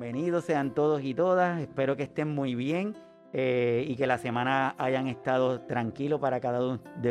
Bienvenidos 0.00 0.46
sean 0.46 0.72
todos 0.72 1.02
y 1.04 1.12
todas. 1.12 1.60
Espero 1.60 1.94
que 1.94 2.04
estén 2.04 2.34
muy 2.34 2.54
bien 2.54 2.96
eh, 3.34 3.84
y 3.86 3.96
que 3.96 4.06
la 4.06 4.16
semana 4.16 4.74
hayan 4.78 5.08
estado 5.08 5.60
tranquilos 5.60 6.18
para 6.18 6.40
cada 6.40 6.58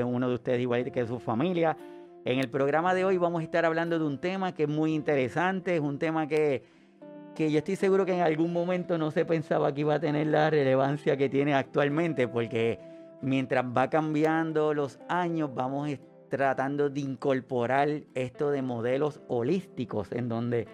uno 0.04 0.28
de 0.28 0.34
ustedes, 0.34 0.60
igual 0.60 0.92
que 0.92 1.06
su 1.06 1.20
familia. 1.20 1.78
En 2.26 2.40
el 2.40 2.50
programa 2.50 2.96
de 2.96 3.06
hoy 3.06 3.20
vamos 3.20 3.42
a 3.42 3.44
estar 3.44 3.64
hablando 3.64 4.00
de 4.00 4.06
un 4.06 4.18
tema 4.18 4.56
que 4.56 4.64
es 4.64 4.70
muy 4.70 4.96
interesante, 4.96 5.76
es 5.76 5.82
un 5.82 6.00
tema 6.00 6.28
que, 6.28 6.64
que 7.36 7.52
yo 7.52 7.60
estoy 7.60 7.76
seguro 7.76 8.08
que 8.08 8.16
en 8.16 8.22
algún 8.22 8.52
momento 8.52 8.98
no 8.98 9.12
se 9.12 9.24
pensaba 9.24 9.72
que 9.72 9.82
iba 9.82 9.94
a 9.94 10.00
tener 10.00 10.26
la 10.26 10.50
relevancia 10.50 11.16
que 11.16 11.30
tiene 11.30 11.54
actualmente, 11.54 12.28
porque 12.28 12.80
mientras 13.22 13.66
va 13.66 13.92
cambiando 13.92 14.74
los 14.74 15.00
años, 15.08 15.54
vamos 15.54 15.92
tratando 16.30 16.90
de 16.90 17.02
incorporar 17.02 17.88
esto 18.16 18.50
de 18.50 18.64
modelos 18.64 19.22
holísticos, 19.28 20.12
en 20.12 20.28
donde 20.28 20.68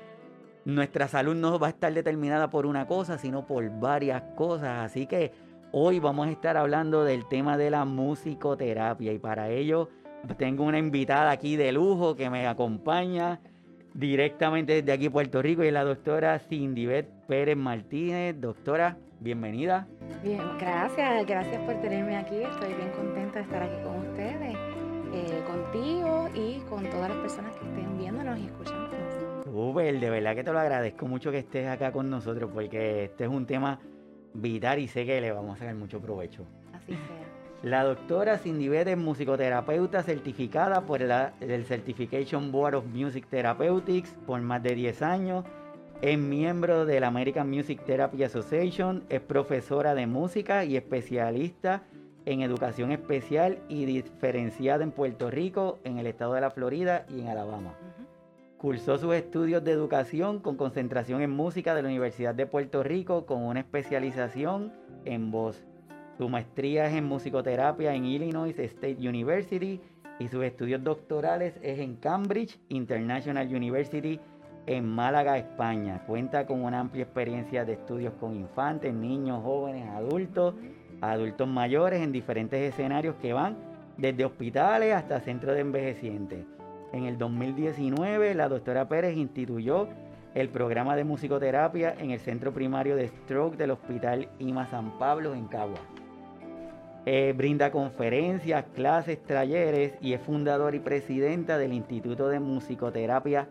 nuestra 0.65 1.07
salud 1.07 1.35
no 1.35 1.59
va 1.59 1.67
a 1.67 1.69
estar 1.69 1.93
determinada 1.93 2.49
por 2.49 2.65
una 2.65 2.87
cosa, 2.87 3.17
sino 3.17 3.45
por 3.45 3.69
varias 3.79 4.21
cosas. 4.35 4.85
Así 4.85 5.05
que 5.05 5.31
hoy 5.71 5.99
vamos 5.99 6.27
a 6.27 6.31
estar 6.31 6.57
hablando 6.57 7.03
del 7.03 7.27
tema 7.27 7.57
de 7.57 7.69
la 7.69 7.85
musicoterapia 7.85 9.13
y 9.13 9.19
para 9.19 9.49
ello 9.49 9.89
tengo 10.37 10.63
una 10.63 10.79
invitada 10.79 11.29
aquí 11.31 11.55
de 11.55 11.71
lujo 11.71 12.15
que 12.15 12.29
me 12.31 12.47
acompaña 12.47 13.39
directamente 13.93 14.73
desde 14.81 14.91
aquí 14.91 15.09
Puerto 15.09 15.41
Rico 15.41 15.63
y 15.63 15.67
es 15.67 15.73
la 15.73 15.83
doctora 15.83 16.39
Cindibet 16.39 17.07
Pérez 17.27 17.55
Martínez. 17.55 18.35
Doctora, 18.39 18.97
bienvenida. 19.19 19.87
Bien, 20.23 20.41
gracias, 20.59 21.25
gracias 21.27 21.61
por 21.63 21.75
tenerme 21.75 22.17
aquí. 22.17 22.37
Estoy 22.37 22.73
bien 22.73 22.91
contenta 22.91 23.39
de 23.39 23.41
estar 23.45 23.61
aquí 23.61 23.83
con 23.83 24.09
ustedes, 24.09 24.55
eh, 25.13 25.43
contigo 25.45 26.27
y 26.33 26.59
con 26.69 26.83
todas 26.89 27.09
las 27.09 27.19
personas 27.19 27.55
que 27.55 27.65
estén 27.65 27.97
viéndonos 27.97 28.39
y 28.39 28.45
escuchándonos. 28.45 28.84
Uber, 29.55 29.99
de 29.99 30.09
verdad 30.09 30.35
que 30.35 30.43
te 30.43 30.51
lo 30.51 30.59
agradezco 30.59 31.07
mucho 31.07 31.31
que 31.31 31.39
estés 31.39 31.67
acá 31.67 31.91
con 31.91 32.09
nosotros 32.09 32.49
porque 32.53 33.05
este 33.05 33.23
es 33.23 33.29
un 33.29 33.45
tema 33.45 33.79
vital 34.33 34.79
y 34.79 34.87
sé 34.87 35.05
que 35.05 35.21
le 35.21 35.31
vamos 35.31 35.55
a 35.55 35.59
sacar 35.59 35.75
mucho 35.75 36.01
provecho. 36.01 36.45
Así 36.73 36.93
sea. 36.93 37.35
La 37.63 37.83
doctora 37.83 38.37
Cindy 38.37 38.67
Bede 38.67 38.91
es 38.91 38.97
musicoterapeuta 38.97 40.03
certificada 40.03 40.81
por 40.81 41.01
el 41.01 41.65
Certification 41.65 42.51
Board 42.51 42.75
of 42.75 42.85
Music 42.93 43.25
Therapeutics 43.27 44.15
por 44.27 44.39
más 44.41 44.61
de 44.61 44.75
10 44.75 45.01
años. 45.01 45.45
Es 46.01 46.19
miembro 46.19 46.85
de 46.85 46.99
la 46.99 47.07
American 47.07 47.49
Music 47.49 47.81
Therapy 47.83 48.23
Association. 48.23 49.03
Es 49.09 49.21
profesora 49.21 49.95
de 49.95 50.05
música 50.05 50.63
y 50.63 50.77
especialista 50.77 51.81
en 52.25 52.41
educación 52.41 52.91
especial 52.91 53.57
y 53.67 53.85
diferenciada 53.85 54.83
en 54.83 54.91
Puerto 54.91 55.31
Rico, 55.31 55.79
en 55.83 55.97
el 55.97 56.05
estado 56.05 56.33
de 56.33 56.41
la 56.41 56.51
Florida 56.51 57.05
y 57.09 57.21
en 57.21 57.29
Alabama. 57.29 57.73
Cursó 58.65 58.97
sus 58.97 59.13
estudios 59.13 59.63
de 59.63 59.71
educación 59.71 60.39
con 60.39 60.57
concentración 60.57 61.21
en 61.21 61.29
música 61.29 61.75
de 61.75 61.83
la 61.83 61.87
Universidad 61.87 62.33
de 62.33 62.47
Puerto 62.47 62.81
Rico 62.81 63.27
con 63.27 63.43
una 63.43 63.59
especialización 63.59 64.73
en 65.05 65.29
voz. 65.29 65.63
Su 66.17 66.29
maestría 66.29 66.87
es 66.87 66.95
en 66.95 67.03
musicoterapia 67.03 67.93
en 67.93 68.05
Illinois 68.05 68.57
State 68.57 69.07
University 69.07 69.79
y 70.17 70.27
sus 70.29 70.43
estudios 70.43 70.83
doctorales 70.83 71.53
es 71.61 71.77
en 71.77 71.97
Cambridge 71.97 72.59
International 72.69 73.47
University 73.47 74.19
en 74.65 74.87
Málaga, 74.87 75.37
España. 75.37 76.03
Cuenta 76.07 76.47
con 76.47 76.63
una 76.63 76.79
amplia 76.79 77.03
experiencia 77.03 77.65
de 77.65 77.73
estudios 77.73 78.15
con 78.19 78.33
infantes, 78.33 78.91
niños, 78.91 79.43
jóvenes, 79.43 79.87
adultos, 79.89 80.55
adultos 81.01 81.47
mayores 81.47 82.01
en 82.01 82.11
diferentes 82.11 82.73
escenarios 82.73 83.15
que 83.21 83.31
van 83.31 83.57
desde 83.95 84.25
hospitales 84.25 84.95
hasta 84.95 85.19
centros 85.19 85.53
de 85.53 85.61
envejecientes. 85.61 86.47
En 86.93 87.05
el 87.05 87.17
2019, 87.17 88.35
la 88.35 88.47
doctora 88.47 88.87
Pérez 88.87 89.17
instituyó 89.17 89.87
el 90.33 90.49
programa 90.49 90.95
de 90.95 91.03
musicoterapia 91.03 91.95
en 91.97 92.11
el 92.11 92.19
Centro 92.19 92.53
Primario 92.53 92.95
de 92.95 93.07
Stroke 93.07 93.57
del 93.57 93.71
Hospital 93.71 94.27
IMA 94.39 94.67
San 94.67 94.97
Pablo 94.99 95.33
en 95.33 95.47
Cagua. 95.47 95.79
Eh, 97.05 97.33
brinda 97.37 97.71
conferencias, 97.71 98.65
clases, 98.73 99.21
talleres 99.23 99.93
y 100.01 100.13
es 100.13 100.21
fundadora 100.21 100.75
y 100.75 100.79
presidenta 100.79 101.57
del 101.57 101.71
Instituto 101.71 102.27
de 102.27 102.39
Musicoterapia 102.39 103.47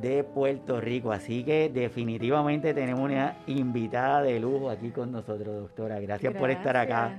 de 0.00 0.22
Puerto 0.22 0.80
Rico. 0.80 1.10
Así 1.10 1.42
que 1.42 1.70
definitivamente 1.72 2.74
tenemos 2.74 3.00
una 3.00 3.38
invitada 3.46 4.22
de 4.22 4.38
lujo 4.38 4.70
aquí 4.70 4.90
con 4.90 5.10
nosotros, 5.10 5.62
doctora. 5.62 5.98
Gracias. 5.98 6.34
por 6.34 6.50
estar 6.50 6.76
acá. 6.76 7.16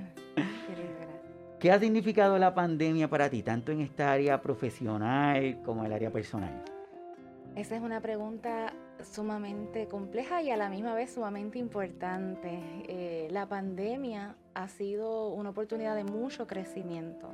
¿Qué 1.62 1.70
ha 1.70 1.78
significado 1.78 2.40
la 2.40 2.54
pandemia 2.54 3.08
para 3.08 3.30
ti, 3.30 3.44
tanto 3.44 3.70
en 3.70 3.82
esta 3.82 4.10
área 4.10 4.42
profesional 4.42 5.62
como 5.64 5.82
en 5.82 5.86
el 5.86 5.92
área 5.92 6.10
personal? 6.10 6.60
Esa 7.54 7.76
es 7.76 7.82
una 7.82 8.00
pregunta 8.00 8.74
sumamente 9.00 9.86
compleja 9.86 10.42
y 10.42 10.50
a 10.50 10.56
la 10.56 10.68
misma 10.68 10.92
vez 10.92 11.14
sumamente 11.14 11.60
importante. 11.60 12.58
Eh, 12.88 13.28
la 13.30 13.46
pandemia 13.48 14.34
ha 14.54 14.66
sido 14.66 15.28
una 15.28 15.50
oportunidad 15.50 15.94
de 15.94 16.02
mucho 16.02 16.48
crecimiento, 16.48 17.28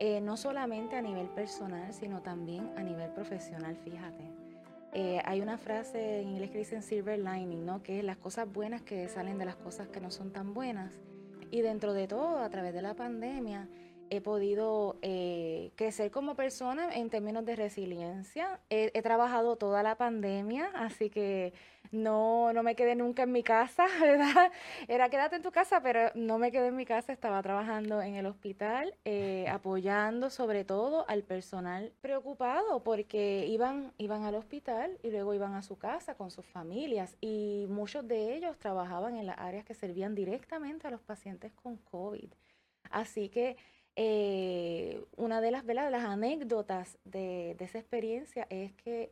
eh, 0.00 0.20
no 0.20 0.36
solamente 0.36 0.96
a 0.96 1.00
nivel 1.00 1.28
personal, 1.28 1.94
sino 1.94 2.20
también 2.20 2.70
a 2.76 2.82
nivel 2.82 3.08
profesional, 3.12 3.74
fíjate. 3.74 4.30
Eh, 4.92 5.22
hay 5.24 5.40
una 5.40 5.56
frase 5.56 6.20
en 6.20 6.28
inglés 6.28 6.50
que 6.50 6.58
dicen 6.58 6.82
silver 6.82 7.18
lining, 7.18 7.64
¿no? 7.64 7.82
que 7.82 8.00
es 8.00 8.04
las 8.04 8.18
cosas 8.18 8.52
buenas 8.52 8.82
que 8.82 9.08
salen 9.08 9.38
de 9.38 9.46
las 9.46 9.56
cosas 9.56 9.88
que 9.88 9.98
no 9.98 10.10
son 10.10 10.30
tan 10.30 10.52
buenas. 10.52 10.92
Y 11.50 11.60
dentro 11.60 11.92
de 11.92 12.08
todo, 12.08 12.38
a 12.38 12.50
través 12.50 12.74
de 12.74 12.82
la 12.82 12.94
pandemia, 12.94 13.68
he 14.10 14.20
podido 14.20 14.96
eh, 15.02 15.72
crecer 15.76 16.10
como 16.10 16.34
persona 16.34 16.94
en 16.94 17.10
términos 17.10 17.44
de 17.44 17.56
resiliencia. 17.56 18.60
He, 18.70 19.02
trabajado 19.02 19.56
toda 19.56 19.82
la 19.82 19.96
pandemia, 19.96 20.70
así 20.74 21.10
que 21.10 21.52
no, 21.92 22.52
no 22.52 22.62
me 22.62 22.74
quedé 22.74 22.94
nunca 22.94 23.22
en 23.22 23.32
mi 23.32 23.42
casa, 23.42 23.86
¿verdad? 24.00 24.50
Era 24.88 25.08
quédate 25.08 25.36
en 25.36 25.42
tu 25.42 25.52
casa, 25.52 25.80
pero 25.82 26.10
no 26.14 26.38
me 26.38 26.50
quedé 26.50 26.68
en 26.68 26.76
mi 26.76 26.84
casa, 26.84 27.12
estaba 27.12 27.42
trabajando 27.42 28.02
en 28.02 28.14
el 28.16 28.26
hospital, 28.26 28.94
eh, 29.04 29.46
apoyando 29.48 30.30
sobre 30.30 30.64
todo 30.64 31.08
al 31.08 31.22
personal 31.22 31.92
preocupado 32.00 32.82
porque 32.82 33.46
iban, 33.46 33.92
iban 33.98 34.24
al 34.24 34.34
hospital 34.34 34.98
y 35.02 35.10
luego 35.10 35.34
iban 35.34 35.54
a 35.54 35.62
su 35.62 35.78
casa 35.78 36.14
con 36.14 36.30
sus 36.30 36.46
familias 36.46 37.16
y 37.20 37.66
muchos 37.68 38.06
de 38.06 38.34
ellos 38.34 38.58
trabajaban 38.58 39.16
en 39.16 39.26
las 39.26 39.38
áreas 39.38 39.64
que 39.64 39.74
servían 39.74 40.14
directamente 40.14 40.86
a 40.86 40.90
los 40.90 41.00
pacientes 41.00 41.52
con 41.52 41.76
COVID. 41.76 42.32
Así 42.90 43.28
que 43.28 43.56
eh, 43.98 45.02
una 45.16 45.40
de 45.40 45.50
las, 45.50 45.64
anécdotas 45.66 46.98
de, 47.04 47.56
esa 47.58 47.78
experiencia 47.78 48.46
es 48.50 48.74
que 48.74 49.10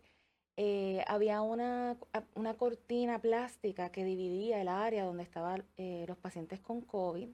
eh, 0.59 1.03
había 1.07 1.41
una, 1.41 1.97
una, 2.35 2.55
cortina 2.55 3.19
plástica 3.19 3.91
que 3.91 4.05
dividía 4.05 4.61
el 4.61 4.69
área 4.69 5.05
donde 5.05 5.23
estaban 5.23 5.65
eh, 5.79 6.05
los 6.07 6.19
pacientes 6.19 6.61
con 6.61 6.83
COVID 6.83 7.29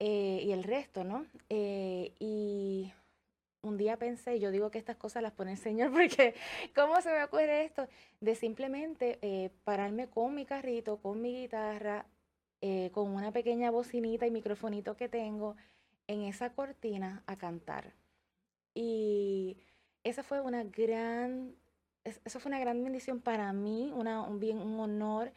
y 0.00 0.50
el 0.50 0.64
resto, 0.64 1.04
¿no? 1.04 1.26
y 1.48 2.92
un 3.62 3.78
día 3.78 3.96
pensé, 3.98 4.40
yo 4.40 4.50
digo 4.50 4.72
que 4.72 4.78
estas 4.78 4.96
cosas 4.96 5.22
las 5.22 5.30
pone 5.30 5.52
el 5.52 5.58
Señor 5.58 5.92
porque 5.92 6.34
¿cómo 6.74 7.00
se 7.00 7.12
me 7.12 7.22
ocurre 7.22 7.64
esto? 7.66 7.86
De 8.20 8.34
simplemente 8.34 9.52
pararme 9.62 10.08
con 10.08 10.34
mi 10.34 10.44
carrito, 10.44 10.96
con 10.96 11.22
mi 11.22 11.42
guitarra, 11.42 12.06
con 12.90 13.14
una 13.14 13.30
pequeña 13.30 13.70
bocinita 13.70 14.26
y 14.26 14.32
microfonito 14.32 14.96
que 14.96 15.08
tengo 15.08 15.54
en 16.06 16.22
esa 16.22 16.54
cortina 16.54 17.22
a 17.26 17.36
cantar. 17.36 17.94
Y 18.74 19.56
esa 20.04 20.22
fue 20.22 20.40
una 20.40 20.64
gran, 20.64 21.54
eso 22.04 22.40
fue 22.40 22.50
una 22.50 22.60
gran 22.60 22.82
bendición 22.82 23.20
para 23.20 23.52
mí, 23.52 23.92
una, 23.94 24.22
un 24.22 24.40
bien, 24.40 24.58
un 24.58 24.80
honor, 24.80 25.32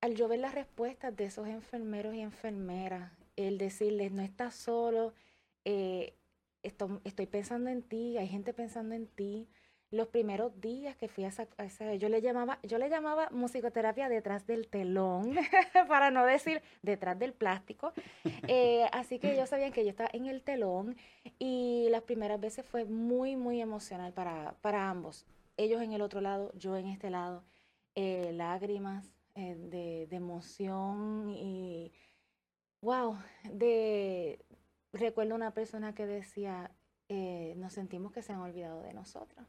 al 0.00 0.14
yo 0.14 0.28
ver 0.28 0.40
las 0.40 0.54
respuestas 0.54 1.16
de 1.16 1.24
esos 1.24 1.48
enfermeros 1.48 2.14
y 2.14 2.20
enfermeras, 2.20 3.12
el 3.36 3.58
decirles, 3.58 4.12
no 4.12 4.22
estás 4.22 4.54
solo, 4.54 5.14
eh, 5.64 6.14
estoy 6.62 7.26
pensando 7.26 7.70
en 7.70 7.82
ti, 7.82 8.16
hay 8.18 8.28
gente 8.28 8.52
pensando 8.52 8.94
en 8.94 9.06
ti, 9.06 9.48
los 9.94 10.08
primeros 10.08 10.60
días 10.60 10.96
que 10.96 11.08
fui 11.08 11.24
a 11.24 11.28
esa, 11.28 11.94
yo 11.94 12.08
le 12.08 12.20
llamaba, 12.20 12.58
yo 12.64 12.78
le 12.78 12.90
llamaba 12.90 13.28
musicoterapia 13.30 14.08
detrás 14.08 14.46
del 14.46 14.66
telón, 14.66 15.36
para 15.88 16.10
no 16.10 16.24
decir 16.26 16.62
detrás 16.82 17.18
del 17.18 17.32
plástico. 17.32 17.92
Eh, 18.48 18.86
así 18.92 19.18
que 19.18 19.32
ellos 19.32 19.48
sabían 19.48 19.72
que 19.72 19.84
yo 19.84 19.90
estaba 19.90 20.10
en 20.12 20.26
el 20.26 20.42
telón 20.42 20.96
y 21.38 21.86
las 21.90 22.02
primeras 22.02 22.40
veces 22.40 22.66
fue 22.66 22.84
muy, 22.84 23.36
muy 23.36 23.60
emocional 23.60 24.12
para, 24.12 24.56
para 24.60 24.90
ambos. 24.90 25.26
Ellos 25.56 25.80
en 25.80 25.92
el 25.92 26.02
otro 26.02 26.20
lado, 26.20 26.52
yo 26.54 26.76
en 26.76 26.88
este 26.88 27.10
lado. 27.10 27.44
Eh, 27.96 28.32
lágrimas 28.32 29.08
eh, 29.36 29.54
de, 29.54 30.08
de 30.08 30.16
emoción 30.16 31.30
y 31.30 31.92
wow, 32.80 33.16
de 33.44 34.44
recuerdo 34.92 35.36
una 35.36 35.52
persona 35.54 35.94
que 35.94 36.04
decía, 36.04 36.72
nos 37.54 37.72
sentimos 37.72 38.10
que 38.10 38.22
se 38.22 38.32
han 38.32 38.40
olvidado 38.40 38.82
de 38.82 38.92
nosotros. 38.92 39.46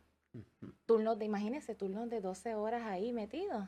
Turnos 0.85 1.17
de, 1.19 1.25
imagínense, 1.25 1.75
turnos 1.75 2.09
de 2.09 2.21
12 2.21 2.55
horas 2.55 2.83
ahí 2.83 3.13
metidos. 3.13 3.67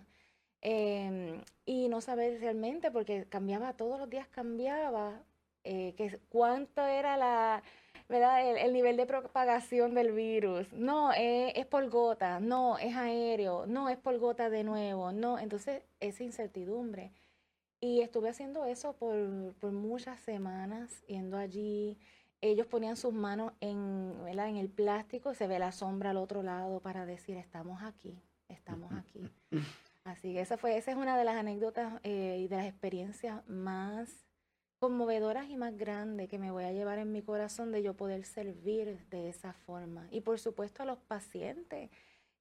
Em, 0.61 1.41
y 1.65 1.87
no 1.89 2.01
saber 2.01 2.39
realmente, 2.39 2.91
porque 2.91 3.25
cambiaba, 3.29 3.73
todos 3.73 3.99
los 3.99 4.09
días 4.09 4.27
cambiaba 4.27 5.23
eh, 5.63 5.93
que 5.95 6.19
cuánto 6.29 6.85
era 6.85 7.17
la, 7.17 7.63
¿verdad? 8.09 8.57
El, 8.57 8.73
nivel 8.73 8.97
de 8.97 9.05
propagación 9.05 9.93
del 9.93 10.11
virus. 10.13 10.71
No, 10.73 11.11
es 11.13 11.65
por 11.67 11.89
gota, 11.89 12.39
no, 12.39 12.77
es 12.79 12.95
aéreo, 12.95 13.65
no, 13.67 13.89
es 13.89 13.97
por 13.97 14.17
gota 14.17 14.49
de 14.49 14.63
nuevo, 14.63 15.11
no. 15.11 15.39
Entonces, 15.39 15.83
esa 15.99 16.23
incertidumbre. 16.23 17.11
Y 17.79 18.01
estuve 18.01 18.29
haciendo 18.29 18.65
eso 18.65 18.93
por, 18.93 19.53
por 19.59 19.71
muchas 19.71 20.19
semanas, 20.21 21.03
yendo 21.07 21.37
allí. 21.37 21.97
Ellos 22.41 22.67
ponían 22.67 22.95
sus 22.97 23.13
manos 23.13 23.53
en, 23.61 24.13
¿verdad? 24.23 24.49
en 24.49 24.57
el 24.57 24.69
plástico, 24.69 25.33
se 25.33 25.47
ve 25.47 25.59
la 25.59 25.71
sombra 25.71 26.11
al 26.11 26.17
otro 26.17 26.43
lado 26.43 26.79
para 26.79 27.05
decir, 27.05 27.37
estamos 27.37 27.81
aquí, 27.81 28.21
estamos 28.47 28.91
aquí. 28.93 29.29
Así 30.03 30.33
que 30.33 30.41
esa, 30.41 30.57
fue, 30.57 30.77
esa 30.77 30.91
es 30.91 30.97
una 30.97 31.17
de 31.17 31.25
las 31.25 31.35
anécdotas 31.35 31.99
eh, 32.03 32.37
y 32.39 32.47
de 32.47 32.55
las 32.55 32.65
experiencias 32.65 33.45
más 33.49 34.27
conmovedoras 34.79 35.49
y 35.49 35.57
más 35.57 35.75
grandes 35.75 36.29
que 36.29 36.37
me 36.37 36.51
voy 36.51 36.63
a 36.63 36.71
llevar 36.71 36.99
en 36.99 37.11
mi 37.11 37.23
corazón 37.23 37.71
de 37.71 37.81
yo 37.81 37.95
poder 37.95 38.23
servir 38.23 39.05
de 39.09 39.29
esa 39.29 39.53
forma. 39.53 40.07
Y 40.11 40.21
por 40.21 40.39
supuesto 40.39 40.83
a 40.83 40.85
los 40.85 40.99
pacientes 40.99 41.89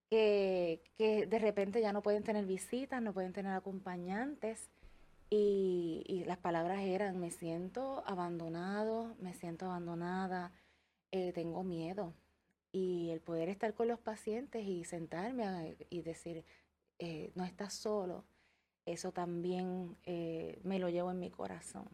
que, 0.09 0.83
que 0.97 1.27
de 1.27 1.39
repente 1.39 1.81
ya 1.81 1.93
no 1.93 2.03
pueden 2.03 2.23
tener 2.23 2.45
visitas, 2.45 3.03
no 3.03 3.13
pueden 3.13 3.33
tener 3.33 3.53
acompañantes. 3.53 4.71
Y, 5.31 6.25
las 6.27 6.39
palabras 6.39 6.81
eran, 6.81 7.19
me 7.19 7.31
siento 7.31 8.03
abandonado, 8.07 9.15
me 9.21 9.33
siento 9.35 9.67
abandonada, 9.67 10.53
eh, 11.13 11.33
tengo 11.33 11.63
miedo. 11.65 12.15
Y 12.73 13.11
el 13.11 13.21
poder 13.21 13.49
estar 13.49 13.75
con 13.75 13.89
los 13.89 14.01
pacientes 14.01 14.67
y 14.67 14.85
sentarme 14.85 15.77
y 15.89 16.03
decir, 16.03 16.45
eh, 16.99 17.33
no 17.35 17.45
estás 17.45 17.75
solo, 17.75 18.25
eso 18.87 19.13
también 19.13 19.97
eh, 20.05 20.61
me 20.63 20.79
lo 20.79 20.89
llevo 20.89 21.11
en 21.11 21.19
mi 21.19 21.31
corazón. 21.31 21.89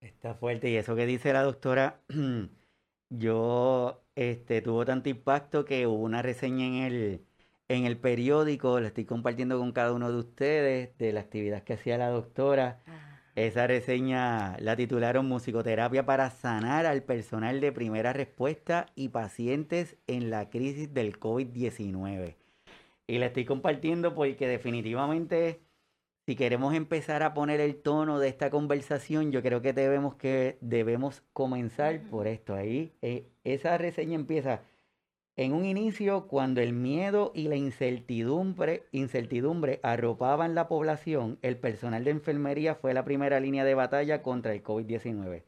Está 0.00 0.34
fuerte 0.34 0.70
y 0.70 0.76
eso 0.76 0.94
que 0.96 1.06
dice 1.06 1.32
la 1.32 1.42
doctora, 1.42 2.00
yo 3.10 4.04
este, 4.14 4.60
tuvo 4.62 4.84
tanto 4.84 5.08
impacto 5.08 5.64
que 5.64 5.86
hubo 5.86 6.02
una 6.02 6.22
reseña 6.22 6.66
en 6.66 6.74
el, 6.74 7.25
en 7.68 7.84
el 7.84 7.96
periódico, 7.96 8.80
la 8.80 8.88
estoy 8.88 9.04
compartiendo 9.04 9.58
con 9.58 9.72
cada 9.72 9.92
uno 9.92 10.10
de 10.10 10.18
ustedes, 10.18 10.96
de 10.98 11.12
la 11.12 11.20
actividad 11.20 11.64
que 11.64 11.74
hacía 11.74 11.98
la 11.98 12.08
doctora. 12.08 12.80
Ah. 12.86 13.06
Esa 13.34 13.66
reseña 13.66 14.56
la 14.60 14.76
titularon 14.76 15.26
Musicoterapia 15.26 16.06
para 16.06 16.30
sanar 16.30 16.86
al 16.86 17.02
personal 17.02 17.60
de 17.60 17.70
primera 17.70 18.12
respuesta 18.12 18.86
y 18.94 19.10
pacientes 19.10 19.96
en 20.06 20.30
la 20.30 20.48
crisis 20.48 20.94
del 20.94 21.18
COVID-19. 21.20 22.36
Y 23.08 23.18
la 23.18 23.26
estoy 23.26 23.44
compartiendo 23.44 24.14
porque 24.14 24.48
definitivamente 24.48 25.60
si 26.26 26.34
queremos 26.34 26.74
empezar 26.74 27.22
a 27.22 27.34
poner 27.34 27.60
el 27.60 27.76
tono 27.76 28.18
de 28.18 28.28
esta 28.28 28.50
conversación, 28.50 29.30
yo 29.30 29.42
creo 29.42 29.62
que 29.62 29.72
debemos, 29.72 30.16
que 30.16 30.58
debemos 30.60 31.22
comenzar 31.32 32.00
por 32.10 32.26
esto. 32.26 32.54
Ahí, 32.54 32.92
eh, 33.02 33.28
esa 33.44 33.78
reseña 33.78 34.14
empieza 34.14 34.62
en 35.36 35.52
un 35.52 35.66
inicio 35.66 36.28
cuando 36.28 36.62
el 36.62 36.72
miedo 36.72 37.30
y 37.34 37.48
la 37.48 37.56
incertidumbre, 37.56 38.84
incertidumbre 38.90 39.80
arropaban 39.82 40.54
la 40.54 40.66
población, 40.66 41.38
el 41.42 41.58
personal 41.58 42.04
de 42.04 42.12
enfermería 42.12 42.74
fue 42.74 42.94
la 42.94 43.04
primera 43.04 43.38
línea 43.38 43.64
de 43.64 43.74
batalla 43.74 44.22
contra 44.22 44.54
el 44.54 44.62
COVID-19. 44.62 45.42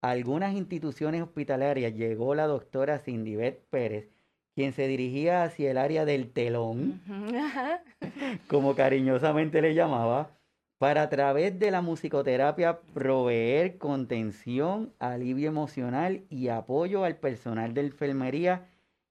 algunas 0.00 0.54
instituciones 0.54 1.22
hospitalarias 1.22 1.94
llegó 1.94 2.34
la 2.34 2.46
doctora 2.46 2.98
Cindibet 2.98 3.62
Pérez, 3.68 4.08
quien 4.54 4.72
se 4.72 4.88
dirigía 4.88 5.42
hacia 5.42 5.70
el 5.70 5.76
área 5.76 6.06
del 6.06 6.32
telón, 6.32 7.02
como 8.48 8.74
cariñosamente 8.74 9.60
le 9.60 9.74
llamaba, 9.74 10.30
para 10.78 11.02
a 11.02 11.10
través 11.10 11.58
de 11.58 11.70
la 11.70 11.82
musicoterapia 11.82 12.80
proveer 12.94 13.76
contención, 13.76 14.94
alivio 14.98 15.48
emocional 15.48 16.24
y 16.30 16.48
apoyo 16.48 17.04
al 17.04 17.16
personal 17.16 17.74
de 17.74 17.82
enfermería 17.82 18.66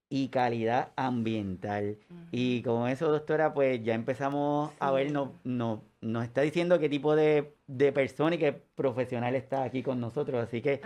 y 0.08 0.28
calidad 0.28 0.92
ambiental. 0.96 1.98
Y 2.30 2.62
con 2.62 2.88
eso, 2.88 3.10
doctora, 3.10 3.52
pues 3.54 3.82
ya 3.82 3.94
empezamos 3.94 4.72
a 4.78 4.92
ver, 4.92 5.10
no, 5.10 5.32
no, 5.44 5.82
nos 6.00 6.24
está 6.24 6.42
diciendo 6.42 6.78
qué 6.78 6.88
tipo 6.88 7.16
de, 7.16 7.54
persona 7.92 8.36
y 8.36 8.38
qué 8.38 8.52
profesional 8.52 9.34
está 9.34 9.64
aquí 9.64 9.82
con 9.82 10.00
nosotros. 10.00 10.42
Así 10.42 10.62
que 10.62 10.80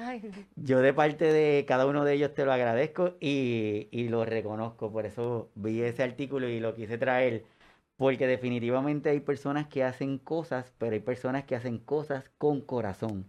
yo 0.56 0.80
de 0.80 0.94
parte 0.94 1.32
de 1.32 1.64
cada 1.66 1.86
uno 1.86 2.04
de 2.04 2.14
ellos 2.14 2.34
te 2.34 2.44
lo 2.44 2.52
agradezco 2.52 3.16
y, 3.20 3.88
y 3.90 4.08
lo 4.08 4.24
reconozco. 4.24 4.90
Por 4.90 5.06
eso 5.06 5.50
vi 5.54 5.82
ese 5.82 6.02
artículo 6.02 6.48
y 6.48 6.60
lo 6.60 6.74
quise 6.74 6.98
traer. 6.98 7.44
Porque 7.96 8.26
definitivamente 8.26 9.10
hay 9.10 9.20
personas 9.20 9.66
que 9.66 9.84
hacen 9.84 10.16
cosas, 10.16 10.72
pero 10.78 10.92
hay 10.92 11.00
personas 11.00 11.44
que 11.44 11.54
hacen 11.54 11.78
cosas 11.78 12.24
con 12.38 12.62
corazón. 12.62 13.26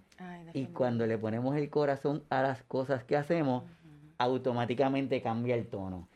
y 0.54 0.68
cuando 0.68 1.06
le 1.08 1.18
ponemos 1.18 1.58
el 1.58 1.70
corazón 1.70 2.24
a 2.30 2.42
las 2.42 2.64
cosas 2.64 3.04
que 3.04 3.18
hacemos, 3.18 3.64
automáticamente 4.22 5.22
cambia 5.22 5.56
el 5.56 5.68
tono. 5.68 6.08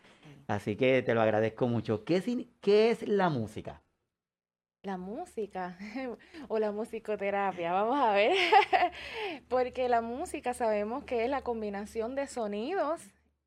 Así 0.48 0.76
que 0.76 1.02
te 1.02 1.14
lo 1.14 1.22
agradezco 1.22 1.68
mucho. 1.68 2.04
¿Qué, 2.04 2.48
qué 2.62 2.92
es 2.92 3.08
la 3.08 3.30
música? 3.30 3.82
La 4.84 4.98
música 4.98 5.78
o 6.48 6.60
la 6.60 6.72
musicoterapia, 6.72 7.74
vamos 7.74 7.98
a 7.98 8.14
ver, 8.14 8.36
porque 9.50 9.90
la 9.90 10.02
música 10.02 10.54
sabemos 10.54 11.04
que 11.06 11.24
es 11.24 11.30
la 11.30 11.42
combinación 11.42 12.14
de 12.14 12.28
sonidos 12.28 13.02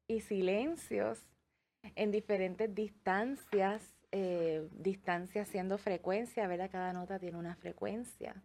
y 0.09 0.21
silencios 0.21 1.29
en 1.95 2.11
diferentes 2.11 2.75
distancias, 2.75 3.95
eh, 4.11 4.69
distancias 4.73 5.47
siendo 5.47 5.79
frecuencia, 5.79 6.49
¿verdad? 6.49 6.71
Cada 6.73 6.93
nota 6.93 7.21
tiene 7.21 7.39
una 7.39 7.55
frecuencia. 7.55 8.43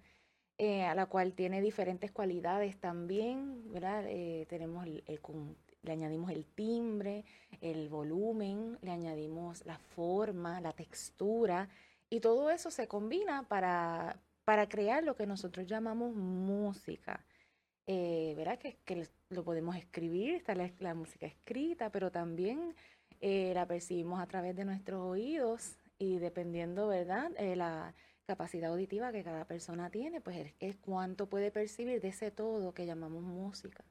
Eh, 0.60 0.84
a 0.84 0.94
la 0.94 1.08
cual 1.08 1.34
tiene 1.34 1.62
diferentes 1.62 2.12
cualidades 2.12 2.80
también, 2.80 3.72
¿verdad? 3.72 4.06
Eh, 4.08 4.46
tenemos 4.48 4.86
el, 4.86 5.04
el, 5.08 5.20
le 5.84 5.92
añadimos 5.92 6.32
el 6.32 6.46
timbre, 6.46 7.26
el 7.62 7.90
volumen, 7.90 8.78
le 8.82 8.92
añadimos 8.92 9.66
la 9.66 9.78
forma, 9.78 10.62
la 10.62 10.74
textura 10.74 11.70
y 12.10 12.20
todo 12.20 12.50
eso 12.50 12.72
se 12.72 12.88
combina 12.88 13.44
para, 13.48 14.20
para 14.46 14.68
crear 14.68 15.04
lo 15.04 15.16
que 15.16 15.28
nosotros 15.28 15.68
llamamos 15.68 16.16
música. 16.16 17.26
Eh, 17.86 18.34
¿Verdad? 18.38 18.60
Que, 18.60 19.08
lo 19.30 19.44
podemos 19.44 19.76
escribir, 19.76 20.36
está 20.36 20.56
la, 20.56 20.94
música 20.94 21.26
escrita, 21.26 21.90
pero 21.90 22.12
también 22.12 22.76
eh, 23.20 23.52
la 23.54 23.66
percibimos 23.68 24.22
a 24.22 24.28
través 24.28 24.56
de 24.56 24.64
nuestros 24.64 25.02
oídos 25.02 25.78
y 25.98 26.18
dependiendo, 26.20 26.88
¿verdad? 26.88 27.32
Eh, 27.38 27.56
la 27.56 27.94
capacidad 28.26 28.72
auditiva 28.72 29.12
que 29.12 29.24
cada 29.24 29.46
persona 29.46 29.90
tiene, 29.90 30.22
pues 30.22 30.54
es 30.60 30.78
cuánto 30.78 31.28
puede 31.28 31.52
percibir 31.52 32.00
de 32.00 32.10
ese 32.10 32.32
todo 32.32 32.74
que 32.74 32.86
llamamos 32.86 33.24
música. 33.24 33.84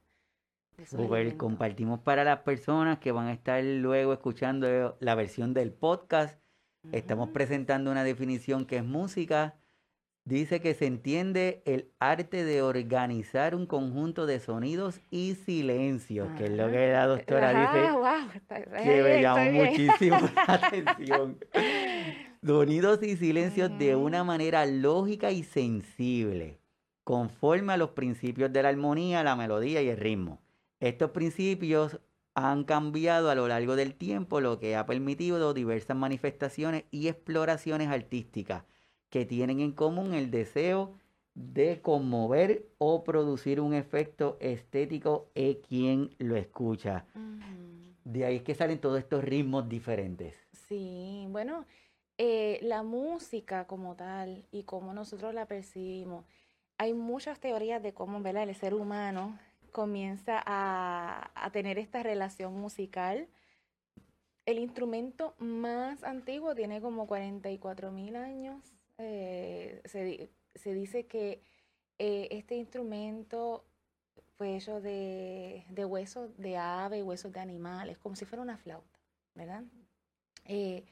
Super, 0.85 1.37
compartimos 1.37 1.99
para 1.99 2.23
las 2.23 2.39
personas 2.39 2.99
que 2.99 3.11
van 3.11 3.27
a 3.27 3.33
estar 3.33 3.63
luego 3.63 4.13
escuchando 4.13 4.97
la 4.99 5.15
versión 5.15 5.53
del 5.53 5.71
podcast. 5.71 6.39
Estamos 6.91 7.29
presentando 7.29 7.91
una 7.91 8.03
definición 8.03 8.65
que 8.65 8.77
es 8.77 8.83
música. 8.83 9.55
Dice 10.25 10.61
que 10.61 10.73
se 10.73 10.85
entiende 10.85 11.61
el 11.65 11.91
arte 11.99 12.45
de 12.45 12.61
organizar 12.61 13.55
un 13.55 13.65
conjunto 13.65 14.25
de 14.25 14.39
sonidos 14.39 15.01
y 15.11 15.35
silencios, 15.35 16.29
que 16.37 16.45
es 16.45 16.51
lo 16.51 16.71
que 16.71 16.91
la 16.91 17.07
doctora 17.07 17.49
dice, 17.51 18.83
que 18.83 19.03
me 19.03 19.21
llamó 19.21 19.51
muchísimo 19.51 20.17
la 20.35 20.53
atención. 20.53 21.37
Sonidos 22.41 23.03
y 23.03 23.17
silencios 23.17 23.77
de 23.77 23.95
una 23.95 24.23
manera 24.23 24.65
lógica 24.65 25.31
y 25.31 25.43
sensible, 25.43 26.59
conforme 27.03 27.73
a 27.73 27.77
los 27.77 27.91
principios 27.91 28.51
de 28.51 28.63
la 28.63 28.69
armonía, 28.69 29.23
la 29.23 29.35
melodía 29.35 29.81
y 29.81 29.89
el 29.89 29.97
ritmo. 29.97 30.42
Estos 30.83 31.11
principios 31.11 32.01
han 32.35 32.65
cambiado 32.65 33.29
a 33.29 33.35
lo 33.35 33.47
largo 33.47 33.77
del 33.77 33.95
tiempo, 33.95 34.41
lo 34.41 34.59
que 34.59 34.75
ha 34.75 34.85
permitido 34.85 35.53
diversas 35.53 35.95
manifestaciones 35.95 36.83
y 36.91 37.07
exploraciones 37.07 37.87
artísticas 37.87 38.65
que 39.09 39.25
tienen 39.25 39.61
en 39.61 39.71
común 39.71 40.13
el 40.13 40.29
deseo 40.29 40.97
de 41.35 41.81
conmover 41.81 42.67
o 42.79 43.05
producir 43.05 43.61
un 43.61 43.73
efecto 43.73 44.35
estético 44.41 45.31
en 45.35 45.53
quien 45.61 46.15
lo 46.17 46.35
escucha. 46.35 47.05
De 48.03 48.25
ahí 48.25 48.35
es 48.35 48.43
que 48.43 48.53
salen 48.53 48.81
todos 48.81 48.99
estos 48.99 49.23
ritmos 49.23 49.69
diferentes. 49.69 50.35
Sí, 50.67 51.27
bueno, 51.29 51.65
eh, 52.17 52.59
la 52.61 52.83
música 52.83 53.67
como 53.67 53.95
tal 53.95 54.43
y 54.51 54.63
cómo 54.63 54.93
nosotros 54.93 55.33
la 55.33 55.45
percibimos, 55.45 56.25
hay 56.77 56.93
muchas 56.93 57.39
teorías 57.39 57.81
de 57.81 57.93
cómo 57.93 58.17
el 58.17 58.55
ser 58.55 58.73
humano 58.73 59.39
comienza 59.73 60.41
a, 60.45 61.49
tener 61.51 61.77
esta 61.77 62.01
relación 62.01 62.53
musical. 62.53 63.27
El 64.45 64.59
instrumento 64.59 65.35
más 65.39 66.03
antiguo 66.03 66.55
tiene 66.55 66.79
como 66.79 67.07
44 67.07 67.91
mil 67.91 68.15
años. 68.15 68.63
Eh, 68.97 69.81
se, 69.85 70.73
dice 70.73 71.07
que 71.07 71.41
eh, 71.99 72.29
este 72.31 72.55
instrumento 72.55 73.65
fue 74.37 74.55
hecho 74.55 74.79
de, 74.79 75.65
huesos 75.85 76.37
de 76.37 76.55
ave, 76.55 77.03
huesos 77.03 77.33
de 77.33 77.39
animales, 77.41 77.97
como 77.97 78.15
si 78.15 78.25
fuera 78.25 78.41
una 78.41 78.57
flauta, 78.57 78.99
¿verdad? 79.35 79.63
Eh, 80.45 80.85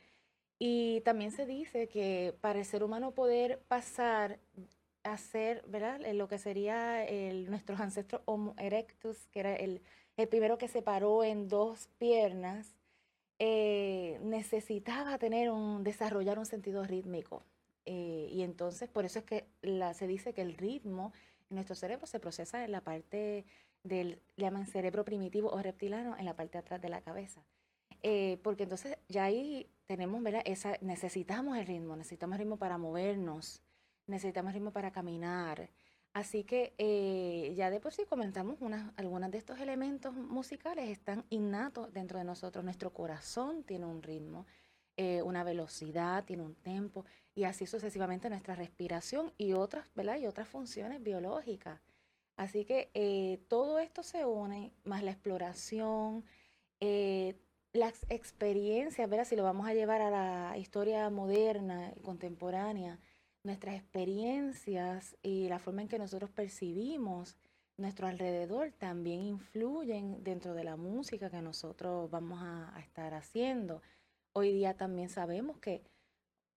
y 0.59 1.01
también 1.01 1.31
se 1.31 1.45
dice 1.45 1.87
que 1.87 2.35
para 2.41 2.59
el 2.59 2.65
ser 2.65 2.83
humano 2.83 3.11
poder 3.11 3.61
pasar 3.67 4.39
hacer, 5.03 5.63
¿verdad? 5.67 5.99
Lo 6.13 6.27
que 6.27 6.37
sería 6.37 7.05
el, 7.05 7.49
nuestros 7.49 7.79
ancestros 7.79 8.21
Homo 8.25 8.55
erectus, 8.57 9.27
que 9.31 9.39
era 9.39 9.55
el, 9.55 9.81
el 10.17 10.27
primero 10.27 10.57
que 10.57 10.67
se 10.67 10.81
paró 10.81 11.23
en 11.23 11.47
dos 11.47 11.89
piernas, 11.97 12.75
eh, 13.39 14.19
necesitaba 14.21 15.17
tener 15.17 15.49
un, 15.49 15.83
desarrollar 15.83 16.37
un 16.37 16.45
sentido 16.45 16.83
rítmico. 16.83 17.43
Eh, 17.85 18.29
y 18.31 18.43
entonces, 18.43 18.87
por 18.87 19.05
eso 19.05 19.19
es 19.19 19.25
que 19.25 19.45
la, 19.63 19.93
se 19.93 20.05
dice 20.05 20.33
que 20.33 20.43
el 20.43 20.55
ritmo 20.55 21.11
en 21.49 21.55
nuestro 21.55 21.75
cerebro 21.75 22.05
se 22.05 22.19
procesa 22.19 22.63
en 22.63 22.71
la 22.71 22.81
parte 22.81 23.45
del, 23.83 24.21
llaman 24.37 24.67
cerebro 24.67 25.03
primitivo 25.03 25.49
o 25.49 25.61
reptilano, 25.61 26.15
en 26.17 26.25
la 26.25 26.35
parte 26.35 26.53
de 26.53 26.59
atrás 26.59 26.81
de 26.81 26.89
la 26.89 27.01
cabeza. 27.01 27.41
Eh, 28.03 28.39
porque 28.43 28.63
entonces 28.63 28.97
ya 29.09 29.23
ahí 29.23 29.67
tenemos, 29.85 30.21
¿verdad? 30.21 30.43
Esa, 30.45 30.77
necesitamos 30.81 31.57
el 31.57 31.65
ritmo, 31.65 31.95
necesitamos 31.95 32.35
el 32.35 32.41
ritmo 32.41 32.57
para 32.57 32.77
movernos, 32.77 33.61
necesitamos 34.11 34.53
ritmo 34.53 34.71
para 34.71 34.91
caminar. 34.91 35.69
Así 36.13 36.43
que 36.43 36.73
eh, 36.77 37.53
ya 37.55 37.69
de 37.69 37.79
por 37.79 37.93
sí 37.93 38.03
comentamos 38.05 38.57
unas, 38.59 38.91
algunos 38.97 39.31
de 39.31 39.37
estos 39.37 39.59
elementos 39.59 40.13
musicales 40.13 40.89
están 40.89 41.25
innatos 41.29 41.93
dentro 41.93 42.17
de 42.19 42.25
nosotros. 42.25 42.65
Nuestro 42.65 42.91
corazón 42.93 43.63
tiene 43.63 43.85
un 43.85 44.03
ritmo, 44.03 44.45
eh, 44.97 45.21
una 45.21 45.45
velocidad, 45.45 46.25
tiene 46.25 46.43
un 46.43 46.55
tempo 46.55 47.05
y 47.33 47.45
así 47.45 47.65
sucesivamente 47.65 48.29
nuestra 48.29 48.55
respiración 48.55 49.31
y 49.37 49.53
otras, 49.53 49.87
¿verdad? 49.95 50.17
Y 50.17 50.27
otras 50.27 50.49
funciones 50.49 51.01
biológicas. 51.01 51.79
Así 52.35 52.65
que 52.65 52.91
eh, 52.93 53.39
todo 53.47 53.79
esto 53.79 54.03
se 54.03 54.25
une, 54.25 54.73
más 54.83 55.03
la 55.03 55.11
exploración, 55.11 56.25
las 57.73 58.05
experiencias, 58.09 59.09
¿verdad? 59.09 59.25
Si 59.25 59.35
lo 59.35 59.43
vamos 59.43 59.67
a 59.67 59.73
llevar 59.73 60.01
a 60.01 60.09
la 60.09 60.57
historia 60.57 61.09
moderna, 61.09 61.93
contemporánea, 62.01 62.99
nuestras 63.43 63.75
experiencias 63.75 65.15
y 65.23 65.49
la 65.49 65.59
forma 65.59 65.81
en 65.81 65.87
que 65.87 65.97
nosotros 65.97 66.29
percibimos 66.29 67.35
nuestro 67.77 68.07
alrededor 68.07 68.71
también 68.71 69.21
influyen 69.21 70.23
dentro 70.23 70.53
de 70.53 70.63
la 70.63 70.75
música 70.75 71.29
que 71.29 71.41
nosotros 71.41 72.09
vamos 72.11 72.39
a, 72.41 72.79
estar 72.79 73.13
haciendo. 73.13 73.81
Hoy 74.33 74.53
día 74.53 74.75
también 74.75 75.09
sabemos 75.09 75.57
que, 75.57 75.83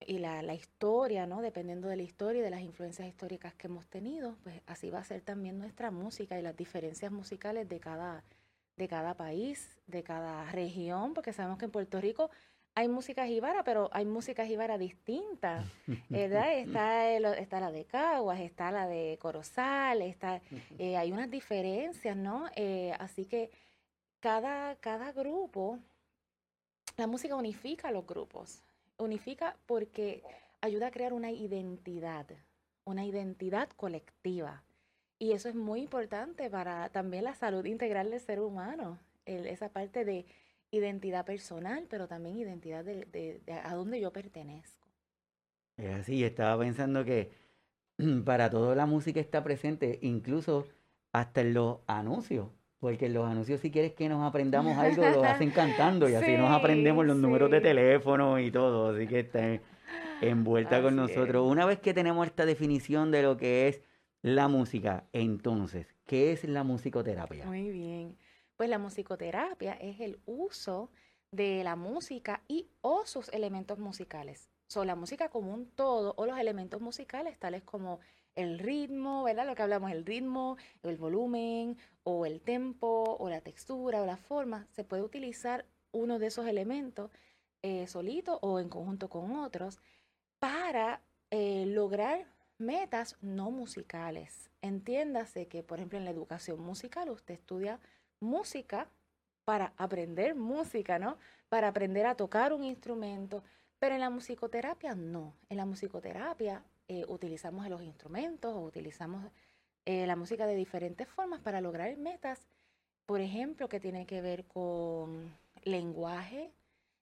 y 0.00 0.18
la, 0.18 0.42
la, 0.42 0.54
historia, 0.54 1.26
¿no? 1.26 1.40
Dependiendo 1.40 1.88
de 1.88 1.96
la 1.96 2.02
historia 2.02 2.40
y 2.40 2.44
de 2.44 2.50
las 2.50 2.60
influencias 2.60 3.08
históricas 3.08 3.54
que 3.54 3.68
hemos 3.68 3.86
tenido, 3.86 4.36
pues 4.42 4.60
así 4.66 4.90
va 4.90 4.98
a 4.98 5.04
ser 5.04 5.22
también 5.22 5.58
nuestra 5.58 5.90
música 5.90 6.38
y 6.38 6.42
las 6.42 6.56
diferencias 6.56 7.10
musicales 7.10 7.68
de 7.68 7.80
cada, 7.80 8.22
de 8.76 8.88
cada 8.88 9.14
país, 9.14 9.80
de 9.86 10.02
cada 10.02 10.50
región, 10.50 11.14
porque 11.14 11.32
sabemos 11.32 11.58
que 11.58 11.64
en 11.64 11.70
Puerto 11.70 12.00
Rico 12.00 12.30
hay 12.76 12.88
música 12.88 13.26
jíbara, 13.26 13.62
pero 13.62 13.88
hay 13.92 14.04
música 14.04 14.44
jíbara 14.44 14.78
distinta, 14.78 15.64
¿verdad? 16.08 16.58
Está, 16.58 17.12
está 17.36 17.60
la 17.60 17.70
de 17.70 17.84
Caguas, 17.84 18.40
está 18.40 18.72
la 18.72 18.86
de 18.86 19.18
Corozal, 19.20 20.02
está, 20.02 20.40
eh, 20.78 20.96
hay 20.96 21.12
unas 21.12 21.30
diferencias, 21.30 22.16
¿no? 22.16 22.46
Eh, 22.56 22.92
así 22.98 23.26
que 23.26 23.50
cada, 24.20 24.74
cada 24.76 25.12
grupo, 25.12 25.78
la 26.96 27.06
música 27.06 27.36
unifica 27.36 27.88
a 27.88 27.92
los 27.92 28.06
grupos, 28.06 28.62
unifica 28.98 29.56
porque 29.66 30.22
ayuda 30.60 30.88
a 30.88 30.90
crear 30.90 31.12
una 31.12 31.30
identidad, 31.30 32.26
una 32.84 33.04
identidad 33.04 33.68
colectiva. 33.76 34.64
Y 35.18 35.32
eso 35.32 35.48
es 35.48 35.54
muy 35.54 35.80
importante 35.80 36.50
para 36.50 36.88
también 36.88 37.24
la 37.24 37.34
salud 37.34 37.64
integral 37.66 38.10
del 38.10 38.20
ser 38.20 38.40
humano, 38.40 38.98
esa 39.26 39.68
parte 39.68 40.04
de 40.04 40.26
identidad 40.74 41.24
personal, 41.24 41.86
pero 41.88 42.06
también 42.08 42.36
identidad 42.36 42.84
de, 42.84 43.40
a 43.64 43.74
dónde 43.74 44.00
yo 44.00 44.12
pertenezco. 44.12 44.86
Es 45.76 45.94
así, 45.94 46.24
estaba 46.24 46.58
pensando 46.58 47.04
que 47.04 47.32
para 48.24 48.50
toda 48.50 48.74
la 48.74 48.86
música 48.86 49.20
está 49.20 49.42
presente, 49.42 49.98
incluso 50.02 50.66
hasta 51.12 51.40
en 51.40 51.54
los 51.54 51.78
anuncios, 51.86 52.48
porque 52.78 53.06
en 53.06 53.14
los 53.14 53.26
anuncios 53.26 53.60
si 53.60 53.70
quieres 53.70 53.92
que 53.92 54.08
nos 54.08 54.22
aprendamos 54.22 54.76
algo, 54.76 55.08
lo 55.08 55.24
hacen 55.24 55.50
cantando 55.50 56.08
y 56.08 56.14
así 56.14 56.36
nos 56.36 56.50
aprendemos 56.50 57.06
los 57.06 57.16
números 57.16 57.50
de 57.50 57.60
teléfono 57.60 58.38
y 58.38 58.50
todo, 58.50 58.94
así 58.94 59.06
que 59.06 59.20
está 59.20 59.60
envuelta 60.20 60.82
con 60.82 60.96
nosotros. 60.96 61.50
Una 61.50 61.66
vez 61.66 61.78
que 61.78 61.94
tenemos 61.94 62.26
esta 62.26 62.46
definición 62.46 63.10
de 63.10 63.22
lo 63.22 63.36
que 63.36 63.68
es 63.68 63.80
la 64.22 64.48
música, 64.48 65.04
entonces, 65.12 65.94
¿qué 66.06 66.32
es 66.32 66.44
la 66.44 66.64
musicoterapia? 66.64 67.46
Muy 67.46 67.70
bien. 67.70 68.16
Pues 68.56 68.68
la 68.70 68.78
musicoterapia 68.78 69.74
es 69.74 70.00
el 70.00 70.20
uso 70.26 70.90
de 71.30 71.64
la 71.64 71.74
música 71.74 72.42
y 72.46 72.68
o 72.80 73.04
sus 73.06 73.28
elementos 73.30 73.78
musicales. 73.78 74.48
Son 74.68 74.86
la 74.86 74.94
música 74.94 75.28
como 75.28 75.52
un 75.52 75.66
todo 75.66 76.14
o 76.16 76.26
los 76.26 76.38
elementos 76.38 76.80
musicales 76.80 77.38
tales 77.38 77.62
como 77.64 78.00
el 78.36 78.58
ritmo, 78.58 79.24
¿verdad? 79.24 79.46
Lo 79.46 79.54
que 79.54 79.62
hablamos, 79.62 79.90
el 79.90 80.04
ritmo, 80.04 80.56
el 80.82 80.96
volumen 80.96 81.76
o 82.04 82.26
el 82.26 82.40
tempo 82.40 83.16
o 83.18 83.28
la 83.28 83.40
textura 83.40 84.02
o 84.02 84.06
la 84.06 84.16
forma. 84.16 84.66
Se 84.70 84.84
puede 84.84 85.02
utilizar 85.02 85.64
uno 85.92 86.18
de 86.18 86.26
esos 86.26 86.46
elementos 86.46 87.10
eh, 87.62 87.86
solito 87.86 88.38
o 88.42 88.60
en 88.60 88.68
conjunto 88.68 89.08
con 89.08 89.36
otros 89.36 89.78
para 90.38 91.00
eh, 91.30 91.64
lograr 91.66 92.26
metas 92.58 93.16
no 93.20 93.50
musicales. 93.50 94.50
Entiéndase 94.62 95.46
que, 95.48 95.62
por 95.62 95.78
ejemplo, 95.78 95.98
en 95.98 96.04
la 96.04 96.10
educación 96.10 96.60
musical 96.60 97.10
usted 97.10 97.34
estudia 97.34 97.80
música 98.24 98.88
para 99.44 99.74
aprender 99.76 100.34
música, 100.34 100.98
¿no? 100.98 101.18
Para 101.48 101.68
aprender 101.68 102.06
a 102.06 102.16
tocar 102.16 102.52
un 102.52 102.64
instrumento. 102.64 103.44
Pero 103.78 103.94
en 103.94 104.00
la 104.00 104.10
musicoterapia 104.10 104.94
no. 104.94 105.34
En 105.48 105.58
la 105.58 105.66
musicoterapia 105.66 106.64
eh, 106.88 107.04
utilizamos 107.08 107.68
los 107.68 107.82
instrumentos 107.82 108.54
o 108.54 108.60
utilizamos 108.60 109.30
eh, 109.84 110.06
la 110.06 110.16
música 110.16 110.46
de 110.46 110.54
diferentes 110.54 111.08
formas 111.08 111.40
para 111.40 111.60
lograr 111.60 111.96
metas, 111.96 112.46
por 113.06 113.20
ejemplo, 113.20 113.68
que 113.68 113.80
tiene 113.80 114.06
que 114.06 114.22
ver 114.22 114.46
con 114.46 115.34
lenguaje, 115.62 116.52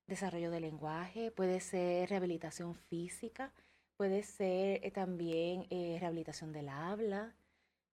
desarrollo 0.07 0.51
de 0.51 0.61
lenguaje, 0.61 1.31
puede 1.31 1.61
ser 1.61 2.09
rehabilitación 2.11 2.75
física, 2.75 3.53
puede 3.97 4.23
ser 4.23 4.85
eh, 4.85 4.91
también 4.91 5.67
rehabilitación 5.71 6.53
del 6.53 6.69
habla, 6.69 7.35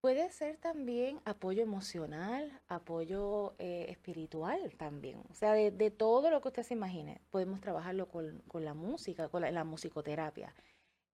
Puede 0.00 0.30
ser 0.30 0.56
también 0.56 1.20
apoyo 1.26 1.62
emocional, 1.62 2.58
apoyo 2.68 3.54
eh, 3.58 3.86
espiritual 3.90 4.72
también. 4.78 5.22
O 5.30 5.34
sea, 5.34 5.52
de, 5.52 5.90
todo 5.90 6.30
lo 6.30 6.40
que 6.40 6.48
usted 6.48 6.62
se 6.62 6.72
imagine, 6.72 7.20
podemos 7.30 7.60
trabajarlo 7.60 8.08
con, 8.08 8.42
la 8.54 8.72
música, 8.72 9.28
con 9.28 9.42
la, 9.42 9.64
musicoterapia. 9.64 10.54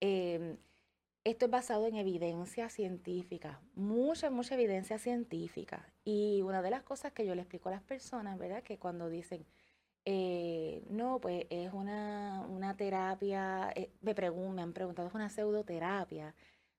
Em, 0.00 0.57
esto 1.25 1.47
es 1.47 1.50
basado 1.50 1.88
en 1.88 1.97
evidencia 1.97 2.69
científica, 2.69 3.61
mucha, 3.75 4.31
mucha 4.31 4.55
evidencia 4.55 4.99
científica. 4.99 5.93
Y 6.05 6.43
una 6.43 6.62
de 6.62 6.71
las 6.71 6.85
cosas 6.85 7.12
que 7.12 7.26
yo 7.26 7.35
le 7.35 7.43
explico 7.43 7.69
a 7.69 7.73
las 7.73 7.83
personas, 7.83 8.38
¿verdad? 8.38 8.62
Que 8.62 8.78
cuando 8.78 9.09
dicen, 9.09 9.45
eh, 10.05 10.85
no, 10.88 11.21
pues 11.21 11.47
es 11.50 11.73
una, 11.73 12.75
terapia, 12.78 13.73
eh, 13.75 13.90
me, 14.00 14.14
me 14.14 14.62
han 14.62 14.73
preguntado, 14.73 15.09
es 15.09 15.14
una 15.14 15.28
pseudoterapia 15.28 16.37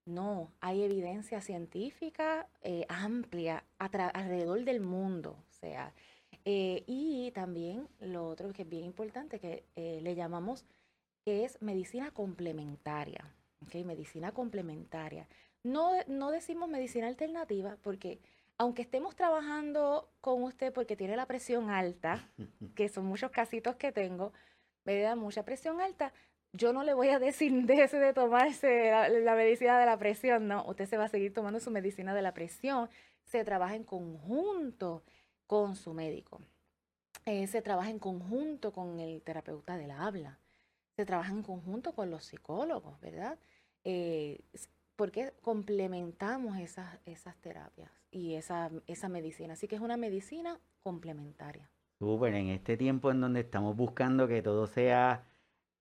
no, 0.08 0.54
hay 0.62 0.84
evidencia 0.84 1.42
científica 1.42 2.48
eh, 2.62 2.86
amplia 2.88 3.64
alrededor 3.78 4.64
del 4.64 4.80
mundo. 4.80 5.38
O 5.50 5.54
sea, 5.54 5.94
eh, 6.46 6.84
y 6.88 7.32
también 7.32 7.90
lo 8.00 8.28
otro 8.28 8.54
que 8.54 8.62
es 8.62 8.70
bien 8.70 8.86
importante, 8.86 9.40
que 9.40 9.66
eh, 9.76 10.00
le 10.02 10.16
llamamos, 10.16 10.66
que 11.26 11.44
es 11.44 11.62
medicina 11.62 12.12
complementaria. 12.12 13.34
¿okay? 13.66 13.84
Medicina 13.84 14.32
complementaria. 14.32 15.28
No, 15.64 15.92
no 16.08 16.32
decimos 16.32 16.70
medicina 16.70 17.08
alternativa 17.08 17.78
porque 17.82 18.20
aunque 18.58 18.84
estemos 18.84 19.16
trabajando 19.16 20.10
con 20.22 20.42
usted 20.44 20.72
porque 20.74 20.96
tiene 20.96 21.18
la 21.18 21.26
presión 21.26 21.70
alta, 21.70 22.32
que 22.76 22.88
son 22.88 23.06
muchos 23.06 23.32
casitos 23.32 23.76
que 23.76 23.92
tengo, 23.92 24.32
me 24.86 25.02
da 25.02 25.18
mucha 25.18 25.44
presión 25.44 25.82
alta, 25.82 26.14
yo 26.54 26.74
no 26.74 26.84
le 26.84 26.94
voy 26.94 27.10
a 27.10 27.20
decir 27.20 27.52
de 27.66 28.14
tomarse 28.14 28.92
la, 28.92 29.36
medicina 29.36 29.80
de 29.80 29.86
la 29.86 29.98
presión, 29.98 30.48
no, 30.48 30.66
usted 30.66 30.86
se 30.86 30.98
va 30.98 31.06
a 31.06 31.10
seguir 31.10 31.34
tomando 31.34 31.60
su 31.60 31.72
medicina 31.72 32.14
de 32.14 32.22
la 32.22 32.34
presión, 32.34 32.90
se 33.24 33.44
trabaja 33.44 33.76
en 33.76 33.84
conjunto 33.84 35.04
con 35.46 35.76
su 35.76 35.94
médico, 35.94 36.42
eh, 37.26 37.48
se 37.48 37.62
trabaja 37.62 37.90
en 37.90 38.00
conjunto 38.00 38.72
con 38.72 39.00
el 39.00 39.22
terapeuta 39.22 39.78
del 39.78 39.92
habla, 39.92 40.40
se 40.96 41.06
trabaja 41.06 41.32
en 41.32 41.44
conjunto 41.44 41.94
con 41.94 42.10
los 42.10 42.26
psicólogos, 42.26 43.00
¿verdad? 43.02 43.38
Eh, 43.84 44.42
porque 44.96 45.34
complementamos 45.42 46.58
esas, 46.58 46.98
esas 47.06 47.38
terapias 47.38 47.92
y 48.10 48.34
esa, 48.34 48.72
esa 48.88 49.08
medicina. 49.08 49.54
Así 49.54 49.68
que 49.68 49.76
es 49.76 49.82
una 49.82 49.96
medicina 49.96 50.60
complementaria. 50.82 51.70
Súper, 52.00 52.34
en 52.34 52.50
este 52.50 52.78
tiempo 52.78 53.12
en 53.12 53.22
donde 53.22 53.42
estamos 53.42 53.76
buscando 53.76 54.28
que 54.28 54.42
todo 54.42 54.66
sea 54.68 55.24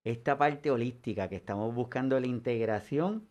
esta 0.07 0.39
parte 0.39 0.71
holística, 0.71 1.29
que 1.29 1.35
estamos 1.37 1.75
buscando 1.75 2.19
la 2.21 2.29
integración 2.29 3.27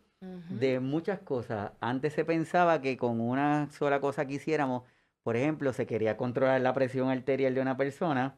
de 0.50 0.78
muchas 0.80 1.20
cosas. 1.20 1.72
Antes 1.80 2.12
se 2.12 2.24
pensaba 2.24 2.82
que 2.82 2.96
con 2.98 3.20
una 3.20 3.70
sola 3.70 3.98
cosa 4.00 4.26
que 4.26 4.34
hiciéramos, 4.34 4.82
por 5.22 5.36
ejemplo, 5.36 5.72
se 5.72 5.86
quería 5.86 6.18
controlar 6.18 6.60
la 6.60 6.74
presión 6.74 7.08
arterial 7.08 7.54
de 7.54 7.62
una 7.62 7.76
persona 7.78 8.36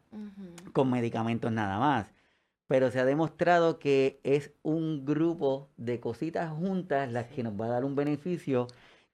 con 0.73 0.91
medicamentos 0.91 1.51
nada 1.51 1.79
más. 1.79 2.07
pero 2.69 2.91
se 2.91 3.01
ha 3.01 3.05
demostrado 3.05 3.79
que 3.79 4.21
es 4.25 4.53
un 4.63 5.05
grupo 5.05 5.71
de 5.77 6.01
cositas 6.01 6.51
juntas 6.53 7.11
las 7.11 7.27
que 7.27 7.43
nos 7.43 7.59
va 7.59 7.67
a 7.67 7.71
dar 7.71 7.85
un 7.85 7.97
beneficio 7.97 8.69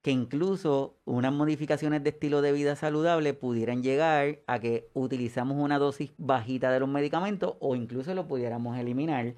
que 0.05 0.11
incluso 0.11 0.99
unas 1.07 1.33
modificaciones 1.33 2.05
de 2.05 2.11
estilo 2.11 2.43
de 2.43 2.53
vida 2.53 2.77
saludable 2.77 3.33
pudieran 3.33 3.83
llegar 3.83 4.41
a 4.47 4.59
que 4.61 4.91
utilizamos 4.93 5.57
una 5.57 5.79
dosis 5.79 6.13
bajita 6.19 6.71
de 6.71 6.81
los 6.81 6.91
medicamentos 6.91 7.55
o 7.59 7.75
incluso 7.75 8.13
lo 8.13 8.29
pudiéramos 8.29 8.77
eliminar, 8.77 9.33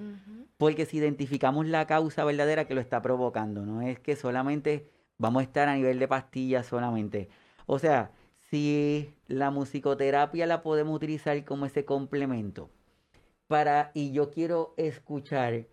porque 0.56 0.84
si 0.84 0.96
identificamos 0.96 1.68
la 1.68 1.86
causa 1.86 2.24
verdadera 2.24 2.66
que 2.66 2.74
lo 2.74 2.80
está 2.80 3.00
provocando, 3.00 3.64
no 3.64 3.80
es 3.80 4.00
que 4.00 4.16
solamente 4.16 4.90
vamos 5.18 5.42
a 5.42 5.44
estar 5.44 5.68
a 5.68 5.76
nivel 5.76 6.00
de 6.00 6.08
pastillas 6.08 6.66
solamente. 6.66 7.28
O 7.66 7.78
sea, 7.78 8.10
si 8.50 9.14
la 9.28 9.52
musicoterapia 9.52 10.46
la 10.46 10.64
podemos 10.64 10.96
utilizar 10.96 11.44
como 11.44 11.66
ese 11.66 11.84
complemento 11.84 12.70
para, 13.46 13.92
y 13.94 14.10
yo 14.10 14.30
quiero 14.30 14.74
escuchar 14.78 15.68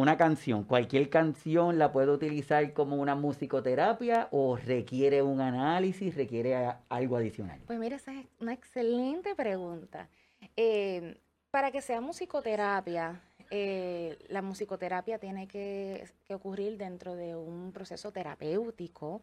una 0.00 0.16
canción, 0.16 0.64
cualquier 0.64 1.10
canción 1.10 1.78
la 1.78 1.92
puedo 1.92 2.14
utilizar 2.14 2.72
como 2.72 2.96
una 2.96 3.14
musicoterapia 3.14 4.28
o 4.30 4.56
requiere 4.56 5.22
un 5.22 5.40
análisis, 5.40 6.14
requiere 6.14 6.74
algo 6.88 7.16
adicional? 7.16 7.60
Pues 7.66 7.78
mira, 7.78 7.96
esa 7.96 8.14
es 8.14 8.26
una 8.40 8.52
excelente 8.52 9.34
pregunta. 9.34 10.08
Eh, 10.56 11.18
para 11.50 11.70
que 11.70 11.82
sea 11.82 12.00
musicoterapia, 12.00 13.20
eh, 13.50 14.18
la 14.28 14.40
musicoterapia 14.40 15.18
tiene 15.18 15.46
que, 15.46 16.08
ocurrir 16.30 16.78
dentro 16.78 17.14
de 17.14 17.36
un 17.36 17.72
proceso 17.72 18.10
terapéutico. 18.12 19.20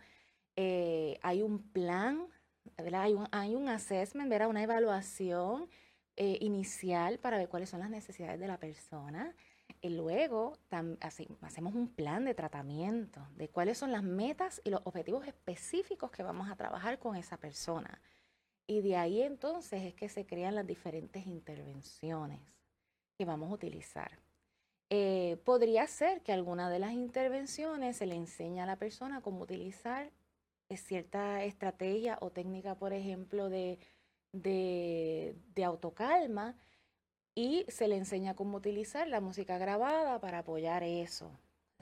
Eh, 0.56 1.18
hay 1.24 1.42
un 1.42 1.60
plan, 1.72 2.28
Hay, 2.78 3.14
un, 3.14 3.28
hay 3.32 3.56
un 3.56 3.70
assessment, 3.70 4.32
una 4.48 4.62
evaluación 4.62 5.68
inicial 6.18 7.18
para 7.18 7.38
ver 7.38 7.48
cuáles 7.48 7.70
son 7.70 7.80
las 7.80 7.90
necesidades 7.90 8.42
de 8.42 8.48
la 8.48 8.58
persona. 8.58 9.34
Y 9.82 9.90
luego 9.90 10.54
hacemos 11.42 11.74
un 11.74 11.88
plan 11.88 12.26
de 12.26 12.34
tratamiento 12.34 13.26
de 13.36 13.50
cuáles 13.50 13.78
son 13.78 13.92
las 13.92 14.04
metas 14.04 14.62
y 14.64 14.70
los 14.70 14.82
objetivos 14.84 15.26
específicos 15.26 16.12
que 16.12 16.24
vamos 16.24 16.50
a 16.50 16.56
trabajar 16.56 17.00
con 17.00 17.16
esa 17.16 17.38
persona. 17.38 18.02
Y 18.68 18.82
de 18.82 18.98
ahí 18.98 19.22
entonces 19.22 19.84
es 19.84 19.94
que 19.94 20.10
se 20.10 20.26
crean 20.26 20.56
las 20.56 20.68
diferentes 20.68 21.26
intervenciones 21.26 22.42
que 23.18 23.26
vamos 23.26 23.50
a 23.50 23.54
utilizar. 23.54 24.20
Eh, 24.90 25.38
podría 25.46 25.86
ser 25.88 26.22
que 26.24 26.34
alguna 26.34 26.70
de 26.70 26.80
las 26.80 26.94
intervenciones 26.94 27.98
se 27.98 28.06
le 28.06 28.16
enseñe 28.16 28.60
a 28.60 28.66
la 28.66 28.78
persona 28.78 29.22
cómo 29.22 29.42
utilizar 29.42 30.12
eh, 30.70 30.78
cierta 30.78 31.44
estrategia 31.44 32.18
o 32.22 32.32
técnica, 32.32 32.76
por 32.76 32.94
ejemplo, 32.94 33.50
de, 33.50 33.80
de, 34.34 35.36
de 35.56 35.64
autocalma, 35.64 36.56
y 37.40 37.66
se 37.70 37.88
le 37.88 37.96
enseña 37.96 38.36
cómo 38.36 38.58
utilizar 38.58 39.08
la 39.08 39.22
música 39.22 39.58
grabada 39.58 40.20
para 40.20 40.40
apoyar 40.40 40.84
eso. 40.84 41.32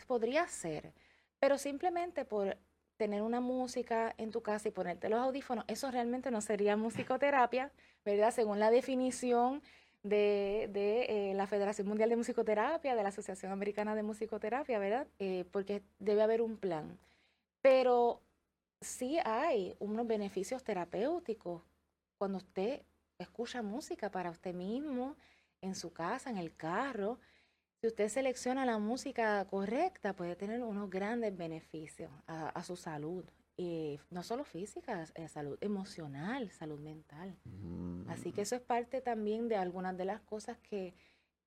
Podría 0.05 0.47
ser, 0.47 0.93
pero 1.39 1.57
simplemente 1.57 2.25
por 2.25 2.55
tener 2.95 3.23
una 3.23 3.41
música 3.41 4.13
en 4.19 4.29
tu 4.29 4.43
casa 4.43 4.67
y 4.67 4.71
ponerte 4.71 5.09
los 5.09 5.19
audífonos, 5.19 5.65
eso 5.67 5.89
realmente 5.89 6.29
no 6.29 6.41
sería 6.41 6.77
musicoterapia, 6.77 7.71
¿verdad? 8.05 8.29
Según 8.29 8.59
la 8.59 8.69
definición 8.69 9.63
de, 10.03 10.69
de 10.71 11.31
eh, 11.31 11.33
la 11.33 11.47
Federación 11.47 11.87
Mundial 11.87 12.11
de 12.11 12.17
Musicoterapia, 12.17 12.95
de 12.95 13.01
la 13.01 13.09
Asociación 13.09 13.51
Americana 13.51 13.95
de 13.95 14.03
Musicoterapia, 14.03 14.77
¿verdad? 14.77 15.07
Eh, 15.17 15.45
porque 15.51 15.81
debe 15.97 16.21
haber 16.21 16.43
un 16.43 16.57
plan. 16.57 16.99
Pero 17.63 18.21
sí 18.79 19.17
hay 19.25 19.75
unos 19.79 20.05
beneficios 20.05 20.63
terapéuticos 20.63 21.63
cuando 22.19 22.37
usted 22.37 22.83
escucha 23.17 23.63
música 23.63 24.11
para 24.11 24.29
usted 24.29 24.53
mismo, 24.53 25.15
en 25.67 25.75
su 25.75 25.93
casa, 25.93 26.29
en 26.29 26.37
el 26.37 26.55
carro. 26.55 27.19
Si 27.79 27.87
usted 27.87 28.09
selecciona 28.09 28.65
la 28.65 28.79
música 28.79 29.45
correcta, 29.45 30.15
puede 30.15 30.35
tener 30.35 30.63
unos 30.63 30.89
grandes 30.89 31.35
beneficios 31.37 32.11
a, 32.25 32.63
su 32.63 32.75
salud. 32.75 33.23
Y 33.55 33.99
no 34.09 34.23
solo 34.23 34.43
física, 34.43 35.05
eh, 35.15 35.27
salud 35.27 35.57
emocional, 35.61 36.51
salud 36.51 36.79
mental. 36.79 37.37
Así 38.07 38.31
que 38.31 38.41
mm. 38.41 38.43
eso 38.43 38.55
es 38.55 38.61
parte 38.61 39.01
también 39.01 39.47
de 39.47 39.55
algunas 39.55 39.97
de 39.97 40.05
las 40.05 40.21
cosas 40.21 40.57
que, 40.59 40.95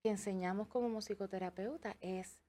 enseñamos 0.02 0.68
como 0.68 0.88
musicoterapeuta, 0.88 1.94
es 2.00 2.40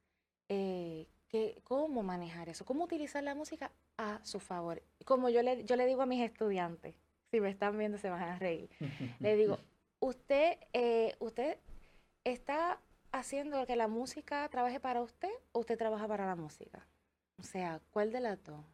eh, 0.47 1.09
que, 1.27 1.59
cómo 1.65 2.01
manejar 2.01 2.47
eso, 2.47 2.63
cómo 2.63 2.85
utilizar 2.85 3.24
la 3.24 3.35
música 3.35 3.74
a 3.98 4.24
su 4.24 4.39
favor. 4.39 4.81
Como 5.03 5.27
yo 5.27 5.41
le, 5.41 5.65
yo 5.65 5.75
le 5.75 5.85
digo 5.85 6.01
a 6.01 6.05
mis 6.05 6.24
estudiantes, 6.24 6.96
si 7.29 7.39
me 7.39 7.50
están 7.50 7.77
viendo 7.77 7.98
se 7.98 8.09
van 8.09 8.24
a 8.24 8.39
reír, 8.39 8.69
le 9.19 9.35
digo, 9.35 9.59
usted, 10.01 10.57
eh, 10.74 11.16
usted 11.20 11.57
está 12.25 12.81
haciendo 13.14 13.66
que 13.66 13.75
la 13.75 13.87
música 13.87 14.48
trabaje 14.50 14.79
para 14.79 15.01
usted 15.01 15.31
o 15.53 15.59
usted 15.59 15.77
trabaja 15.77 16.07
para 16.07 16.25
la 16.25 16.35
música. 16.35 16.85
O 17.37 17.44
sea, 17.44 17.81
¿cuál 17.92 18.11
de 18.11 18.20
las 18.20 18.44
dos? 18.44 18.66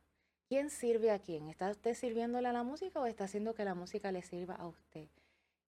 ¿Quién 0.50 0.70
sirve 0.70 1.12
a 1.12 1.20
quién? 1.20 1.50
¿Está 1.50 1.70
usted 1.70 1.94
sirviéndole 1.94 2.48
a 2.48 2.54
la 2.54 2.64
música 2.64 3.00
o 3.00 3.06
está 3.06 3.26
haciendo 3.26 3.54
que 3.54 3.66
la 3.66 3.76
música 3.76 4.12
le 4.12 4.22
sirva 4.22 4.56
a 4.56 4.68
usted? 4.68 5.10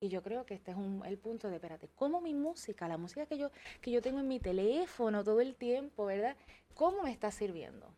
Y 0.01 0.07
yo 0.07 0.23
creo 0.23 0.45
que 0.45 0.53
este 0.53 0.71
es 0.71 0.77
el 1.05 1.17
punto 1.17 1.49
de, 1.49 1.55
espérate, 1.55 1.89
¿cómo 1.95 2.21
mi 2.21 2.33
música, 2.33 2.87
la 2.87 2.97
música 2.97 3.25
que 3.25 3.37
yo, 3.37 3.51
que 3.81 3.91
yo 3.91 4.01
tengo 4.01 4.19
en 4.19 4.27
mi 4.29 4.39
teléfono 4.39 5.23
todo 5.23 5.41
el 5.41 5.55
tiempo, 5.55 6.05
¿verdad? 6.05 6.37
¿Cómo 6.73 7.03
me 7.03 7.11
está 7.11 7.31
sirviendo? 7.31 7.93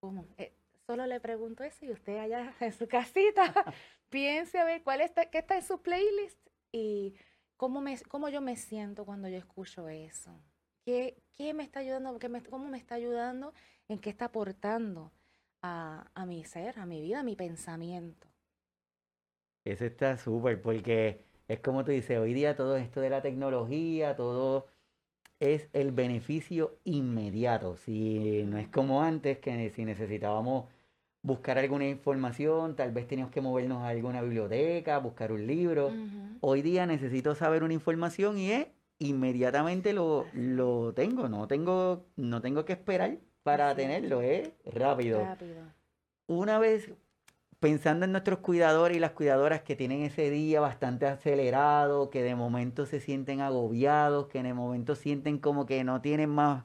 ¿Cómo? 0.00 0.24
Eh, 0.38 0.52
solo 0.86 1.06
le 1.06 1.20
pregunto 1.20 1.64
eso 1.64 1.84
y 1.84 1.90
usted 1.92 2.18
allá 2.18 2.54
en 2.60 2.72
su 2.72 2.88
casita 2.88 3.52
piense 4.10 4.58
a 4.58 4.64
ver 4.64 4.82
cuál 4.82 5.00
está, 5.00 5.30
qué 5.30 5.38
está 5.38 5.56
en 5.56 5.62
su 5.62 5.82
playlist 5.82 6.38
y 6.72 7.14
cómo, 7.56 7.80
me, 7.80 7.98
cómo 8.08 8.28
yo 8.28 8.40
me 8.40 8.56
siento 8.56 9.04
cuando 9.04 9.28
yo 9.28 9.36
escucho 9.38 9.88
eso. 9.88 10.40
¿Qué, 10.84 11.22
qué 11.32 11.54
me 11.54 11.62
está 11.62 11.80
ayudando? 11.80 12.18
Qué 12.18 12.28
me, 12.28 12.42
¿Cómo 12.42 12.68
me 12.68 12.78
está 12.78 12.96
ayudando? 12.96 13.54
¿En 13.88 13.98
qué 14.00 14.10
está 14.10 14.26
aportando 14.26 15.12
a, 15.62 16.10
a 16.14 16.26
mi 16.26 16.44
ser, 16.44 16.78
a 16.78 16.86
mi 16.86 17.00
vida, 17.00 17.20
a 17.20 17.22
mi 17.22 17.36
pensamiento? 17.36 18.28
Eso 19.64 19.84
está 19.84 20.16
súper 20.16 20.60
porque 20.60 21.24
es 21.48 21.60
como 21.60 21.84
tú 21.84 21.92
dices, 21.92 22.18
hoy 22.18 22.34
día 22.34 22.56
todo 22.56 22.76
esto 22.76 23.00
de 23.00 23.10
la 23.10 23.22
tecnología, 23.22 24.16
todo 24.16 24.66
es 25.42 25.68
el 25.72 25.90
beneficio 25.90 26.78
inmediato. 26.84 27.76
Si 27.76 28.44
no 28.46 28.58
es 28.58 28.68
como 28.68 29.02
antes, 29.02 29.38
que 29.38 29.70
si 29.70 29.84
necesitábamos 29.84 30.66
buscar 31.20 31.58
alguna 31.58 31.88
información, 31.88 32.76
tal 32.76 32.92
vez 32.92 33.08
teníamos 33.08 33.32
que 33.32 33.40
movernos 33.40 33.82
a 33.82 33.88
alguna 33.88 34.22
biblioteca, 34.22 34.98
buscar 34.98 35.32
un 35.32 35.46
libro. 35.48 35.90
Hoy 36.40 36.62
día 36.62 36.86
necesito 36.86 37.34
saber 37.34 37.64
una 37.64 37.74
información 37.74 38.38
y 38.38 38.52
es 38.52 38.66
inmediatamente 39.00 39.92
lo, 39.92 40.26
lo 40.32 40.92
tengo, 40.94 41.28
no 41.28 41.48
tengo, 41.48 42.06
no 42.14 42.40
tengo 42.40 42.64
que 42.64 42.74
esperar 42.74 43.18
para 43.42 43.74
tenerlo, 43.74 44.22
es 44.22 44.52
rápido. 44.64 45.24
rápido. 45.24 45.56
Una 46.28 46.60
vez 46.60 46.92
pensando 47.62 48.04
en 48.04 48.10
nuestros 48.10 48.40
cuidadores 48.40 48.96
y 48.96 49.00
las 49.00 49.12
cuidadoras 49.12 49.62
que 49.62 49.76
tienen 49.76 50.02
ese 50.02 50.30
día 50.30 50.60
bastante 50.60 51.06
acelerado, 51.06 52.10
que 52.10 52.24
de 52.24 52.34
momento 52.34 52.86
se 52.86 52.98
sienten 52.98 53.40
agobiados, 53.40 54.26
que 54.26 54.42
de 54.42 54.52
momento 54.52 54.96
sienten 54.96 55.38
como 55.38 55.64
que 55.64 55.84
no 55.84 56.00
tienen 56.00 56.28
más, 56.28 56.64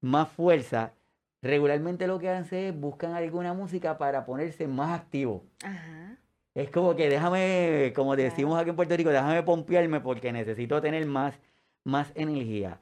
más 0.00 0.28
fuerza, 0.28 0.94
regularmente 1.42 2.08
lo 2.08 2.18
que 2.18 2.28
hacen 2.28 2.58
es 2.58 2.78
buscan 2.78 3.14
alguna 3.14 3.54
música 3.54 3.98
para 3.98 4.26
ponerse 4.26 4.66
más 4.66 4.98
activo. 4.98 5.44
Es 6.54 6.70
como 6.70 6.96
que 6.96 7.08
déjame, 7.08 7.92
como 7.94 8.16
decimos 8.16 8.60
aquí 8.60 8.70
en 8.70 8.76
Puerto 8.76 8.96
Rico, 8.96 9.10
déjame 9.10 9.44
pompearme 9.44 10.00
porque 10.00 10.32
necesito 10.32 10.80
tener 10.80 11.06
más, 11.06 11.38
más 11.84 12.10
energía. 12.16 12.80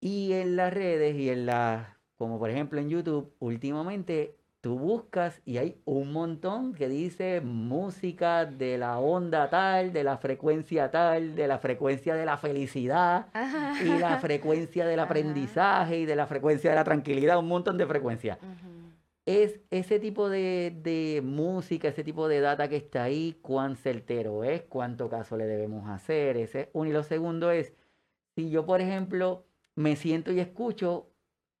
Y 0.00 0.32
en 0.32 0.56
las 0.56 0.74
redes 0.74 1.14
y 1.14 1.30
en 1.30 1.46
las, 1.46 1.86
como 2.16 2.40
por 2.40 2.50
ejemplo 2.50 2.80
en 2.80 2.88
YouTube, 2.88 3.32
últimamente 3.38 4.34
tú 4.66 4.76
buscas 4.76 5.40
y 5.44 5.58
hay 5.58 5.80
un 5.84 6.12
montón 6.12 6.74
que 6.74 6.88
dice 6.88 7.40
música 7.40 8.46
de 8.46 8.76
la 8.78 8.98
onda 8.98 9.48
tal, 9.48 9.92
de 9.92 10.02
la 10.02 10.16
frecuencia 10.18 10.90
tal, 10.90 11.36
de 11.36 11.46
la 11.46 11.60
frecuencia 11.60 12.16
de 12.16 12.26
la 12.26 12.36
felicidad 12.36 13.28
y 13.84 13.96
la 13.96 14.18
frecuencia 14.18 14.84
del 14.84 14.98
aprendizaje 14.98 16.00
y 16.00 16.04
de 16.04 16.16
la 16.16 16.26
frecuencia 16.26 16.70
de 16.70 16.74
la 16.74 16.82
tranquilidad, 16.82 17.38
un 17.38 17.46
montón 17.46 17.78
de 17.78 17.86
frecuencias. 17.86 18.38
Es 19.24 19.60
ese 19.70 20.00
tipo 20.00 20.28
de, 20.28 21.22
música, 21.22 21.86
ese 21.86 22.02
tipo 22.02 22.26
de 22.26 22.40
data 22.40 22.68
que 22.68 22.74
está 22.74 23.04
ahí, 23.04 23.38
cuán 23.42 23.76
certero 23.76 24.42
es, 24.42 24.62
cuánto 24.62 25.08
caso 25.08 25.36
le 25.36 25.46
debemos 25.46 25.88
hacer. 25.88 26.36
Ese 26.36 26.62
es 26.62 26.68
uno. 26.72 26.90
Y 26.90 26.92
lo 26.92 27.04
segundo 27.04 27.52
es, 27.52 27.72
si 28.34 28.50
yo, 28.50 28.66
por 28.66 28.80
ejemplo, 28.80 29.46
me 29.76 29.94
siento 29.94 30.32
y 30.32 30.40
escucho 30.40 31.08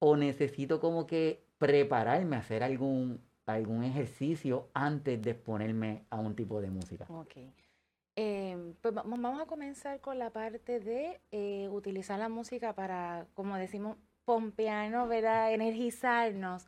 o 0.00 0.16
necesito 0.16 0.80
como 0.80 1.06
que 1.06 1.45
prepararme 1.58 2.36
a 2.36 2.40
hacer 2.40 2.62
algún, 2.62 3.20
algún 3.46 3.84
ejercicio 3.84 4.68
antes 4.74 5.20
de 5.22 5.30
exponerme 5.32 6.06
a 6.10 6.18
un 6.18 6.34
tipo 6.34 6.60
de 6.60 6.70
música. 6.70 7.06
Ok. 7.08 7.36
Em, 8.18 8.74
pues 8.80 8.94
vamos 8.94 9.40
a 9.40 9.44
comenzar 9.44 10.00
con 10.00 10.18
la 10.18 10.30
parte 10.30 10.80
de 10.80 11.20
eh, 11.30 11.68
utilizar 11.70 12.18
la 12.18 12.30
música 12.30 12.74
para, 12.74 13.26
como 13.34 13.56
decimos, 13.56 13.98
pompearnos, 14.24 15.06
¿verdad? 15.08 15.52
Energizarnos. 15.52 16.66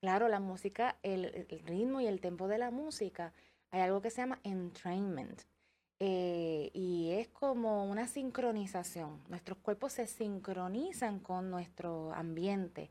Claro, 0.00 0.28
la 0.28 0.40
música, 0.40 0.96
el, 1.02 1.46
ritmo 1.66 2.00
y 2.00 2.06
el 2.06 2.20
tempo 2.20 2.48
de 2.48 2.58
la 2.58 2.70
música, 2.70 3.34
hay 3.70 3.80
algo 3.82 4.00
que 4.00 4.10
se 4.10 4.22
llama 4.22 4.40
entrainment. 4.42 5.42
eh, 5.98 6.70
y 6.74 7.12
es 7.12 7.28
como 7.28 7.86
una 7.86 8.06
sincronización. 8.06 9.22
Nuestros 9.28 9.58
cuerpos 9.58 9.94
se 9.94 10.06
sincronizan 10.06 11.20
con 11.20 11.50
nuestro 11.50 12.12
ambiente, 12.12 12.90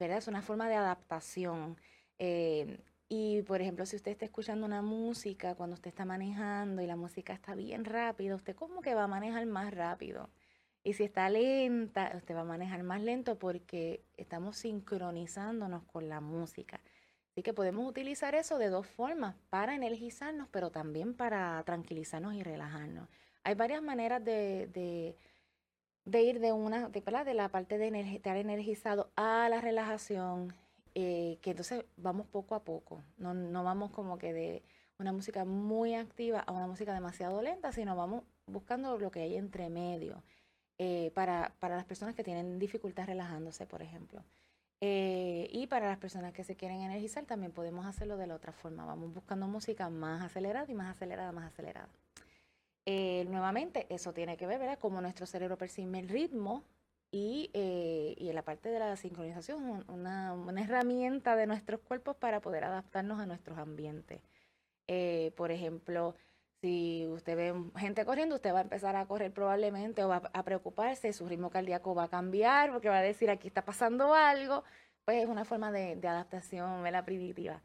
¿verdad? 0.00 0.18
Es 0.18 0.28
una 0.28 0.42
forma 0.42 0.68
de 0.68 0.74
adaptación. 0.74 1.76
Eh, 2.18 2.78
y 3.08 3.42
por 3.42 3.60
ejemplo, 3.60 3.86
si 3.86 3.96
usted 3.96 4.12
está 4.12 4.24
escuchando 4.24 4.66
una 4.66 4.82
música 4.82 5.54
cuando 5.54 5.74
usted 5.74 5.88
está 5.90 6.04
manejando 6.04 6.82
y 6.82 6.86
la 6.86 6.96
música 6.96 7.32
está 7.32 7.54
bien 7.54 7.84
rápida, 7.84 8.34
usted 8.34 8.56
como 8.56 8.82
que 8.82 8.94
va 8.94 9.04
a 9.04 9.08
manejar 9.08 9.44
más 9.46 9.72
rápido. 9.74 10.30
Y 10.82 10.94
si 10.94 11.04
está 11.04 11.28
lenta, 11.28 12.12
usted 12.16 12.34
va 12.34 12.40
a 12.40 12.44
manejar 12.44 12.82
más 12.82 13.02
lento 13.02 13.38
porque 13.38 14.02
estamos 14.16 14.56
sincronizándonos 14.56 15.84
con 15.84 16.08
la 16.08 16.20
música. 16.20 16.80
Así 17.32 17.42
que 17.42 17.52
podemos 17.52 17.86
utilizar 17.88 18.34
eso 18.34 18.58
de 18.58 18.70
dos 18.70 18.86
formas, 18.86 19.36
para 19.50 19.74
energizarnos, 19.74 20.48
pero 20.50 20.70
también 20.70 21.14
para 21.14 21.62
tranquilizarnos 21.64 22.34
y 22.34 22.42
relajarnos. 22.42 23.08
Hay 23.44 23.54
varias 23.54 23.82
maneras 23.82 24.24
de, 24.24 24.68
de, 24.72 25.16
ir 26.06 26.40
de 26.40 26.52
una, 26.52 26.88
de, 26.88 27.00
de 27.00 27.34
la 27.34 27.48
parte 27.48 27.78
de 27.78 28.00
estar 28.14 28.36
energizado 28.36 29.10
a 29.16 29.48
la 29.48 29.60
relajación, 29.60 30.54
eh, 30.94 31.38
que 31.42 31.50
entonces 31.50 31.84
vamos 31.96 32.26
poco 32.26 32.54
a 32.54 32.64
poco, 32.64 33.02
no, 33.18 33.34
no 33.34 33.64
vamos 33.64 33.90
como 33.90 34.18
que 34.18 34.32
de 34.32 34.62
una 34.98 35.12
música 35.12 35.44
muy 35.44 35.94
activa 35.94 36.40
a 36.40 36.52
una 36.52 36.66
música 36.66 36.92
demasiado 36.92 37.40
lenta, 37.42 37.72
sino 37.72 37.96
vamos 37.96 38.24
buscando 38.46 38.98
lo 38.98 39.10
que 39.10 39.20
hay 39.20 39.36
entre 39.36 39.68
medio. 39.70 40.22
Eh, 40.82 41.10
para, 41.14 41.52
para, 41.58 41.76
las 41.76 41.84
personas 41.84 42.14
que 42.14 42.24
tienen 42.24 42.58
dificultad 42.58 43.04
relajándose, 43.04 43.66
por 43.66 43.82
ejemplo. 43.82 44.24
Eh, 44.80 45.46
y 45.52 45.66
para 45.66 45.88
las 45.88 45.98
personas 45.98 46.32
que 46.32 46.42
se 46.42 46.56
quieren 46.56 46.80
energizar, 46.80 47.26
también 47.26 47.52
podemos 47.52 47.84
hacerlo 47.84 48.16
de 48.16 48.26
la 48.26 48.34
otra 48.34 48.52
forma. 48.52 48.86
Vamos 48.86 49.12
buscando 49.12 49.46
música 49.46 49.90
más 49.90 50.22
acelerada 50.22 50.70
y 50.70 50.74
más 50.74 50.88
acelerada, 50.96 51.32
más 51.32 51.52
acelerada. 51.52 51.90
Eh, 52.92 53.24
nuevamente, 53.28 53.86
eso 53.88 54.12
tiene 54.12 54.36
que 54.36 54.48
ver, 54.48 54.58
¿verdad? 54.58 54.78
Cómo 54.80 55.00
nuestro 55.00 55.24
cerebro 55.24 55.56
percibe 55.56 55.98
el 56.00 56.08
ritmo 56.08 56.64
y, 57.12 57.50
y 57.54 58.28
en 58.28 58.34
la 58.34 58.42
parte 58.42 58.68
de 58.68 58.80
la 58.80 58.96
sincronización, 58.96 59.84
una, 59.88 60.32
una, 60.34 60.60
herramienta 60.62 61.36
de 61.36 61.46
nuestros 61.46 61.80
cuerpos 61.80 62.16
para 62.16 62.40
poder 62.40 62.64
adaptarnos 62.64 63.20
a 63.20 63.26
nuestros 63.26 63.58
ambientes. 63.58 64.20
por 65.36 65.50
ejemplo, 65.52 66.16
si 66.60 67.06
usted 67.08 67.36
ve 67.36 67.54
gente 67.78 68.04
corriendo, 68.04 68.34
usted 68.36 68.52
va 68.52 68.58
a 68.58 68.62
empezar 68.62 68.96
a 68.96 69.06
correr 69.06 69.32
probablemente 69.32 70.04
o 70.04 70.08
va 70.08 70.22
a 70.32 70.42
preocuparse, 70.42 71.12
su 71.12 71.28
ritmo 71.28 71.50
cardíaco 71.50 71.94
va 71.94 72.04
a 72.04 72.08
cambiar 72.08 72.72
porque 72.72 72.88
va 72.88 72.98
a 72.98 73.02
decir 73.02 73.30
aquí 73.30 73.48
está 73.48 73.64
pasando 73.64 74.14
algo. 74.14 74.64
Pues 75.04 75.22
es 75.22 75.28
una 75.28 75.44
forma 75.44 75.72
de, 75.72 75.92
adaptación 76.06 76.82
la 76.90 77.04
primitiva 77.04 77.62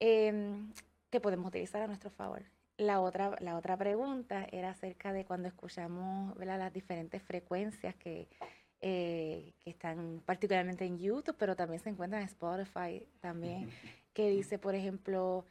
em, 0.00 0.72
que 1.10 1.20
podemos 1.20 1.48
utilizar 1.48 1.82
a 1.82 1.86
nuestro 1.86 2.10
favor. 2.10 2.42
La 2.76 3.00
otra, 3.00 3.36
la 3.40 3.56
otra 3.56 3.76
pregunta 3.76 4.46
era 4.50 4.70
acerca 4.70 5.12
de 5.12 5.24
cuando 5.24 5.48
escuchamos 5.48 6.36
las 6.38 6.72
diferentes 6.72 7.22
frecuencias 7.22 7.94
que, 7.94 8.28
eh, 8.80 9.54
que 9.60 9.70
están 9.70 10.22
particularmente 10.26 10.84
en 10.84 10.98
YouTube, 10.98 11.36
pero 11.38 11.54
también 11.54 11.80
se 11.80 11.90
encuentran 11.90 12.22
en 12.22 12.28
Spotify 12.28 13.06
también, 13.20 13.70
que 14.12 14.28
dice, 14.30 14.58
por 14.58 14.74
ejemplo, 14.74 15.46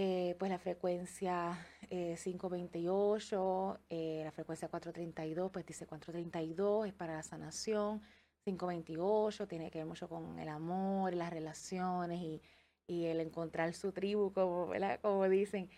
eh, 0.00 0.36
pues 0.38 0.48
la 0.48 0.60
frecuencia 0.60 1.58
528, 1.90 3.80
eh, 3.90 4.20
eh, 4.20 4.24
la 4.24 4.30
frecuencia 4.30 4.68
432, 4.68 5.50
pues 5.50 5.66
dice 5.66 5.88
432 5.88 6.86
es 6.86 6.92
para 6.94 7.14
la 7.14 7.24
sanación, 7.24 8.00
528 8.44 9.48
tiene 9.48 9.72
que 9.72 9.78
ver 9.78 9.88
mucho 9.88 10.08
con 10.08 10.38
el 10.38 10.48
amor, 10.50 11.14
las 11.14 11.30
relaciones 11.30 12.20
y, 12.20 12.40
el 12.86 13.20
encontrar 13.20 13.74
su 13.74 13.90
tribu, 13.90 14.32
como, 14.32 14.70
como 15.02 15.28
dicen. 15.28 15.68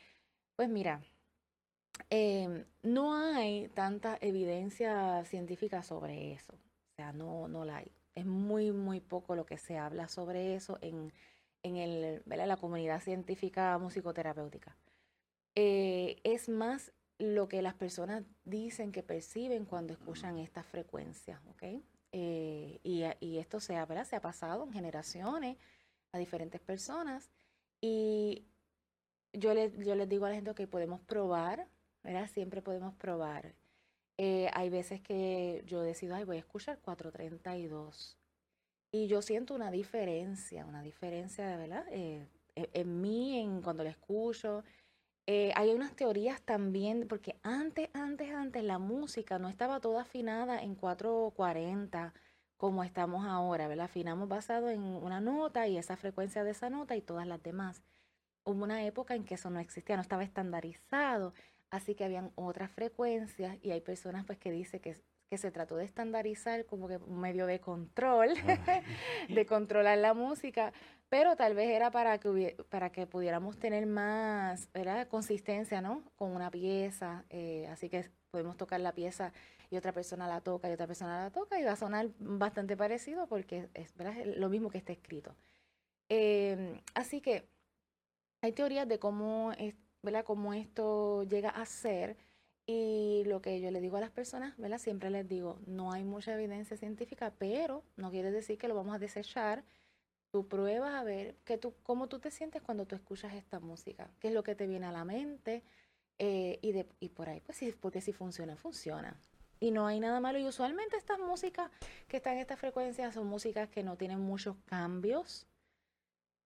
Pues 0.60 0.68
mira, 0.68 1.00
em, 2.10 2.66
no 2.82 3.14
hay 3.14 3.68
tanta 3.68 4.18
evidencia 4.20 5.24
científica 5.24 5.82
sobre 5.82 6.34
eso, 6.34 6.52
o 6.52 6.94
sea, 6.96 7.14
no, 7.14 7.48
no 7.48 7.64
la 7.64 7.78
hay. 7.78 7.90
Es 8.14 8.26
muy, 8.26 8.70
muy 8.70 9.00
poco 9.00 9.34
lo 9.34 9.46
que 9.46 9.56
se 9.56 9.78
habla 9.78 10.06
sobre 10.06 10.54
eso 10.54 10.76
en 10.82 11.14
en 11.62 11.76
el, 11.76 12.22
la 12.26 12.56
comunidad 12.58 13.00
científica 13.00 13.78
musicoterapéutica. 13.78 14.76
Eh, 15.54 16.20
es 16.24 16.50
más 16.50 16.92
lo 17.18 17.48
que 17.48 17.62
las 17.62 17.72
personas 17.72 18.24
dicen 18.44 18.92
que 18.92 19.02
perciben 19.02 19.64
cuando 19.64 19.94
escuchan 19.94 20.38
estas 20.38 20.66
frecuencias, 20.66 21.40
¿ok? 21.46 21.82
Eh, 22.12 22.80
y, 22.82 23.38
esto 23.38 23.60
se 23.60 23.78
ha, 23.78 24.04
se 24.04 24.16
ha 24.16 24.20
pasado 24.20 24.64
en 24.64 24.74
generaciones 24.74 25.56
a 26.12 26.18
diferentes 26.18 26.60
personas 26.60 27.30
y 27.80 28.49
yo, 29.32 29.52
yo 29.54 29.94
les 29.94 30.08
digo 30.08 30.26
a 30.26 30.30
la 30.30 30.34
gente 30.34 30.54
que 30.54 30.66
podemos 30.66 31.00
probar, 31.00 31.68
¿verdad? 32.02 32.28
Siempre 32.28 32.62
podemos 32.62 32.94
probar. 32.94 33.54
Eh, 34.18 34.50
hay 34.52 34.70
veces 34.70 35.00
que 35.00 35.62
yo 35.66 35.82
decido, 35.82 36.14
ay, 36.14 36.24
voy 36.24 36.36
a 36.36 36.40
escuchar 36.40 36.78
432 36.80 38.18
y 38.92 39.06
yo 39.06 39.22
siento 39.22 39.54
una 39.54 39.70
diferencia, 39.70 40.66
una 40.66 40.82
diferencia, 40.82 41.56
verdad, 41.56 41.86
eh, 41.90 42.28
e, 42.56 42.70
en 42.74 43.00
mí, 43.00 43.38
en 43.38 43.62
cuando 43.62 43.84
la 43.84 43.90
escucho. 43.90 44.64
Eh, 45.26 45.52
hay 45.54 45.70
unas 45.70 45.94
teorías 45.94 46.42
también, 46.42 47.06
porque 47.08 47.36
antes, 47.42 47.88
antes, 47.94 48.30
antes 48.32 48.64
la 48.64 48.78
música 48.78 49.38
no 49.38 49.48
estaba 49.48 49.80
toda 49.80 50.02
afinada 50.02 50.60
en 50.62 50.74
440 50.74 52.14
como 52.56 52.84
estamos 52.84 53.24
ahora, 53.26 53.68
¿verdad? 53.68 53.86
Afinamos 53.86 54.28
basado 54.28 54.68
en 54.70 54.82
una 54.82 55.20
nota 55.20 55.66
y 55.68 55.78
esa 55.78 55.96
frecuencia 55.96 56.44
de 56.44 56.50
esa 56.50 56.68
nota 56.68 56.96
y 56.96 57.00
todas 57.00 57.26
las 57.26 57.42
demás. 57.42 57.82
Hubo 58.44 58.64
una 58.64 58.84
época 58.84 59.14
en 59.14 59.24
que 59.24 59.34
eso 59.34 59.50
no 59.50 59.60
existía, 59.60 59.96
no 59.96 60.02
estaba 60.02 60.24
estandarizado, 60.24 61.34
así 61.70 61.94
que 61.94 62.04
habían 62.04 62.32
otras 62.34 62.70
frecuencias 62.70 63.58
y 63.62 63.70
hay 63.70 63.80
personas 63.80 64.24
pues 64.24 64.38
que 64.38 64.50
dicen 64.50 64.80
que 64.80 64.96
que 65.30 65.38
se 65.38 65.52
trató 65.52 65.76
de 65.76 65.84
estandarizar 65.84 66.66
como 66.66 66.88
que 66.88 66.96
un 66.96 67.20
medio 67.20 67.46
de 67.46 67.60
control, 67.60 68.30
de 69.28 69.46
controlar 69.46 69.96
la 69.98 70.12
música, 70.12 70.72
pero 71.08 71.36
tal 71.36 71.54
vez 71.54 71.70
era 71.70 71.92
para 71.92 72.18
que, 72.18 72.56
para 72.68 72.90
que 72.90 73.06
pudiéramos 73.06 73.56
tener 73.56 73.86
más 73.86 74.68
consistencia 75.08 75.80
¿no? 75.80 76.02
con 76.16 76.32
una 76.34 76.50
pieza, 76.50 77.24
eh, 77.30 77.68
así 77.70 77.88
que 77.88 78.10
podemos 78.32 78.56
tocar 78.56 78.80
la 78.80 78.92
pieza 78.92 79.32
y 79.70 79.76
otra 79.76 79.92
persona 79.92 80.26
la 80.26 80.40
toca 80.40 80.68
y 80.68 80.72
otra 80.72 80.88
persona 80.88 81.22
la 81.22 81.30
toca 81.30 81.60
y 81.60 81.64
va 81.64 81.72
a 81.72 81.76
sonar 81.76 82.08
bastante 82.18 82.76
parecido 82.76 83.28
porque 83.28 83.68
es, 83.74 83.94
lo 84.36 84.48
mismo 84.48 84.68
que 84.68 84.78
está 84.78 84.92
escrito. 84.92 85.36
Em, 86.08 86.80
así 86.94 87.20
que 87.20 87.48
hay 88.40 88.52
teorías 88.52 88.88
de 88.88 88.98
cómo, 88.98 89.52
es, 89.52 89.74
cómo 90.24 90.54
esto 90.54 91.24
llega 91.24 91.50
a 91.50 91.64
ser, 91.66 92.16
y 92.72 93.24
lo 93.24 93.42
que 93.42 93.60
yo 93.60 93.70
le 93.72 93.80
digo 93.80 93.96
a 93.96 94.00
las 94.00 94.10
personas, 94.10 94.56
¿verdad? 94.56 94.78
Siempre 94.78 95.10
les 95.10 95.26
digo, 95.26 95.58
no 95.66 95.92
hay 95.92 96.04
mucha 96.04 96.34
evidencia 96.34 96.76
científica, 96.76 97.32
pero 97.36 97.82
no 97.96 98.12
quiere 98.12 98.30
decir 98.30 98.58
que 98.58 98.68
lo 98.68 98.76
vamos 98.76 98.94
a 98.94 99.00
desechar. 99.00 99.64
Tú 100.30 100.46
pruebas 100.46 100.94
a 100.94 101.02
ver 101.02 101.34
que 101.44 101.58
tú, 101.58 101.74
cómo 101.82 102.08
tú 102.08 102.20
te 102.20 102.30
sientes 102.30 102.62
cuando 102.62 102.86
tú 102.86 102.94
escuchas 102.94 103.34
esta 103.34 103.58
música, 103.58 104.08
qué 104.20 104.28
es 104.28 104.34
lo 104.34 104.44
que 104.44 104.54
te 104.54 104.68
viene 104.68 104.86
a 104.86 104.92
la 104.92 105.04
mente 105.04 105.64
eh, 106.18 106.60
y, 106.62 106.70
de, 106.70 106.86
y 107.00 107.08
por 107.08 107.28
ahí, 107.28 107.40
pues 107.40 107.58
sí, 107.58 107.74
porque 107.80 108.00
si 108.00 108.12
funciona, 108.12 108.54
funciona. 108.56 109.16
Y 109.58 109.72
no 109.72 109.88
hay 109.88 109.98
nada 109.98 110.20
malo. 110.20 110.38
Y 110.38 110.46
usualmente 110.46 110.96
estas 110.96 111.18
músicas 111.18 111.70
que 112.06 112.18
están 112.18 112.34
en 112.34 112.40
esta 112.40 112.56
frecuencia 112.56 113.10
son 113.10 113.26
músicas 113.26 113.68
que 113.68 113.82
no 113.82 113.96
tienen 113.96 114.20
muchos 114.20 114.56
cambios. 114.66 115.48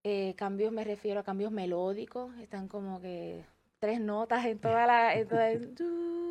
Eh, 0.05 0.35
cambios 0.37 0.71
me 0.71 0.85
refiero 0.85 1.21
a 1.21 1.25
cambios 1.25 1.51
melódicos, 1.51 2.37
están 2.39 2.69
como 2.69 3.01
que 3.01 3.45
tres 3.79 4.01
notas 4.01 4.45
en 4.45 4.59
toda 4.59 4.87
la... 4.87 5.15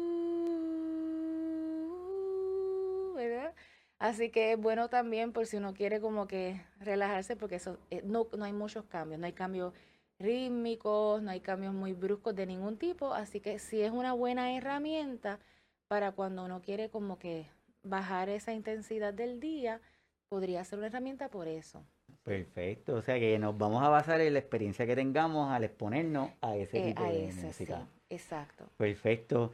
Así 3.99 4.29
que 4.29 4.51
es 4.53 4.59
bueno 4.59 4.89
también 4.89 5.31
por 5.31 5.47
si 5.47 5.57
uno 5.57 5.73
quiere 5.73 6.01
como 6.01 6.27
que 6.27 6.61
relajarse 6.79 7.35
porque 7.35 7.55
eso, 7.55 7.79
eh, 7.89 8.01
no, 8.03 8.27
no 8.37 8.45
hay 8.45 8.53
muchos 8.53 8.85
cambios, 8.85 9.19
no 9.19 9.25
hay 9.25 9.33
cambios 9.33 9.73
rítmicos, 10.19 11.21
no 11.21 11.31
hay 11.31 11.39
cambios 11.39 11.73
muy 11.73 11.93
bruscos 11.93 12.35
de 12.35 12.45
ningún 12.45 12.77
tipo, 12.77 13.13
así 13.13 13.39
que 13.39 13.59
sí 13.59 13.81
es 13.81 13.91
una 13.91 14.13
buena 14.13 14.55
herramienta 14.55 15.39
para 15.87 16.11
cuando 16.11 16.45
uno 16.45 16.61
quiere 16.61 16.89
como 16.89 17.17
que 17.17 17.49
bajar 17.81 18.29
esa 18.29 18.53
intensidad 18.53 19.13
del 19.13 19.39
día, 19.39 19.81
podría 20.27 20.63
ser 20.63 20.79
una 20.79 20.87
herramienta 20.87 21.29
por 21.29 21.47
eso. 21.47 21.85
Perfecto, 22.23 22.95
o 22.95 23.01
sea 23.01 23.19
que 23.19 23.37
nos 23.37 23.57
vamos 23.57 23.83
a 23.83 23.89
basar 23.89 24.21
en 24.21 24.33
la 24.33 24.39
experiencia 24.39 24.85
que 24.85 24.95
tengamos 24.95 25.51
al 25.51 25.65
exponernos 25.65 26.29
a 26.41 26.55
ese 26.55 26.79
eh, 26.79 26.85
tipo 26.87 27.03
de 27.03 27.33
música. 27.33 27.87
exacto. 28.09 28.69
Perfecto. 28.77 29.51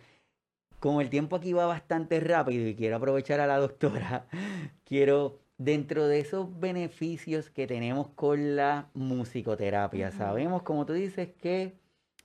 Como 0.80 1.02
el 1.02 1.10
tiempo 1.10 1.36
aquí 1.36 1.52
va 1.52 1.66
bastante 1.66 2.20
rápido 2.20 2.68
y 2.68 2.76
quiero 2.76 2.98
aprovechar 2.98 3.40
a 3.40 3.48
la 3.48 3.58
doctora, 3.58 4.28
quiero, 4.86 5.40
dentro 5.58 6.08
de 6.08 6.20
esos 6.20 6.60
beneficios 6.60 7.50
que 7.50 7.66
tenemos 7.66 8.10
con 8.10 8.56
la 8.56 8.90
musicoterapia, 8.94 10.12
sabemos, 10.12 10.62
como 10.62 10.86
tú 10.86 10.94
dices, 10.94 11.30
que 11.42 11.74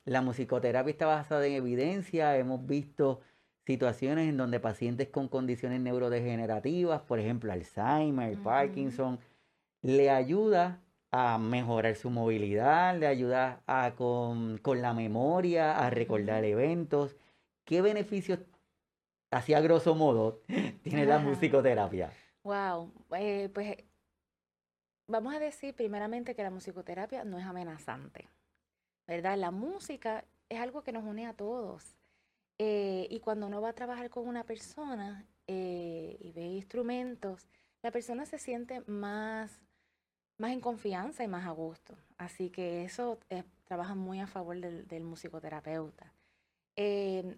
la 0.05 0.21
musicoterapia 0.21 0.91
está 0.91 1.07
basada 1.07 1.47
en 1.47 1.55
evidencia, 1.55 2.37
hemos 2.37 2.65
visto 2.67 3.23
situaciones 3.67 4.29
en 4.29 4.37
donde 4.37 4.61
pacientes 4.61 5.09
con 5.09 5.29
condiciones 5.29 5.81
neurodegenerativas, 5.81 7.01
por 7.01 7.19
ejemplo, 7.19 7.51
Alzheimer, 7.51 8.37
Parkinson, 8.39 9.19
le 9.85 10.09
ayuda 10.11 10.81
a 11.11 11.37
mejorar 11.37 11.95
su 11.95 12.09
movilidad, 12.09 12.99
le 12.99 13.07
ayuda 13.07 13.61
a 13.67 13.95
con, 13.95 14.59
la 14.65 14.95
memoria, 14.95 15.79
a 15.79 15.91
recordar 15.91 16.43
eventos. 16.45 17.17
¿qué 17.65 17.83
beneficios, 17.83 18.41
así 19.31 19.53
a 19.55 19.61
grosso 19.61 19.95
modo, 19.95 20.41
tiene 20.83 21.05
la 21.05 21.19
musicoterapia? 21.19 22.11
Wow, 22.43 22.93
eh, 23.17 23.51
pues 23.53 23.77
vamos 25.07 25.35
a 25.35 25.39
decir 25.39 25.75
primeramente 25.75 26.35
que 26.35 26.43
la 26.43 26.51
musicoterapia 26.51 27.25
no 27.25 27.39
es 27.39 27.45
amenazante, 27.45 28.29
¿verdad? 29.07 29.37
La 29.37 29.51
música 29.51 30.25
es 30.49 30.61
algo 30.61 30.83
que 30.83 30.93
nos 30.93 31.05
une 31.05 31.27
a 31.27 31.35
todos. 31.35 31.95
Eh, 32.59 33.07
y 33.11 33.21
cuando 33.21 33.47
uno 33.47 33.61
va 33.61 33.71
a 33.71 33.75
trabajar 33.75 34.09
con 34.09 34.27
una 34.27 34.45
persona 34.45 35.27
eh, 35.47 36.17
y 36.21 36.33
ve 36.33 36.43
instrumentos, 36.43 37.49
la 37.83 37.91
persona 37.91 38.25
se 38.25 38.39
siente 38.39 38.81
más, 38.87 39.61
más 40.39 40.53
en 40.53 40.61
confianza 40.61 41.25
y 41.25 41.29
más 41.29 41.47
a 41.47 41.51
gusto. 41.51 41.97
Así 42.19 42.51
que 42.51 42.85
eso 42.85 43.19
trabaja 43.65 43.95
muy 43.95 44.21
a 44.21 44.27
favor 44.27 44.59
del, 44.61 45.05
musicoterapeuta. 45.05 46.13
Em, 46.77 47.37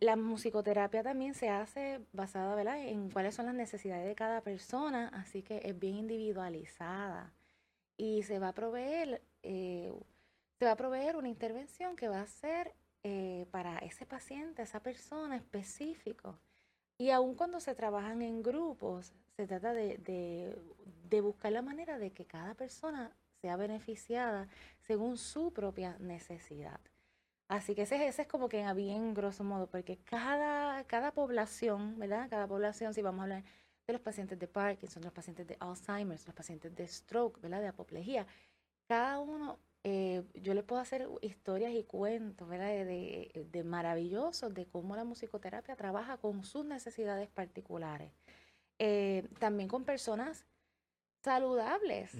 la 0.00 0.16
musicoterapia 0.16 1.02
también 1.02 1.34
se 1.34 1.50
hace 1.50 2.00
basada 2.12 2.54
¿verdad? 2.54 2.78
en 2.86 3.10
cuáles 3.10 3.34
son 3.34 3.46
las 3.46 3.54
necesidades 3.54 4.06
de 4.06 4.14
cada 4.14 4.40
persona, 4.40 5.08
así 5.08 5.42
que 5.42 5.60
es 5.62 5.78
bien 5.78 5.96
individualizada 5.96 7.34
y 7.98 8.22
se 8.22 8.38
va 8.38 8.48
a 8.48 8.54
proveer, 8.54 9.22
eh, 9.42 9.92
se 10.58 10.64
va 10.64 10.72
a 10.72 10.76
proveer 10.76 11.16
una 11.16 11.28
intervención 11.28 11.96
que 11.96 12.08
va 12.08 12.22
a 12.22 12.26
ser 12.26 12.74
eh, 13.02 13.46
para 13.50 13.78
ese 13.78 14.06
paciente, 14.06 14.62
esa 14.62 14.80
persona 14.80 15.36
específico. 15.36 16.38
Y 16.96 17.10
aun 17.10 17.34
cuando 17.34 17.60
se 17.60 17.74
trabajan 17.74 18.22
en 18.22 18.42
grupos, 18.42 19.12
se 19.38 19.46
trata 19.46 19.72
de, 19.72 20.54
de 21.08 21.20
buscar 21.20 21.52
la 21.52 21.62
manera 21.62 21.98
de 21.98 22.10
que 22.10 22.26
cada 22.26 22.54
persona 22.54 23.12
sea 23.40 23.56
beneficiada 23.56 24.48
según 24.86 25.16
su 25.16 25.52
propia 25.52 25.96
necesidad. 26.00 26.80
Así 27.48 27.74
que 27.74 27.82
ese, 27.82 28.06
ese 28.06 28.22
es 28.22 28.28
como 28.28 28.48
que 28.48 28.62
a 28.62 28.74
bien 28.74 29.14
grosso 29.14 29.42
modo, 29.42 29.68
porque 29.68 29.96
cada, 29.98 30.84
cada 30.84 31.12
población, 31.12 31.98
¿verdad? 31.98 32.28
Cada 32.28 32.46
población, 32.46 32.92
si 32.92 33.00
vamos 33.00 33.20
a 33.20 33.22
hablar 33.22 33.44
de 33.86 33.92
los 33.94 34.02
pacientes 34.02 34.38
de 34.38 34.46
Parkinson, 34.46 35.02
los 35.02 35.12
pacientes 35.12 35.46
de 35.46 35.56
Alzheimer, 35.58 36.18
los 36.26 36.34
pacientes 36.34 36.74
de 36.74 36.86
stroke, 36.86 37.40
¿verdad? 37.40 37.62
De 37.62 37.68
apoplejía, 37.68 38.26
cada 38.86 39.18
uno, 39.20 39.58
eh, 39.82 40.24
yo 40.34 40.52
le 40.52 40.62
puedo 40.62 40.82
hacer 40.82 41.08
historias 41.22 41.72
y 41.72 41.84
cuentos, 41.84 42.46
¿verdad? 42.46 42.66
De, 42.66 43.46
de, 43.50 43.64
maravillosos 43.64 44.52
de 44.52 44.66
cómo 44.66 44.94
la 44.94 45.04
musicoterapia 45.04 45.74
trabaja 45.74 46.18
con 46.18 46.44
sus 46.44 46.66
necesidades 46.66 47.30
particulares. 47.30 48.12
Eh, 48.78 49.28
también 49.38 49.68
con 49.68 49.84
personas 49.84 50.44
saludables, 51.22 52.12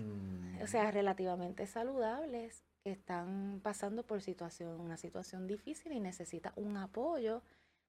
o 0.62 0.66
sea, 0.66 0.88
mm. 0.88 0.92
relativamente 0.92 1.66
saludables, 1.66 2.64
están 2.85 3.61
pasando 3.62 4.05
por 4.05 4.23
situación, 4.23 4.81
una 4.81 4.97
situación 4.97 5.47
difícil 5.47 5.92
y 5.92 6.01
necesita 6.01 6.53
un 6.57 6.77
apoyo, 6.77 7.42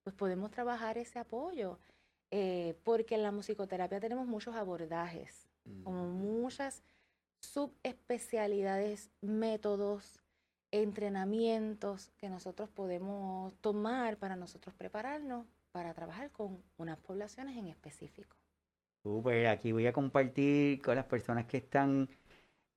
pues 0.03 0.15
podemos 0.15 0.51
trabajar 0.51 0.97
ese 0.97 1.19
apoyo. 1.19 1.79
Eh, 2.31 2.75
porque 2.83 3.15
en 3.15 3.23
la 3.23 3.31
musicoterapia 3.31 3.99
tenemos 3.99 4.27
muchos 4.27 4.55
abordajes, 4.55 5.47
como 5.83 6.03
mm. 6.03 6.41
muchas 6.41 6.83
subespecialidades, 7.39 9.09
métodos, 9.21 10.21
entrenamientos 10.71 12.11
que 12.17 12.29
nosotros 12.29 12.69
podemos 12.69 13.55
tomar 13.61 14.17
para 14.17 14.35
nosotros 14.35 14.75
prepararnos 14.75 15.47
para 15.71 15.93
trabajar 15.93 16.31
con 16.31 16.61
unas 16.77 16.99
poblaciones 16.99 17.57
en 17.57 17.67
específico. 17.67 18.35
Super, 19.03 19.47
aquí 19.47 19.71
voy 19.71 19.87
a 19.87 19.93
compartir 19.93 20.81
con 20.81 20.95
las 20.95 21.05
personas 21.05 21.45
que 21.45 21.57
están 21.57 22.09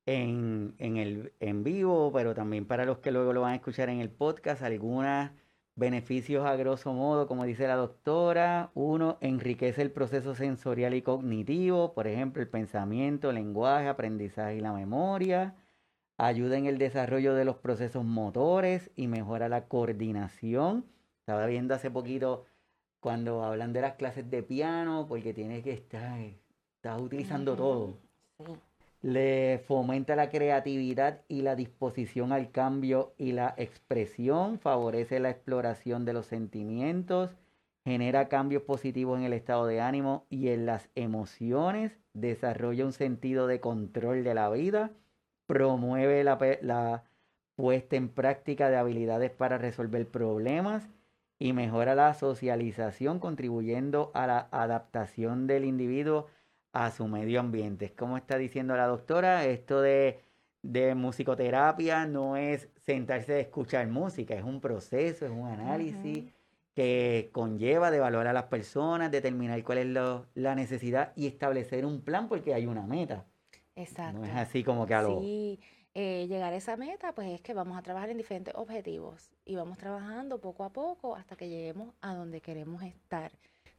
en, 0.06 0.74
el, 0.78 1.32
en 1.40 1.64
vivo, 1.64 2.12
pero 2.12 2.34
también 2.34 2.66
para 2.66 2.84
los 2.84 2.98
que 2.98 3.10
luego 3.12 3.32
lo 3.32 3.42
van 3.42 3.52
a 3.52 3.56
escuchar 3.56 3.88
en 3.88 4.00
el 4.00 4.10
podcast, 4.10 4.62
algunos 4.62 5.30
beneficios 5.74 6.46
a 6.46 6.56
grosso 6.56 6.92
modo, 6.92 7.26
como 7.26 7.44
dice 7.44 7.66
la 7.66 7.76
doctora. 7.76 8.70
Uno, 8.74 9.18
enriquece 9.20 9.82
el 9.82 9.90
proceso 9.90 10.34
sensorial 10.34 10.94
y 10.94 11.02
cognitivo, 11.02 11.94
por 11.94 12.06
ejemplo, 12.06 12.42
el 12.42 12.48
pensamiento, 12.48 13.30
el 13.30 13.36
lenguaje, 13.36 13.88
aprendizaje 13.88 14.56
y 14.56 14.60
la 14.60 14.72
memoria. 14.72 15.56
Ayuda 16.18 16.58
en 16.58 16.66
el 16.66 16.78
desarrollo 16.78 17.34
de 17.34 17.44
los 17.44 17.56
procesos 17.56 18.04
motores 18.04 18.90
y 18.96 19.08
mejora 19.08 19.48
la 19.48 19.66
coordinación. 19.68 20.86
Estaba 21.20 21.46
viendo 21.46 21.74
hace 21.74 21.90
poquito 21.90 22.44
cuando 23.02 23.44
hablan 23.44 23.74
de 23.74 23.82
las 23.82 23.96
clases 23.96 24.30
de 24.30 24.42
piano, 24.42 25.04
porque 25.06 25.34
tienes 25.34 25.62
que 25.62 25.74
estar, 25.74 26.18
estás 26.76 27.02
utilizando 27.02 27.54
todo. 27.54 27.98
Sí 28.38 28.44
le 29.02 29.58
fomenta 29.66 30.14
la 30.14 30.30
creatividad 30.30 31.22
y 31.26 31.42
la 31.42 31.56
disposición 31.56 32.32
al 32.32 32.52
cambio 32.52 33.14
y 33.18 33.32
la 33.32 33.52
expresión, 33.58 34.60
favorece 34.60 35.18
la 35.18 35.30
exploración 35.30 36.04
de 36.04 36.12
los 36.12 36.26
sentimientos, 36.26 37.36
genera 37.84 38.28
cambios 38.28 38.62
positivos 38.62 39.18
en 39.18 39.24
el 39.24 39.32
estado 39.32 39.66
de 39.66 39.80
ánimo 39.80 40.24
y 40.30 40.48
en 40.48 40.66
las 40.66 40.88
emociones, 40.94 41.98
desarrolla 42.14 42.86
un 42.86 42.92
sentido 42.92 43.48
de 43.48 43.58
control 43.58 44.22
de 44.22 44.34
la 44.34 44.48
vida, 44.50 44.92
promueve 45.46 46.22
la, 46.22 46.38
la 46.62 47.02
puesta 47.56 47.96
en 47.96 48.08
práctica 48.08 48.70
de 48.70 48.76
habilidades 48.76 49.32
para 49.32 49.58
resolver 49.58 50.08
problemas 50.08 50.88
y 51.42 51.52
mejora 51.52 51.96
la 51.96 52.14
socialización, 52.14 53.18
contribuyendo 53.18 54.12
a 54.14 54.28
la 54.28 54.48
adaptación 54.52 55.48
del 55.48 55.64
individuo 55.64 56.28
a 56.72 56.92
su 56.92 57.08
medio 57.08 57.40
ambiente. 57.40 57.92
Como 57.94 58.16
está 58.16 58.38
diciendo 58.38 58.76
la 58.76 58.86
doctora, 58.86 59.44
esto 59.46 59.80
de, 59.80 60.20
musicoterapia 60.94 62.06
no 62.06 62.36
es 62.36 62.68
sentarse 62.76 63.34
a 63.34 63.38
escuchar 63.40 63.88
música, 63.88 64.36
es 64.36 64.44
un 64.44 64.60
proceso, 64.60 65.26
es 65.26 65.32
un 65.32 65.48
análisis 65.48 66.32
que 66.76 67.30
conlleva 67.32 67.90
de 67.90 67.96
evaluar 67.96 68.28
a 68.28 68.32
las 68.32 68.44
personas, 68.44 69.10
determinar 69.10 69.64
cuál 69.64 69.78
es 69.78 69.86
la 70.34 70.54
necesidad 70.54 71.12
y 71.16 71.26
establecer 71.26 71.84
un 71.84 72.02
plan 72.02 72.28
porque 72.28 72.54
hay 72.54 72.66
una 72.66 72.86
meta. 72.86 73.26
Exacto. 73.74 74.20
No 74.20 74.24
es 74.24 74.36
así 74.36 74.62
como 74.62 74.86
que 74.86 74.94
a 74.94 75.02
lo... 75.02 75.20
Sí, 75.20 75.58
eh, 75.94 76.26
llegar 76.28 76.52
a 76.52 76.56
esa 76.56 76.76
meta, 76.76 77.14
pues 77.14 77.28
es 77.28 77.40
que 77.40 77.54
vamos 77.54 77.78
a 77.78 77.82
trabajar 77.82 78.10
en 78.10 78.18
diferentes 78.18 78.54
objetivos 78.56 79.30
y 79.44 79.56
vamos 79.56 79.78
trabajando 79.78 80.40
poco 80.40 80.64
a 80.64 80.70
poco 80.70 81.16
hasta 81.16 81.36
que 81.36 81.48
lleguemos 81.48 81.94
a 82.00 82.14
donde 82.14 82.40
queremos 82.40 82.82
estar, 82.82 83.32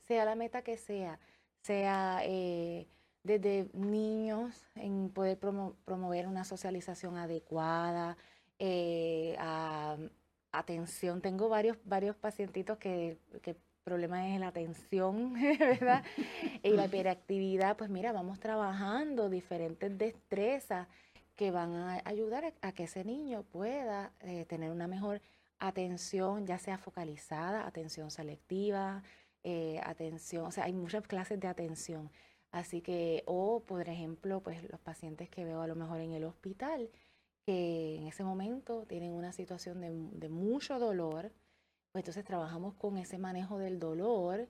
sea 0.07 0.25
la 0.25 0.35
meta 0.35 0.61
que 0.61 0.77
sea 0.77 1.19
sea 1.63 2.21
eh, 2.23 2.87
desde 3.23 3.69
niños 3.73 4.65
en 4.75 5.09
poder 5.09 5.39
promover 5.39 6.27
una 6.27 6.43
socialización 6.43 7.17
adecuada, 7.17 8.17
eh, 8.59 9.37
atención. 10.51 11.21
Tengo 11.21 11.49
varios, 11.49 11.77
varios 11.85 12.15
pacientitos 12.15 12.77
que, 12.77 13.17
el 13.43 13.55
problema 13.83 14.33
es 14.33 14.39
la 14.39 14.47
atención, 14.47 15.33
¿verdad? 15.59 16.03
y 16.63 16.69
la 16.69 16.85
hiperactividad, 16.85 17.77
pues 17.77 17.89
mira, 17.89 18.11
vamos 18.11 18.39
trabajando 18.39 19.29
diferentes 19.29 19.97
destrezas 19.97 20.87
que 21.35 21.51
van 21.51 21.73
a 21.73 22.01
ayudar 22.05 22.53
a, 22.61 22.71
que 22.73 22.83
ese 22.83 23.03
niño 23.03 23.43
pueda 23.43 24.13
eh, 24.19 24.45
tener 24.45 24.71
una 24.71 24.87
mejor 24.87 25.21
atención, 25.59 26.45
ya 26.45 26.59
sea 26.59 26.77
focalizada, 26.77 27.65
atención 27.65 28.11
selectiva, 28.11 29.03
eh, 29.43 29.79
atención, 29.83 30.45
o 30.45 30.51
sea, 30.51 30.65
hay 30.65 30.73
muchas 30.73 31.07
clases 31.07 31.39
de 31.39 31.47
atención. 31.47 32.11
Así 32.51 32.81
que, 32.81 33.23
o 33.25 33.61
por 33.61 33.89
ejemplo, 33.89 34.41
pues 34.41 34.63
los 34.69 34.79
pacientes 34.79 35.29
que 35.29 35.43
veo 35.43 35.61
a 35.61 35.67
lo 35.67 35.75
mejor 35.75 35.99
en 36.01 36.13
el 36.13 36.23
hospital, 36.23 36.89
que 37.45 37.95
en 37.97 38.07
ese 38.07 38.23
momento 38.23 38.85
tienen 38.85 39.11
una 39.11 39.33
situación 39.33 39.81
de, 39.81 40.29
mucho 40.29 40.79
dolor, 40.79 41.31
pues 41.91 42.03
entonces 42.03 42.23
trabajamos 42.23 42.75
con 42.75 42.97
ese 42.97 43.17
manejo 43.17 43.57
del 43.57 43.79
dolor 43.79 44.47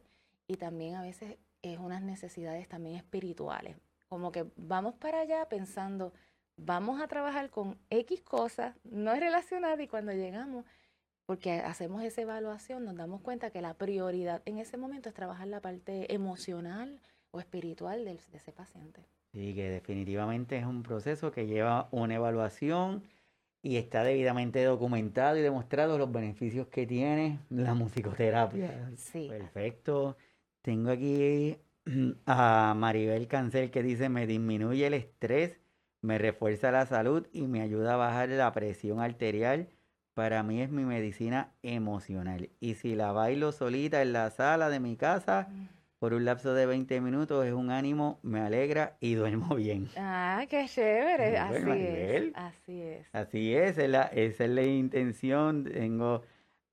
y 0.47 0.57
también 0.57 0.95
a 0.95 1.01
veces 1.01 1.37
es 1.61 1.79
unas 1.79 2.03
necesidades 2.03 2.67
también 2.67 2.97
espirituales. 2.97 3.77
Como 4.09 4.31
que 4.31 4.45
vamos 4.57 4.95
para 4.95 5.21
allá 5.21 5.47
pensando, 5.49 6.13
vamos 6.57 7.01
a 7.01 7.07
trabajar 7.07 7.49
con 7.49 7.77
X 7.89 8.21
cosas, 8.21 8.75
no 8.83 9.13
es 9.13 9.19
relacionada 9.19 9.81
y 9.81 9.87
cuando 9.87 10.11
llegamos 10.11 10.65
porque 11.25 11.53
hacemos 11.53 12.03
esa 12.03 12.21
evaluación, 12.21 12.83
nos 12.83 12.95
damos 12.95 13.21
cuenta 13.21 13.49
que 13.49 13.61
la 13.61 13.73
prioridad 13.75 14.41
en 14.45 14.57
ese 14.57 14.77
momento 14.77 15.09
es 15.09 15.15
trabajar 15.15 15.47
la 15.47 15.61
parte 15.61 16.13
emocional 16.13 16.99
o 17.31 17.39
espiritual 17.39 18.03
de, 18.05 18.19
ese 18.33 18.51
paciente. 18.51 19.01
Sí, 19.31 19.55
que 19.55 19.69
definitivamente 19.69 20.57
es 20.57 20.65
un 20.65 20.83
proceso 20.83 21.31
que 21.31 21.47
lleva 21.47 21.87
una 21.91 22.15
evaluación 22.15 23.03
y 23.61 23.77
está 23.77 24.03
debidamente 24.03 24.63
documentado 24.63 25.37
y 25.37 25.41
demostrado 25.41 25.97
los 25.97 26.11
beneficios 26.11 26.67
que 26.67 26.85
tiene 26.85 27.39
la 27.49 27.73
musicoterapia. 27.73 28.91
Sí. 28.97 29.27
Perfecto. 29.29 30.17
Tengo 30.61 30.91
aquí 30.91 31.57
a 32.25 32.73
Maribel 32.75 33.27
Cancel 33.27 33.71
que 33.71 33.81
dice, 33.81 34.09
me 34.09 34.27
disminuye 34.27 34.85
el 34.85 34.93
estrés, 34.93 35.57
me 36.03 36.19
refuerza 36.19 36.71
la 36.71 36.85
salud 36.85 37.25
y 37.33 37.47
me 37.47 37.61
ayuda 37.61 37.95
a 37.95 37.97
bajar 37.97 38.29
la 38.29 38.51
presión 38.51 38.99
arterial 38.99 39.69
para 40.13 40.43
mí 40.43 40.61
es 40.61 40.69
mi 40.69 40.85
medicina 40.85 41.51
emocional. 41.63 42.49
Y 42.59 42.75
si 42.75 42.95
la 42.95 43.11
bailo 43.11 43.51
solita 43.51 44.01
en 44.01 44.13
la 44.13 44.29
sala 44.29 44.69
de 44.69 44.79
mi 44.79 44.95
casa, 44.95 45.47
mm. 45.49 45.67
por 45.99 46.13
un 46.13 46.25
lapso 46.25 46.53
de 46.53 46.65
20 46.65 47.01
minutos, 47.01 47.45
es 47.45 47.53
un 47.53 47.71
ánimo, 47.71 48.19
me 48.21 48.39
alegra 48.41 48.95
y 48.99 49.15
duermo 49.15 49.55
bien. 49.55 49.89
Ah, 49.97 50.45
qué 50.49 50.65
chévere. 50.67 51.37
Así 51.37 51.71
es. 51.71 52.31
Así 52.35 52.81
es. 52.81 53.07
Así 53.13 53.55
es, 53.55 53.77
esa 53.77 54.11
es 54.13 54.49
la 54.49 54.63
intención. 54.63 55.63
Tengo 55.63 56.21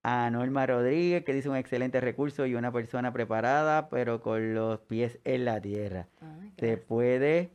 A 0.03 0.29
Norma 0.31 0.67
Rodríguez, 0.67 1.25
que 1.25 1.33
dice 1.33 1.49
un 1.49 1.57
excelente 1.57 2.01
recurso 2.01 2.45
y 2.45 2.55
una 2.55 2.73
persona 2.73 3.13
preparada, 3.13 3.89
pero 3.89 4.21
con 4.21 4.55
los 4.55 4.81
pies 4.81 5.19
en 5.25 5.47
la 5.47 5.61
tierra. 5.61 6.09
Se 6.59 6.77
puede 6.77 7.53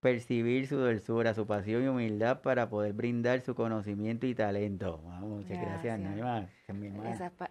percibir 0.00 0.68
su 0.68 0.76
dulzura, 0.76 1.34
su 1.34 1.46
pasión 1.46 1.82
y 1.82 1.88
humildad 1.88 2.40
para 2.40 2.68
poder 2.68 2.92
brindar 2.92 3.40
su 3.40 3.54
conocimiento 3.54 4.26
y 4.26 4.34
talento. 4.34 5.00
muchas 5.20 5.60
gracias, 5.60 5.98
Norma. 5.98 6.48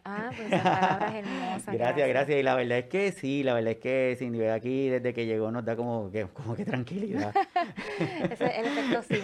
ah, 0.06 0.30
pues 0.36 0.48
esas 0.48 0.62
palabras 0.62 1.16
hermosas. 1.16 1.74
Gracias, 1.74 2.08
gracias, 2.08 2.40
Y 2.40 2.44
la 2.44 2.56
verdad 2.56 2.78
es 2.78 2.86
que 2.86 3.12
sí, 3.12 3.44
la 3.44 3.54
verdad 3.54 3.72
es 3.72 3.80
que 3.80 4.16
sin 4.18 4.32
duda 4.32 4.54
aquí 4.54 4.88
desde 4.90 5.14
que 5.14 5.26
llegó 5.26 5.52
nos 5.52 5.66
da 5.66 5.76
como 5.76 6.10
que, 6.10 6.26
como 6.28 6.56
que 6.56 6.64
tranquilidad. 6.64 7.34
Ese 8.32 8.46
es 8.46 8.58
el 8.58 8.66
efecto 8.66 9.04
sí. 9.04 9.22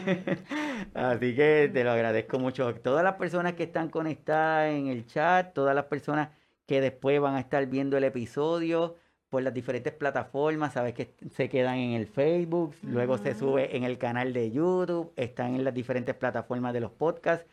Así 0.94 1.36
que 1.36 1.70
te 1.74 1.84
lo 1.84 1.92
agradezco 1.92 2.40
mucho. 2.40 2.74
Todas 2.76 3.04
las 3.04 3.16
personas 3.16 3.54
que 3.54 3.64
están 3.64 3.90
conectadas 3.90 4.74
en 4.74 4.88
el 4.88 5.06
chat, 5.06 5.54
todas 5.54 5.74
las 5.74 5.86
personas 5.86 6.30
que 6.66 6.82
después 6.82 7.22
van 7.22 7.36
a 7.36 7.40
estar 7.40 7.66
viendo 7.68 7.98
el 7.98 8.04
episodio, 8.04 8.96
por 9.34 9.41
las 9.41 9.56
diferentes 9.56 9.91
plataformas, 9.91 10.74
sabes 10.74 10.93
que 10.93 11.15
se 11.32 11.50
quedan 11.50 11.78
en 11.78 11.93
el 11.93 12.06
Facebook, 12.06 12.76
luego 12.84 13.17
se 13.17 13.34
sube 13.34 13.76
en 13.76 13.84
el 13.84 13.98
canal 13.98 14.32
de 14.32 14.52
YouTube, 14.52 15.12
están 15.15 15.56
en 15.56 15.63
las 15.63 15.74
diferentes 15.74 16.13
plataformas 16.13 16.72
de 16.72 16.82
los 16.82 16.91
podcasts. 16.91 17.48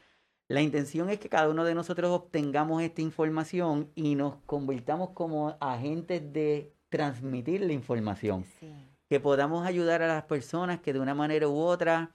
La 0.46 0.60
intención 0.60 1.08
es 1.08 1.18
que 1.18 1.30
cada 1.30 1.48
uno 1.48 1.64
de 1.64 1.74
nosotros 1.74 2.10
obtengamos 2.10 2.82
esta 2.82 3.00
información 3.00 3.88
y 3.94 4.14
nos 4.14 4.34
convirtamos 4.44 5.12
como 5.14 5.56
agentes 5.58 6.30
de 6.34 6.70
transmitir 6.90 7.62
la 7.62 7.72
información. 7.72 8.44
Que 9.08 9.18
podamos 9.18 9.66
ayudar 9.66 10.02
a 10.02 10.06
las 10.06 10.24
personas 10.24 10.80
que 10.80 10.92
de 10.92 11.00
una 11.00 11.14
manera 11.14 11.48
u 11.48 11.56
otra 11.60 12.10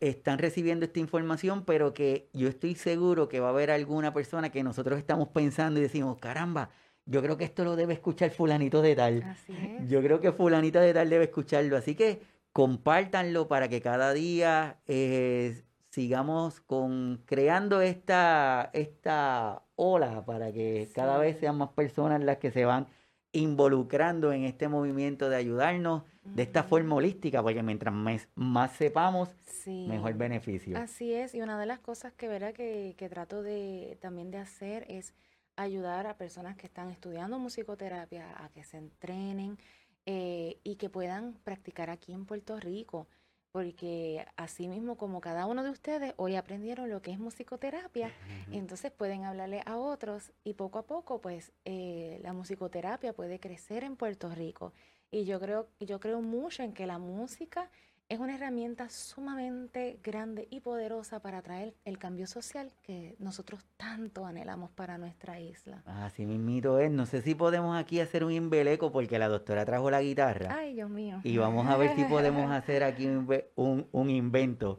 están 0.00 0.40
recibiendo 0.40 0.84
esta 0.84 0.98
información, 0.98 1.62
pero 1.64 1.94
que 1.94 2.28
yo 2.32 2.48
estoy 2.48 2.74
seguro 2.74 3.28
que 3.28 3.38
va 3.38 3.46
a 3.46 3.50
haber 3.50 3.70
alguna 3.70 4.12
persona 4.12 4.50
que 4.50 4.64
nosotros 4.64 4.98
estamos 4.98 5.28
pensando 5.28 5.78
y 5.78 5.84
decimos, 5.84 6.18
caramba, 6.18 6.70
yo 7.06 7.22
creo 7.22 7.36
que 7.36 7.44
esto 7.44 7.64
lo 7.64 7.76
debe 7.76 7.94
escuchar 7.94 8.30
fulanito 8.30 8.82
de 8.82 8.96
tal. 8.96 9.22
Así 9.22 9.52
es. 9.52 9.88
Yo 9.88 10.02
creo 10.02 10.20
que 10.20 10.32
fulanito 10.32 10.80
de 10.80 10.92
tal 10.92 11.08
debe 11.08 11.24
escucharlo. 11.24 11.76
Así 11.76 11.94
que 11.94 12.20
compártanlo 12.52 13.48
para 13.48 13.68
que 13.68 13.80
cada 13.80 14.12
día 14.12 14.78
eh, 14.86 15.62
sigamos 15.90 16.60
con 16.60 17.22
creando 17.24 17.80
esta, 17.80 18.70
esta 18.72 19.62
ola 19.76 20.24
para 20.24 20.52
que 20.52 20.88
cada 20.94 21.18
vez 21.18 21.38
sean 21.38 21.58
más 21.58 21.70
personas 21.70 22.22
las 22.22 22.38
que 22.38 22.50
se 22.50 22.64
van 22.64 22.88
involucrando 23.32 24.32
en 24.32 24.44
este 24.44 24.68
movimiento 24.68 25.28
de 25.28 25.36
ayudarnos 25.36 26.02
de 26.24 26.42
esta 26.42 26.64
forma 26.64 26.96
holística, 26.96 27.42
porque 27.42 27.62
mientras 27.62 27.94
más, 28.34 28.72
sepamos, 28.72 29.28
mejor 29.66 30.14
beneficio. 30.14 30.76
Así 30.76 31.12
es, 31.12 31.34
y 31.34 31.42
una 31.42 31.58
de 31.58 31.66
las 31.66 31.78
cosas 31.78 32.12
que, 32.14 32.26
verá 32.28 32.52
que, 32.52 32.94
que 32.96 33.08
trato 33.08 33.42
de, 33.42 33.98
también 34.00 34.30
de 34.30 34.38
hacer 34.38 34.86
es 34.88 35.14
ayudar 35.56 36.06
a 36.06 36.16
personas 36.16 36.56
que 36.56 36.66
están 36.66 36.90
estudiando 36.90 37.38
musicoterapia 37.38 38.44
a 38.44 38.48
que 38.50 38.64
se 38.64 38.78
entrenen 38.78 39.58
eh, 40.04 40.60
y 40.62 40.76
que 40.76 40.88
puedan 40.88 41.34
practicar 41.44 41.90
aquí 41.90 42.12
en 42.12 42.26
Puerto 42.26 42.60
Rico. 42.60 43.08
Porque 43.52 44.26
así 44.36 44.68
mismo 44.68 44.98
como 44.98 45.22
cada 45.22 45.46
uno 45.46 45.64
de 45.64 45.70
ustedes 45.70 46.12
hoy 46.18 46.36
aprendieron 46.36 46.90
lo 46.90 47.00
que 47.00 47.10
es 47.10 47.18
musicoterapia, 47.18 48.12
entonces 48.52 48.92
pueden 48.92 49.24
hablarle 49.24 49.62
a 49.64 49.78
otros 49.78 50.30
y 50.44 50.52
poco 50.52 50.78
a 50.78 50.86
poco 50.86 51.22
pues 51.22 51.52
eh, 51.64 52.20
la 52.22 52.34
musicoterapia 52.34 53.14
puede 53.14 53.40
crecer 53.40 53.82
en 53.82 53.96
Puerto 53.96 54.28
Rico. 54.34 54.74
Y 55.10 55.24
yo 55.24 55.40
creo, 55.40 55.68
yo 55.80 56.00
creo 56.00 56.20
mucho 56.20 56.64
en 56.64 56.74
que 56.74 56.86
la 56.86 56.98
música 56.98 57.70
es 58.08 58.20
una 58.20 58.36
herramienta 58.36 58.88
sumamente 58.88 59.98
grande 60.02 60.46
y 60.50 60.60
poderosa 60.60 61.20
para 61.20 61.42
traer 61.42 61.74
el 61.84 61.98
cambio 61.98 62.26
social 62.26 62.70
que 62.82 63.16
nosotros 63.18 63.64
tanto 63.76 64.26
anhelamos 64.26 64.70
para 64.70 64.96
nuestra 64.96 65.40
isla. 65.40 65.82
Así 65.86 66.24
mismito 66.24 66.78
es. 66.78 66.90
No 66.90 67.06
sé 67.06 67.20
si 67.22 67.34
podemos 67.34 67.76
aquí 67.76 68.00
hacer 68.00 68.22
un 68.22 68.32
imbeleco 68.32 68.92
porque 68.92 69.18
la 69.18 69.28
doctora 69.28 69.64
trajo 69.64 69.90
la 69.90 70.02
guitarra. 70.02 70.54
Ay, 70.56 70.74
Dios 70.74 70.88
mío. 70.88 71.20
Y 71.24 71.36
vamos 71.38 71.66
a 71.66 71.76
ver 71.76 71.96
si 71.96 72.04
podemos 72.04 72.50
hacer 72.52 72.84
aquí 72.84 73.06
un, 73.06 73.88
un, 73.90 74.10
invento 74.10 74.78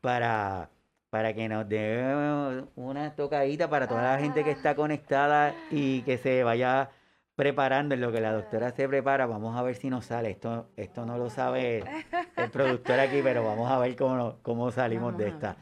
para 0.00 0.70
para 1.10 1.34
que 1.34 1.46
nos 1.46 1.68
dé 1.68 2.64
una 2.74 3.14
tocadita 3.14 3.68
para 3.68 3.86
toda 3.86 4.02
la 4.02 4.18
gente 4.18 4.44
que 4.44 4.50
está 4.50 4.70
ah. 4.70 4.74
conectada 4.74 5.54
y 5.70 6.00
que 6.02 6.16
se 6.16 6.42
vaya 6.42 6.90
preparando 7.36 7.94
en 7.94 8.00
lo 8.00 8.12
que 8.12 8.20
la 8.20 8.32
doctora 8.32 8.70
se 8.70 8.88
prepara. 8.88 9.26
Vamos 9.26 9.56
a 9.56 9.62
ver 9.62 9.76
si 9.76 9.90
nos 9.90 10.06
sale. 10.06 10.30
Esto, 10.30 10.68
esto 10.76 11.06
no 11.06 11.18
lo 11.18 11.30
sabe 11.30 11.84
el, 12.36 12.50
productor 12.50 13.00
aquí, 13.00 13.20
pero 13.22 13.44
vamos 13.44 13.70
a 13.70 13.78
ver 13.78 13.96
cómo, 13.96 14.38
cómo 14.42 14.70
salimos 14.70 15.16
de 15.16 15.28
esta. 15.28 15.56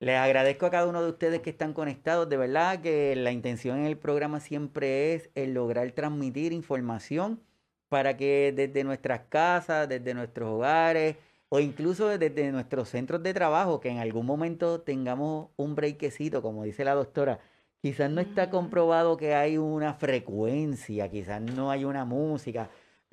Les 0.00 0.18
agradezco 0.18 0.66
a 0.66 0.70
cada 0.70 0.88
uno 0.88 1.00
de 1.02 1.10
ustedes 1.10 1.40
que 1.40 1.50
están 1.50 1.74
conectados. 1.74 2.28
De 2.28 2.36
verdad 2.36 2.80
que 2.80 3.14
la 3.14 3.30
intención 3.30 3.78
en 3.78 3.86
el 3.86 3.96
programa 3.96 4.40
siempre 4.40 5.14
es 5.14 5.30
el 5.34 5.54
lograr 5.54 5.90
transmitir 5.92 6.52
información 6.52 7.40
para 7.88 8.16
que 8.16 8.52
desde 8.56 8.84
nuestras 8.84 9.20
casas, 9.28 9.88
desde 9.88 10.14
nuestros 10.14 10.48
hogares 10.48 11.16
o 11.50 11.60
incluso 11.60 12.08
desde 12.08 12.50
nuestros 12.50 12.88
centros 12.88 13.22
de 13.22 13.34
trabajo, 13.34 13.78
que 13.78 13.90
en 13.90 13.98
algún 13.98 14.24
momento 14.24 14.80
tengamos 14.80 15.50
un 15.56 15.74
breakcito, 15.74 16.40
como 16.40 16.64
dice 16.64 16.82
la 16.82 16.94
doctora, 16.94 17.40
Quizás 17.82 18.08
no 18.12 18.20
está 18.20 18.48
comprobado 18.48 19.16
que 19.16 19.34
hay 19.34 19.58
una 19.58 19.94
frecuencia, 19.94 21.10
quizás 21.10 21.42
no 21.42 21.68
hay 21.68 21.84
una 21.84 22.04
música, 22.04 22.70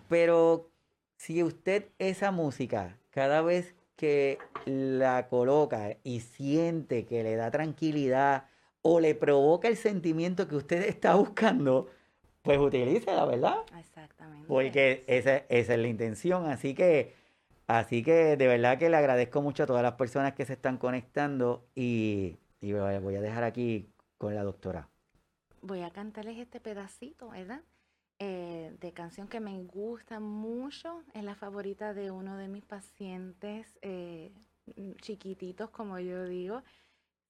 pero 0.07 0.69
si 1.17 1.41
usted 1.41 1.89
esa 1.97 2.29
música 2.29 2.95
cada 3.09 3.41
vez 3.41 3.73
que 3.95 4.37
la 4.65 5.27
coloca 5.27 5.97
y 6.03 6.19
siente 6.19 7.07
que 7.07 7.23
le 7.23 7.35
da 7.35 7.49
tranquilidad 7.49 8.45
o 8.83 8.99
le 8.99 9.15
provoca 9.15 9.67
el 9.67 9.75
sentimiento 9.75 10.47
que 10.47 10.57
usted 10.57 10.83
está 10.87 11.15
buscando, 11.15 11.89
pues 12.43 12.59
utilícela, 12.59 13.25
¿verdad? 13.25 13.57
Exactamente. 13.75 14.47
Porque 14.47 15.03
esa, 15.07 15.37
esa 15.49 15.73
es 15.73 15.79
la 15.79 15.87
intención. 15.87 16.45
Así 16.45 16.75
que, 16.75 17.15
así 17.65 18.03
que 18.03 18.37
de 18.37 18.47
verdad 18.47 18.77
que 18.77 18.91
le 18.91 18.97
agradezco 18.97 19.41
mucho 19.41 19.63
a 19.63 19.65
todas 19.65 19.81
las 19.81 19.93
personas 19.93 20.33
que 20.33 20.45
se 20.45 20.53
están 20.53 20.77
conectando 20.77 21.65
y, 21.73 22.37
y 22.61 22.73
voy 22.73 23.15
a 23.15 23.21
dejar 23.21 23.43
aquí 23.43 23.89
con 24.19 24.35
la 24.35 24.43
doctora? 24.43 24.87
Voy 25.63 25.81
a 25.81 25.89
cantarles 25.89 26.37
este 26.37 26.59
pedacito, 26.59 27.29
¿verdad? 27.29 27.63
Eh, 28.19 28.75
de 28.79 28.91
canción 28.91 29.27
que 29.27 29.39
me 29.39 29.63
gusta 29.63 30.19
mucho, 30.19 31.03
es 31.13 31.23
la 31.23 31.35
favorita 31.35 31.93
de 31.93 32.11
uno 32.11 32.37
de 32.37 32.49
mis 32.49 32.65
pacientes 32.65 33.79
eh, 33.81 34.31
chiquititos, 35.01 35.69
como 35.71 35.97
yo 35.99 36.25
digo. 36.25 36.61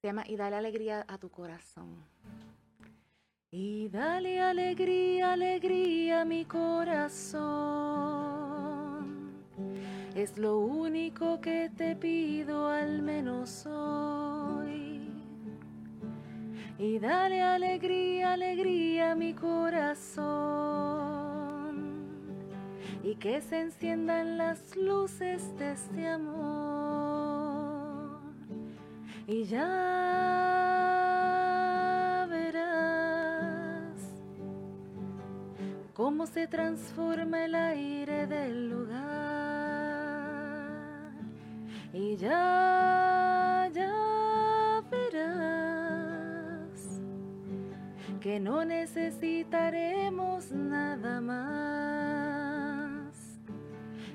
Se 0.01 0.07
llama 0.07 0.23
Y 0.27 0.35
dale 0.35 0.55
alegría 0.57 1.05
a 1.07 1.17
tu 1.19 1.29
corazón. 1.29 2.03
Y 3.51 3.89
dale 3.89 4.41
alegría, 4.41 5.33
alegría 5.33 6.21
a 6.21 6.25
mi 6.25 6.45
corazón. 6.45 7.39
Es 10.15 10.37
lo 10.37 10.57
único 10.59 11.39
que 11.39 11.69
te 11.75 11.95
pido 11.95 12.67
al 12.67 13.01
menos 13.01 13.65
hoy 13.67 14.28
y 16.79 16.97
dale 16.97 17.41
alegría, 17.41 18.33
alegría 18.33 19.11
a 19.11 19.15
mi 19.15 19.33
corazón. 19.33 20.29
Y 23.03 23.15
que 23.15 23.41
se 23.41 23.59
enciendan 23.59 24.37
las 24.37 24.77
luces 24.77 25.53
de 25.57 25.73
este 25.73 26.07
amor. 26.07 28.21
Y 29.27 29.43
ya 29.43 29.65
verás 32.29 33.91
cómo 35.93 36.25
se 36.27 36.47
transforma 36.47 37.43
el 37.43 37.55
aire 37.55 38.25
del 38.25 38.69
lugar. 38.69 39.09
Y 41.91 42.15
ya, 42.15 43.69
que 48.29 48.39
no 48.39 48.63
necesitaremos 48.63 50.51
nada 50.51 51.19
más. 51.19 53.11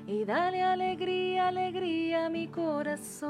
Y 0.07 0.23
dale 0.23 0.63
alegría, 0.63 1.49
alegría 1.49 2.27
a 2.27 2.29
mi 2.29 2.47
corazón. 2.47 3.25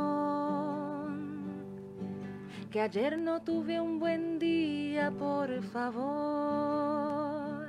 Que 2.70 2.82
ayer 2.82 3.18
no 3.18 3.42
tuve 3.42 3.82
un 3.82 3.98
buen 3.98 4.38
día, 4.38 5.10
por 5.10 5.64
favor. 5.64 7.66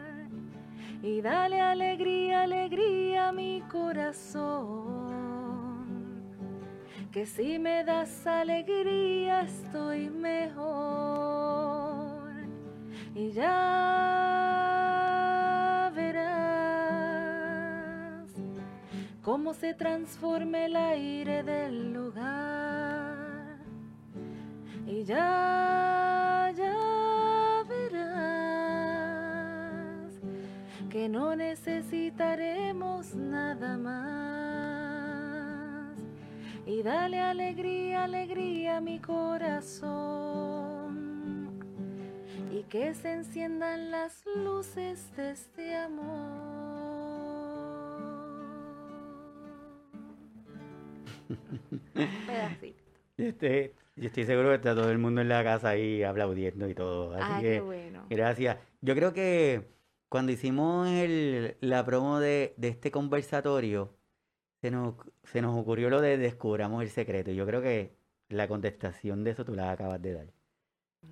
Y 1.02 1.22
dale 1.22 1.58
alegría, 1.58 2.42
alegría 2.42 3.28
a 3.28 3.32
mi 3.32 3.62
corazón. 3.72 5.06
Que 7.10 7.24
si 7.24 7.58
me 7.58 7.82
das 7.82 8.26
alegría 8.26 9.40
estoy 9.40 10.10
mejor 10.10 11.15
y 13.16 13.32
ya 13.32 13.50
verás 15.94 16.28
cómo 19.22 19.54
se 19.54 19.72
transforma 19.72 20.66
el 20.66 20.76
aire 20.76 21.42
del 21.42 21.94
lugar. 21.94 23.56
Y 24.86 25.02
ya 25.04 26.52
ya 26.54 27.64
verás 27.66 28.12
que 30.90 31.08
no 31.08 31.34
necesitaremos 31.34 33.14
nada 33.14 33.78
más. 33.78 34.76
Y 36.66 36.82
dale 36.82 37.18
alegría 37.18 38.04
alegría 38.04 38.76
a 38.76 38.82
mi 38.82 38.98
corazón. 38.98 40.75
Y 42.56 42.62
que 42.62 42.94
se 42.94 43.12
enciendan 43.12 43.90
las 43.90 44.24
luces 44.34 45.14
de 45.14 45.32
este 45.32 45.74
amor. 45.74 46.06
Pedacito. 52.26 52.82
Este, 53.18 53.74
yo 53.96 54.06
estoy 54.06 54.24
seguro 54.24 54.48
que 54.48 54.54
está 54.54 54.74
todo 54.74 54.90
el 54.90 54.96
mundo 54.96 55.20
en 55.20 55.28
la 55.28 55.44
casa 55.44 55.68
ahí 55.68 56.02
aplaudiendo 56.02 56.66
y 56.66 56.74
todo. 56.74 57.12
Así 57.12 57.24
ah, 57.26 57.38
que, 57.42 57.50
qué 57.50 57.60
bueno. 57.60 58.06
Gracias. 58.08 58.56
Yo 58.80 58.94
creo 58.94 59.12
que 59.12 59.68
cuando 60.08 60.32
hicimos 60.32 60.88
el, 60.88 61.58
la 61.60 61.84
promo 61.84 62.20
de, 62.20 62.54
este 62.62 62.90
conversatorio, 62.90 63.94
se 64.62 64.70
nos, 64.70 64.94
se 65.24 65.42
nos 65.42 65.54
ocurrió 65.60 65.90
lo 65.90 66.00
de 66.00 66.16
descubramos 66.16 66.82
el 66.82 66.88
secreto. 66.88 67.32
Yo 67.32 67.44
creo 67.44 67.60
que 67.60 67.98
la 68.30 68.48
contestación 68.48 69.24
de 69.24 69.32
eso 69.32 69.44
tú 69.44 69.54
la 69.54 69.72
acabas 69.72 70.00
de 70.00 70.14
dar. 70.14 70.35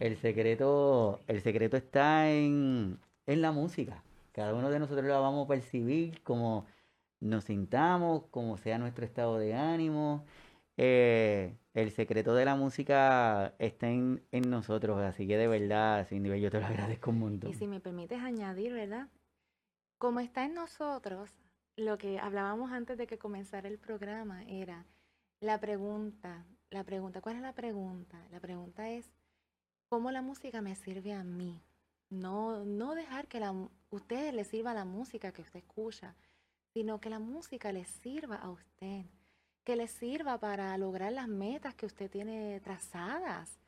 El 0.01 0.17
secreto, 0.17 1.21
el 1.27 1.41
secreto 1.41 1.77
está 1.77 2.31
en, 2.31 2.99
en 3.27 3.43
la 3.43 3.53
música. 3.53 4.03
Cada 4.33 4.55
uno 4.55 4.71
de 4.71 4.79
nosotros 4.79 5.07
la 5.07 5.19
vamos 5.19 5.45
a 5.45 5.49
percibir 5.49 6.23
como 6.23 6.67
nos 7.21 7.45
sintamos, 7.45 8.25
como 8.31 8.57
sea 8.59 8.79
nuestro 8.79 9.05
estado 9.05 9.39
de 9.39 9.55
ánimo. 9.55 10.25
Eh, 10.77 11.57
el 11.73 11.91
secreto 11.91 12.35
de 12.35 12.45
la 12.45 12.57
música 12.57 13.55
está 13.59 13.89
en, 13.89 14.23
nosotros, 14.33 15.01
así 15.01 15.27
que 15.27 15.37
de 15.37 15.49
verdad, 15.49 16.07
sin 16.09 16.23
nivel, 16.23 16.41
yo 16.41 16.51
te 16.51 16.61
lo 16.61 16.67
agradezco 16.67 17.11
un 17.11 17.21
montón. 17.21 17.51
Y 17.51 17.55
si 17.55 17.67
me 17.67 17.81
permites 17.81 18.21
añadir, 18.21 18.73
¿verdad? 18.73 19.09
Como 19.99 20.21
está 20.21 20.45
en 20.45 20.55
nosotros, 20.55 21.31
lo 21.77 21.99
que 21.99 22.19
hablábamos 22.19 22.73
antes 22.73 22.99
de 22.99 23.07
que 23.07 23.19
comenzara 23.19 23.69
el 23.69 23.79
programa 23.79 24.45
era 24.45 24.87
la 25.41 25.59
pregunta, 25.59 26.45
la 26.71 26.85
pregunta, 26.85 27.21
¿cuál 27.21 27.37
es 27.37 27.43
la 27.43 27.55
pregunta? 27.55 28.21
La 28.31 28.41
pregunta 28.41 28.91
es, 28.91 29.11
¿cómo 29.89 30.11
la 30.11 30.23
música 30.23 30.63
me 30.63 30.75
sirve 30.75 31.13
a 31.13 31.25
mí? 31.25 31.63
No, 32.11 32.65
no 32.65 32.95
dejar 32.95 33.29
que 33.29 33.41
la, 33.41 33.53
ustedes 33.91 34.35
le 34.35 34.45
sirva 34.45 34.75
la 34.75 34.85
música 34.85 35.33
que 35.33 35.43
usted 35.43 35.61
escucha, 35.61 36.15
sino 36.73 37.01
que 37.01 37.11
la 37.11 37.19
música 37.19 37.73
le 37.73 37.85
sirva 37.85 38.37
a 38.37 38.51
usted 38.51 39.07
que 39.65 39.77
le 39.77 39.89
sirva 39.89 40.39
para 40.39 40.77
lograr 40.79 41.13
las 41.13 41.27
metas 41.27 41.75
que 41.75 41.87
usted 41.87 42.11
tiene 42.11 42.61
trazadas, 42.61 43.59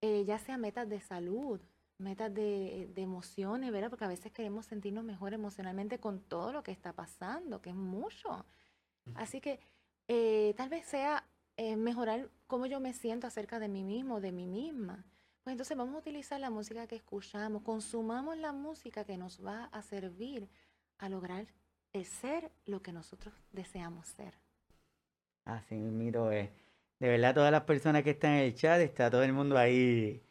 eh, 0.00 0.24
ya 0.24 0.38
sea 0.38 0.56
metas 0.56 0.88
de 0.88 1.00
salud, 1.00 1.60
metas 1.98 2.32
de, 2.32 2.92
emociones, 2.96 3.72
¿verdad? 3.72 3.90
Porque 3.90 4.04
a 4.04 4.08
veces 4.08 4.32
queremos 4.32 4.66
sentirnos 4.66 5.04
mejor 5.04 5.34
emocionalmente 5.34 5.98
con 5.98 6.20
todo 6.20 6.52
lo 6.52 6.62
que 6.62 6.70
está 6.70 6.92
pasando, 6.92 7.60
que 7.60 7.70
es 7.70 7.76
mucho. 7.76 8.46
Así 9.14 9.40
que 9.40 9.60
eh, 10.08 10.54
tal 10.56 10.68
vez 10.68 10.86
sea 10.86 11.26
eh, 11.56 11.76
mejorar 11.76 12.30
cómo 12.46 12.66
yo 12.66 12.80
me 12.80 12.94
siento 12.94 13.26
acerca 13.26 13.58
de 13.58 13.68
mí 13.68 13.82
mismo, 13.82 14.20
de 14.20 14.32
mí 14.32 14.46
misma. 14.46 15.04
Pues 15.44 15.52
entonces 15.52 15.76
vamos 15.76 15.94
a 15.94 15.98
utilizar 15.98 16.40
la 16.40 16.48
música 16.48 16.86
que 16.86 16.96
escuchamos, 16.96 17.60
consumamos 17.62 18.38
la 18.38 18.52
música 18.52 19.04
que 19.04 19.18
nos 19.18 19.44
va 19.44 19.66
a 19.66 19.82
servir 19.82 20.48
a 20.96 21.10
lograr 21.10 21.46
el 21.92 22.06
ser 22.06 22.50
lo 22.64 22.80
que 22.80 22.92
nosotros 22.92 23.34
deseamos 23.52 24.08
ser. 24.08 24.32
Así 25.44 25.74
miro, 25.74 26.32
es. 26.32 26.48
De 26.98 27.08
verdad, 27.08 27.34
todas 27.34 27.52
las 27.52 27.64
personas 27.64 28.02
que 28.02 28.10
están 28.10 28.32
en 28.32 28.44
el 28.44 28.54
chat, 28.54 28.80
está 28.80 29.10
todo 29.10 29.22
el 29.22 29.34
mundo 29.34 29.58
ahí 29.58 30.22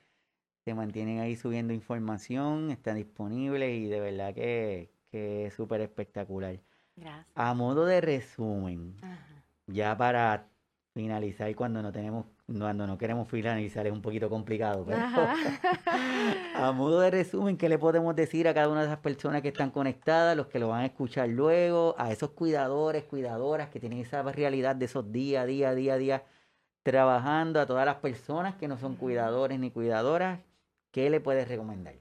Se 0.64 0.72
mantienen 0.72 1.18
ahí 1.18 1.34
subiendo 1.34 1.72
información, 1.72 2.70
están 2.70 2.96
disponibles 2.96 3.76
y 3.76 3.86
de 3.86 4.00
verdad 4.00 4.34
que, 4.34 4.92
es 5.10 5.54
súper 5.54 5.80
espectacular. 5.80 6.60
Gracias. 6.94 7.26
A 7.34 7.54
modo 7.54 7.86
de 7.86 8.00
resumen, 8.00 8.96
ya 9.66 9.96
para 9.96 10.48
finalizar 10.94 11.52
cuando 11.56 11.82
no 11.82 11.90
tenemos 11.90 12.26
cuando 12.48 12.86
no 12.86 12.96
queremos 12.96 13.28
finalizar 13.28 13.86
es 13.86 13.92
un 13.92 14.00
poquito 14.00 14.30
complicado, 14.30 14.84
pero 14.86 14.98
a 16.54 16.72
modo 16.72 17.00
de 17.00 17.10
resumen, 17.10 17.58
¿qué 17.58 17.68
le 17.68 17.78
podemos 17.78 18.16
decir 18.16 18.48
a 18.48 18.54
cada 18.54 18.70
una 18.70 18.80
de 18.80 18.86
esas 18.86 19.00
personas 19.00 19.42
que 19.42 19.48
están 19.48 19.70
conectadas, 19.70 20.34
los 20.34 20.46
que 20.46 20.58
lo 20.58 20.68
van 20.68 20.80
a 20.80 20.86
escuchar 20.86 21.28
luego, 21.28 21.94
a 21.98 22.10
esos 22.10 22.30
cuidadores, 22.30 23.04
cuidadoras 23.04 23.68
que 23.68 23.80
tienen 23.80 23.98
esa 23.98 24.22
realidad 24.22 24.76
de 24.76 24.86
esos 24.86 25.12
día, 25.12 25.44
día, 25.44 25.74
día, 25.74 25.96
día 25.98 26.24
trabajando, 26.82 27.60
a 27.60 27.66
todas 27.66 27.84
las 27.84 27.96
personas 27.96 28.54
que 28.54 28.66
no 28.66 28.78
son 28.78 28.96
cuidadores 28.96 29.58
ni 29.58 29.70
cuidadoras, 29.70 30.40
¿qué 30.90 31.10
le 31.10 31.20
puedes 31.20 31.46
recomendar? 31.48 31.96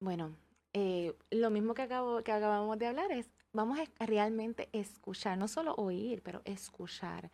Bueno, 0.00 0.34
eh, 0.72 1.14
lo 1.30 1.50
mismo 1.50 1.74
que, 1.74 1.82
acabo, 1.82 2.22
que 2.22 2.32
acabamos 2.32 2.78
de 2.78 2.86
hablar 2.86 3.12
es, 3.12 3.28
vamos 3.52 3.78
a 3.78 4.06
realmente 4.06 4.70
escuchar, 4.72 5.36
no 5.36 5.46
solo 5.46 5.74
oír, 5.74 6.22
pero 6.22 6.40
escuchar 6.46 7.30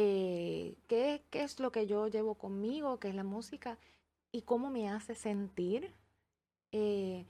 eh, 0.00 0.76
¿qué, 0.86 1.24
es 1.32 1.58
lo 1.58 1.72
que 1.72 1.88
yo 1.88 2.06
llevo 2.06 2.36
conmigo, 2.36 3.00
qué 3.00 3.08
es 3.08 3.16
la 3.16 3.24
música 3.24 3.78
y 4.30 4.42
cómo 4.42 4.70
me 4.70 4.88
hace 4.88 5.16
sentir. 5.16 5.92
Eh, 6.70 7.26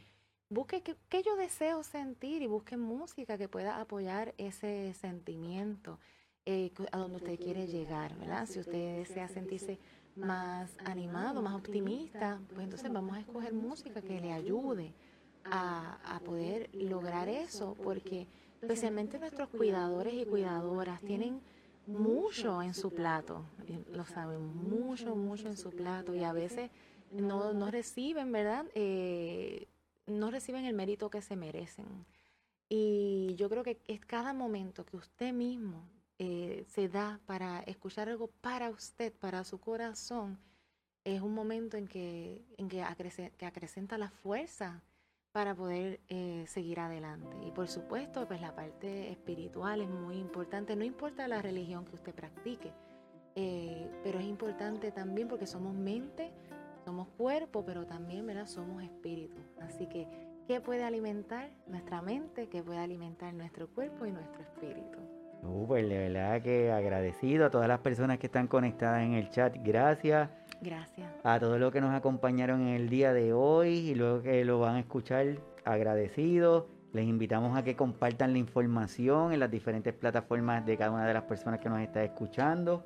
busque 0.50 0.82
qué, 0.82 1.22
yo 1.22 1.34
deseo 1.36 1.82
sentir 1.82 2.42
y 2.42 2.46
busque 2.46 2.76
música 2.76 3.38
que 3.38 3.48
pueda 3.48 3.80
apoyar 3.80 4.34
ese 4.36 4.92
sentimiento 4.92 5.98
eh, 6.44 6.70
a 6.92 6.98
donde 6.98 7.16
usted 7.16 7.38
quiere 7.38 7.68
llegar, 7.68 8.14
¿verdad? 8.18 8.44
Si 8.44 8.60
usted 8.60 8.98
desea 8.98 9.28
sentirse 9.28 9.78
más 10.14 10.70
animado, 10.84 11.40
más 11.40 11.54
optimista, 11.54 12.38
pues 12.50 12.64
entonces 12.64 12.92
vamos 12.92 13.16
a 13.16 13.20
escoger 13.20 13.54
música 13.54 14.02
que 14.02 14.20
le 14.20 14.34
ayude 14.34 14.92
a, 15.44 16.16
a 16.16 16.20
poder 16.20 16.68
lograr 16.74 17.30
eso, 17.30 17.78
porque 17.82 18.26
especialmente 18.60 19.18
nuestros 19.18 19.48
cuidadores 19.48 20.12
y 20.12 20.26
cuidadoras 20.26 21.00
tienen 21.00 21.40
mucho 21.88 22.62
en 22.62 22.74
su 22.74 22.90
plato, 22.90 23.44
lo 23.92 24.04
saben, 24.04 24.44
mucho, 24.44 25.16
mucho 25.16 25.48
en 25.48 25.56
su 25.56 25.70
plato 25.70 26.14
y 26.14 26.22
a 26.22 26.32
veces 26.32 26.70
no, 27.10 27.54
no 27.54 27.70
reciben, 27.70 28.30
¿verdad? 28.30 28.66
Eh, 28.74 29.66
no 30.06 30.30
reciben 30.30 30.66
el 30.66 30.74
mérito 30.74 31.08
que 31.08 31.22
se 31.22 31.34
merecen. 31.34 31.86
Y 32.68 33.34
yo 33.36 33.48
creo 33.48 33.62
que 33.62 33.80
es 33.86 34.04
cada 34.04 34.34
momento 34.34 34.84
que 34.84 34.98
usted 34.98 35.32
mismo 35.32 35.88
eh, 36.18 36.66
se 36.68 36.88
da 36.88 37.20
para 37.24 37.60
escuchar 37.60 38.10
algo 38.10 38.28
para 38.42 38.68
usted, 38.68 39.12
para 39.12 39.42
su 39.44 39.58
corazón, 39.58 40.38
es 41.04 41.22
un 41.22 41.32
momento 41.32 41.78
en 41.78 41.88
que, 41.88 42.44
en 42.58 42.68
que, 42.68 42.84
que 43.38 43.46
acrecenta 43.46 43.96
la 43.96 44.10
fuerza 44.10 44.82
para 45.32 45.54
poder 45.54 46.00
eh, 46.08 46.44
seguir 46.46 46.80
adelante. 46.80 47.36
Y 47.46 47.50
por 47.50 47.68
supuesto, 47.68 48.26
pues 48.26 48.40
la 48.40 48.54
parte 48.54 49.10
espiritual 49.10 49.80
es 49.80 49.88
muy 49.88 50.16
importante, 50.16 50.74
no 50.76 50.84
importa 50.84 51.28
la 51.28 51.42
religión 51.42 51.84
que 51.84 51.96
usted 51.96 52.14
practique, 52.14 52.72
eh, 53.34 53.90
pero 54.02 54.18
es 54.18 54.26
importante 54.26 54.90
también 54.90 55.28
porque 55.28 55.46
somos 55.46 55.74
mente, 55.74 56.32
somos 56.84 57.08
cuerpo, 57.08 57.64
pero 57.64 57.86
también 57.86 58.26
somos 58.46 58.82
espíritu. 58.82 59.40
Así 59.60 59.86
que, 59.86 60.08
¿qué 60.46 60.60
puede 60.60 60.84
alimentar 60.84 61.50
nuestra 61.66 62.02
mente? 62.02 62.48
¿Qué 62.48 62.62
puede 62.62 62.78
alimentar 62.78 63.32
nuestro 63.34 63.68
cuerpo 63.68 64.06
y 64.06 64.12
nuestro 64.12 64.42
espíritu? 64.42 65.17
Uh, 65.42 65.66
pues 65.66 65.88
de 65.88 66.08
verdad 66.08 66.42
que 66.42 66.72
agradecido 66.72 67.46
a 67.46 67.50
todas 67.50 67.68
las 67.68 67.80
personas 67.80 68.18
que 68.18 68.26
están 68.26 68.48
conectadas 68.48 69.02
en 69.02 69.14
el 69.14 69.30
chat. 69.30 69.56
Gracias. 69.62 70.28
Gracias. 70.60 71.08
A 71.22 71.38
todos 71.38 71.60
los 71.60 71.72
que 71.72 71.80
nos 71.80 71.94
acompañaron 71.94 72.62
en 72.62 72.74
el 72.74 72.88
día 72.88 73.12
de 73.12 73.32
hoy 73.32 73.90
y 73.90 73.94
luego 73.94 74.22
que 74.22 74.44
lo 74.44 74.58
van 74.58 74.76
a 74.76 74.80
escuchar, 74.80 75.26
agradecidos. 75.64 76.64
Les 76.92 77.06
invitamos 77.06 77.56
a 77.56 77.62
que 77.62 77.76
compartan 77.76 78.32
la 78.32 78.38
información 78.38 79.32
en 79.32 79.40
las 79.40 79.50
diferentes 79.50 79.92
plataformas 79.92 80.64
de 80.66 80.76
cada 80.76 80.90
una 80.90 81.06
de 81.06 81.14
las 81.14 81.24
personas 81.24 81.60
que 81.60 81.68
nos 81.68 81.80
está 81.80 82.02
escuchando 82.02 82.84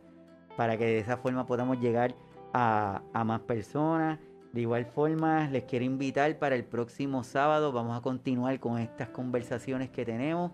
para 0.57 0.77
que 0.77 0.85
de 0.85 0.99
esa 0.99 1.17
forma 1.17 1.47
podamos 1.47 1.81
llegar 1.81 2.15
a, 2.53 3.03
a 3.15 3.25
más 3.25 3.41
personas. 3.41 4.19
De 4.53 4.61
igual 4.61 4.85
forma, 4.85 5.49
les 5.49 5.65
quiero 5.65 5.87
invitar 5.87 6.39
para 6.39 6.57
el 6.57 6.65
próximo 6.65 7.25
sábado. 7.25 7.73
Vamos 7.73 7.97
a 7.97 8.03
continuar 8.03 8.61
con 8.61 8.79
estas 8.79 9.09
conversaciones 9.09 9.89
que 9.89 10.05
tenemos. 10.05 10.53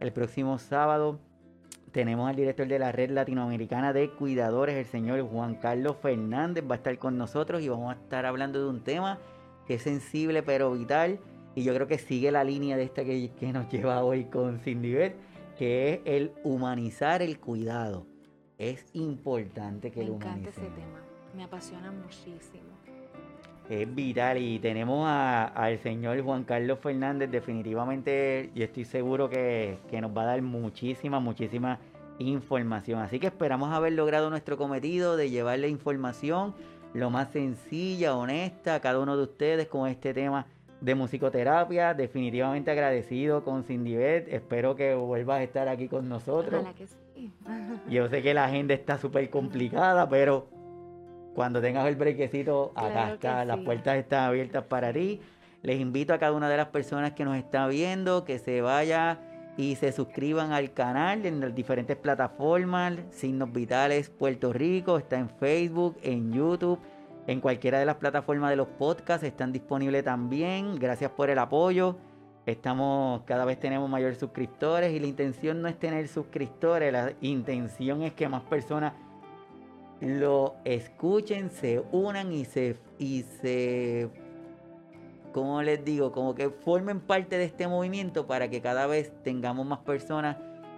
El 0.00 0.12
próximo 0.12 0.58
sábado 0.58 1.18
tenemos 1.92 2.28
al 2.28 2.36
director 2.36 2.66
de 2.66 2.78
la 2.78 2.92
Red 2.92 3.10
Latinoamericana 3.10 3.92
de 3.92 4.10
Cuidadores, 4.10 4.76
el 4.76 4.86
señor 4.86 5.20
Juan 5.22 5.54
Carlos 5.56 5.96
Fernández, 6.00 6.64
va 6.68 6.74
a 6.74 6.78
estar 6.78 6.96
con 6.98 7.16
nosotros 7.18 7.62
y 7.62 7.68
vamos 7.68 7.94
a 7.94 7.98
estar 7.98 8.26
hablando 8.26 8.62
de 8.62 8.68
un 8.68 8.82
tema 8.82 9.18
que 9.66 9.74
es 9.74 9.82
sensible 9.82 10.42
pero 10.42 10.72
vital, 10.72 11.18
y 11.54 11.62
yo 11.62 11.74
creo 11.74 11.86
que 11.86 11.98
sigue 11.98 12.30
la 12.30 12.44
línea 12.44 12.76
de 12.76 12.84
esta 12.84 13.04
que, 13.04 13.30
que 13.38 13.52
nos 13.52 13.68
lleva 13.68 14.02
hoy 14.04 14.24
con 14.24 14.60
Cindy 14.60 14.92
Beth, 14.94 15.16
que 15.58 15.94
es 15.94 16.00
el 16.04 16.32
humanizar 16.44 17.20
el 17.20 17.38
cuidado. 17.40 18.06
Es 18.58 18.86
importante 18.94 19.90
que 19.90 20.00
Me 20.00 20.06
lo 20.06 20.14
encanta 20.14 20.48
ese 20.50 20.60
humanicemos. 20.60 20.92
tema, 20.92 21.04
me 21.36 21.44
apasiona 21.44 21.90
muchísimo. 21.92 22.77
Es 23.68 23.94
vital 23.94 24.38
y 24.38 24.58
tenemos 24.60 25.06
a- 25.06 25.44
al 25.44 25.78
señor 25.80 26.20
Juan 26.22 26.44
Carlos 26.44 26.78
Fernández, 26.80 27.30
definitivamente 27.30 28.50
y 28.54 28.62
estoy 28.62 28.84
seguro 28.86 29.28
que, 29.28 29.78
que 29.90 30.00
nos 30.00 30.16
va 30.16 30.22
a 30.22 30.26
dar 30.26 30.42
muchísima, 30.42 31.20
muchísima 31.20 31.78
información. 32.18 33.00
Así 33.00 33.18
que 33.20 33.26
esperamos 33.26 33.70
haber 33.72 33.92
logrado 33.92 34.30
nuestro 34.30 34.56
cometido 34.56 35.16
de 35.16 35.28
llevarle 35.30 35.68
información 35.68 36.54
lo 36.94 37.10
más 37.10 37.28
sencilla, 37.30 38.16
honesta 38.16 38.76
a 38.76 38.80
cada 38.80 38.98
uno 39.00 39.16
de 39.18 39.24
ustedes 39.24 39.68
con 39.68 39.86
este 39.88 40.14
tema 40.14 40.46
de 40.80 40.94
musicoterapia. 40.94 41.92
Definitivamente 41.92 42.70
agradecido 42.70 43.44
con 43.44 43.64
Cindy 43.64 43.96
Beth. 43.96 44.28
Espero 44.32 44.74
que 44.74 44.94
vuelvas 44.94 45.40
a 45.40 45.42
estar 45.42 45.68
aquí 45.68 45.88
con 45.88 46.08
nosotros. 46.08 46.62
Ojalá 46.62 46.74
que 46.74 46.86
sí. 46.86 47.30
Yo 47.90 48.08
sé 48.08 48.22
que 48.22 48.32
la 48.32 48.46
agenda 48.46 48.72
está 48.72 48.96
súper 48.96 49.28
complicada, 49.28 50.08
pero 50.08 50.48
cuando 51.38 51.60
tengas 51.60 51.86
el 51.86 51.94
brequecito, 51.94 52.72
acá 52.74 52.90
Claro 52.90 53.14
está, 53.14 53.44
las 53.44 53.58
sí. 53.58 53.62
puertas 53.62 53.96
están 53.96 54.24
abiertas 54.24 54.64
para 54.64 54.92
ti. 54.92 55.20
Les 55.62 55.78
invito 55.78 56.12
a 56.12 56.18
cada 56.18 56.32
una 56.32 56.48
de 56.48 56.56
las 56.56 56.66
personas 56.66 57.12
que 57.12 57.24
nos 57.24 57.36
está 57.36 57.68
viendo 57.68 58.24
que 58.24 58.40
se 58.40 58.60
vaya 58.60 59.20
y 59.56 59.76
se 59.76 59.92
suscriban 59.92 60.50
al 60.50 60.72
canal 60.72 61.24
en 61.26 61.38
las 61.38 61.54
diferentes 61.54 61.96
plataformas. 61.96 62.94
Signos 63.10 63.52
Vitales 63.52 64.10
Puerto 64.10 64.52
Rico 64.52 64.98
está 64.98 65.16
en 65.16 65.30
Facebook, 65.30 65.96
en 66.02 66.32
YouTube, 66.32 66.80
en 67.28 67.40
cualquiera 67.40 67.78
de 67.78 67.86
las 67.86 67.98
plataformas 67.98 68.50
de 68.50 68.56
los 68.56 68.66
podcasts 68.66 69.24
están 69.24 69.52
disponibles 69.52 70.02
también. 70.02 70.74
Gracias 70.74 71.12
por 71.12 71.30
el 71.30 71.38
apoyo. 71.38 71.98
Estamos, 72.46 73.22
cada 73.26 73.44
vez 73.44 73.60
tenemos 73.60 73.88
mayor 73.88 74.16
suscriptores 74.16 74.92
y 74.92 74.98
la 74.98 75.06
intención 75.06 75.62
no 75.62 75.68
es 75.68 75.78
tener 75.78 76.08
suscriptores, 76.08 76.92
la 76.92 77.12
intención 77.20 78.02
es 78.02 78.12
que 78.14 78.28
más 78.28 78.42
personas 78.42 78.94
lo 80.00 80.56
escuchen, 80.64 81.50
se 81.50 81.82
unan 81.92 82.32
y 82.32 82.44
se, 82.44 82.76
y 82.98 83.22
se, 83.40 84.08
¿cómo 85.32 85.62
les 85.62 85.84
digo? 85.84 86.12
Como 86.12 86.34
que 86.34 86.50
formen 86.50 87.00
parte 87.00 87.38
de 87.38 87.44
este 87.44 87.66
movimiento 87.66 88.26
para 88.26 88.48
que 88.48 88.60
cada 88.60 88.86
vez 88.86 89.12
tengamos 89.22 89.66
más 89.66 89.80
personas 89.80 90.36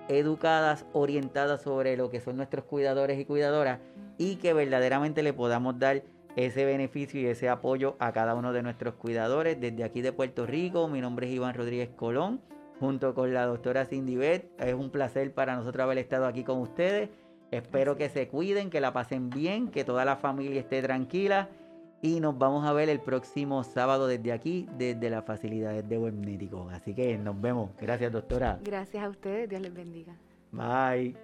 educadas, 0.08 0.86
orientadas 0.92 1.62
sobre 1.62 1.96
lo 1.96 2.10
que 2.10 2.20
son 2.20 2.36
nuestros 2.36 2.64
cuidadores 2.64 3.18
y 3.18 3.24
cuidadoras 3.24 3.78
y 4.18 4.36
que 4.36 4.52
verdaderamente 4.52 5.22
le 5.22 5.32
podamos 5.32 5.78
dar 5.78 6.02
ese 6.36 6.64
beneficio 6.64 7.20
y 7.20 7.26
ese 7.26 7.48
apoyo 7.48 7.96
a 7.98 8.12
cada 8.12 8.34
uno 8.34 8.52
de 8.52 8.62
nuestros 8.62 8.94
cuidadores. 8.94 9.60
Desde 9.60 9.84
aquí 9.84 10.00
de 10.00 10.12
Puerto 10.12 10.46
Rico, 10.46 10.88
mi 10.88 11.00
nombre 11.00 11.26
es 11.26 11.34
Iván 11.34 11.54
Rodríguez 11.54 11.90
Colón, 11.96 12.40
junto 12.78 13.14
con 13.14 13.34
la 13.34 13.46
doctora 13.46 13.84
Cindy 13.84 14.16
Beth. 14.16 14.50
Es 14.60 14.74
un 14.74 14.90
placer 14.90 15.32
para 15.32 15.56
nosotros 15.56 15.84
haber 15.84 15.98
estado 15.98 16.26
aquí 16.26 16.44
con 16.44 16.58
ustedes. 16.58 17.10
Espero 17.50 17.96
que 17.96 18.08
se 18.08 18.28
cuiden, 18.28 18.70
que 18.70 18.80
la 18.80 18.92
pasen 18.92 19.30
bien, 19.30 19.68
que 19.68 19.84
toda 19.84 20.04
la 20.04 20.16
familia 20.16 20.60
esté 20.60 20.82
tranquila. 20.82 21.48
Y 22.02 22.20
nos 22.20 22.38
vamos 22.38 22.66
a 22.66 22.72
ver 22.72 22.88
el 22.88 23.00
próximo 23.00 23.62
sábado 23.62 24.06
desde 24.06 24.32
aquí, 24.32 24.66
desde 24.78 25.10
las 25.10 25.24
facilidades 25.24 25.86
de 25.86 25.98
Webnético. 25.98 26.70
Así 26.70 26.94
que 26.94 27.18
nos 27.18 27.38
vemos. 27.38 27.70
Gracias, 27.78 28.10
doctora. 28.10 28.58
Gracias 28.62 29.04
a 29.04 29.08
ustedes, 29.08 29.48
Dios 29.48 29.60
les 29.60 29.74
bendiga. 29.74 30.16
Bye. 30.52 31.14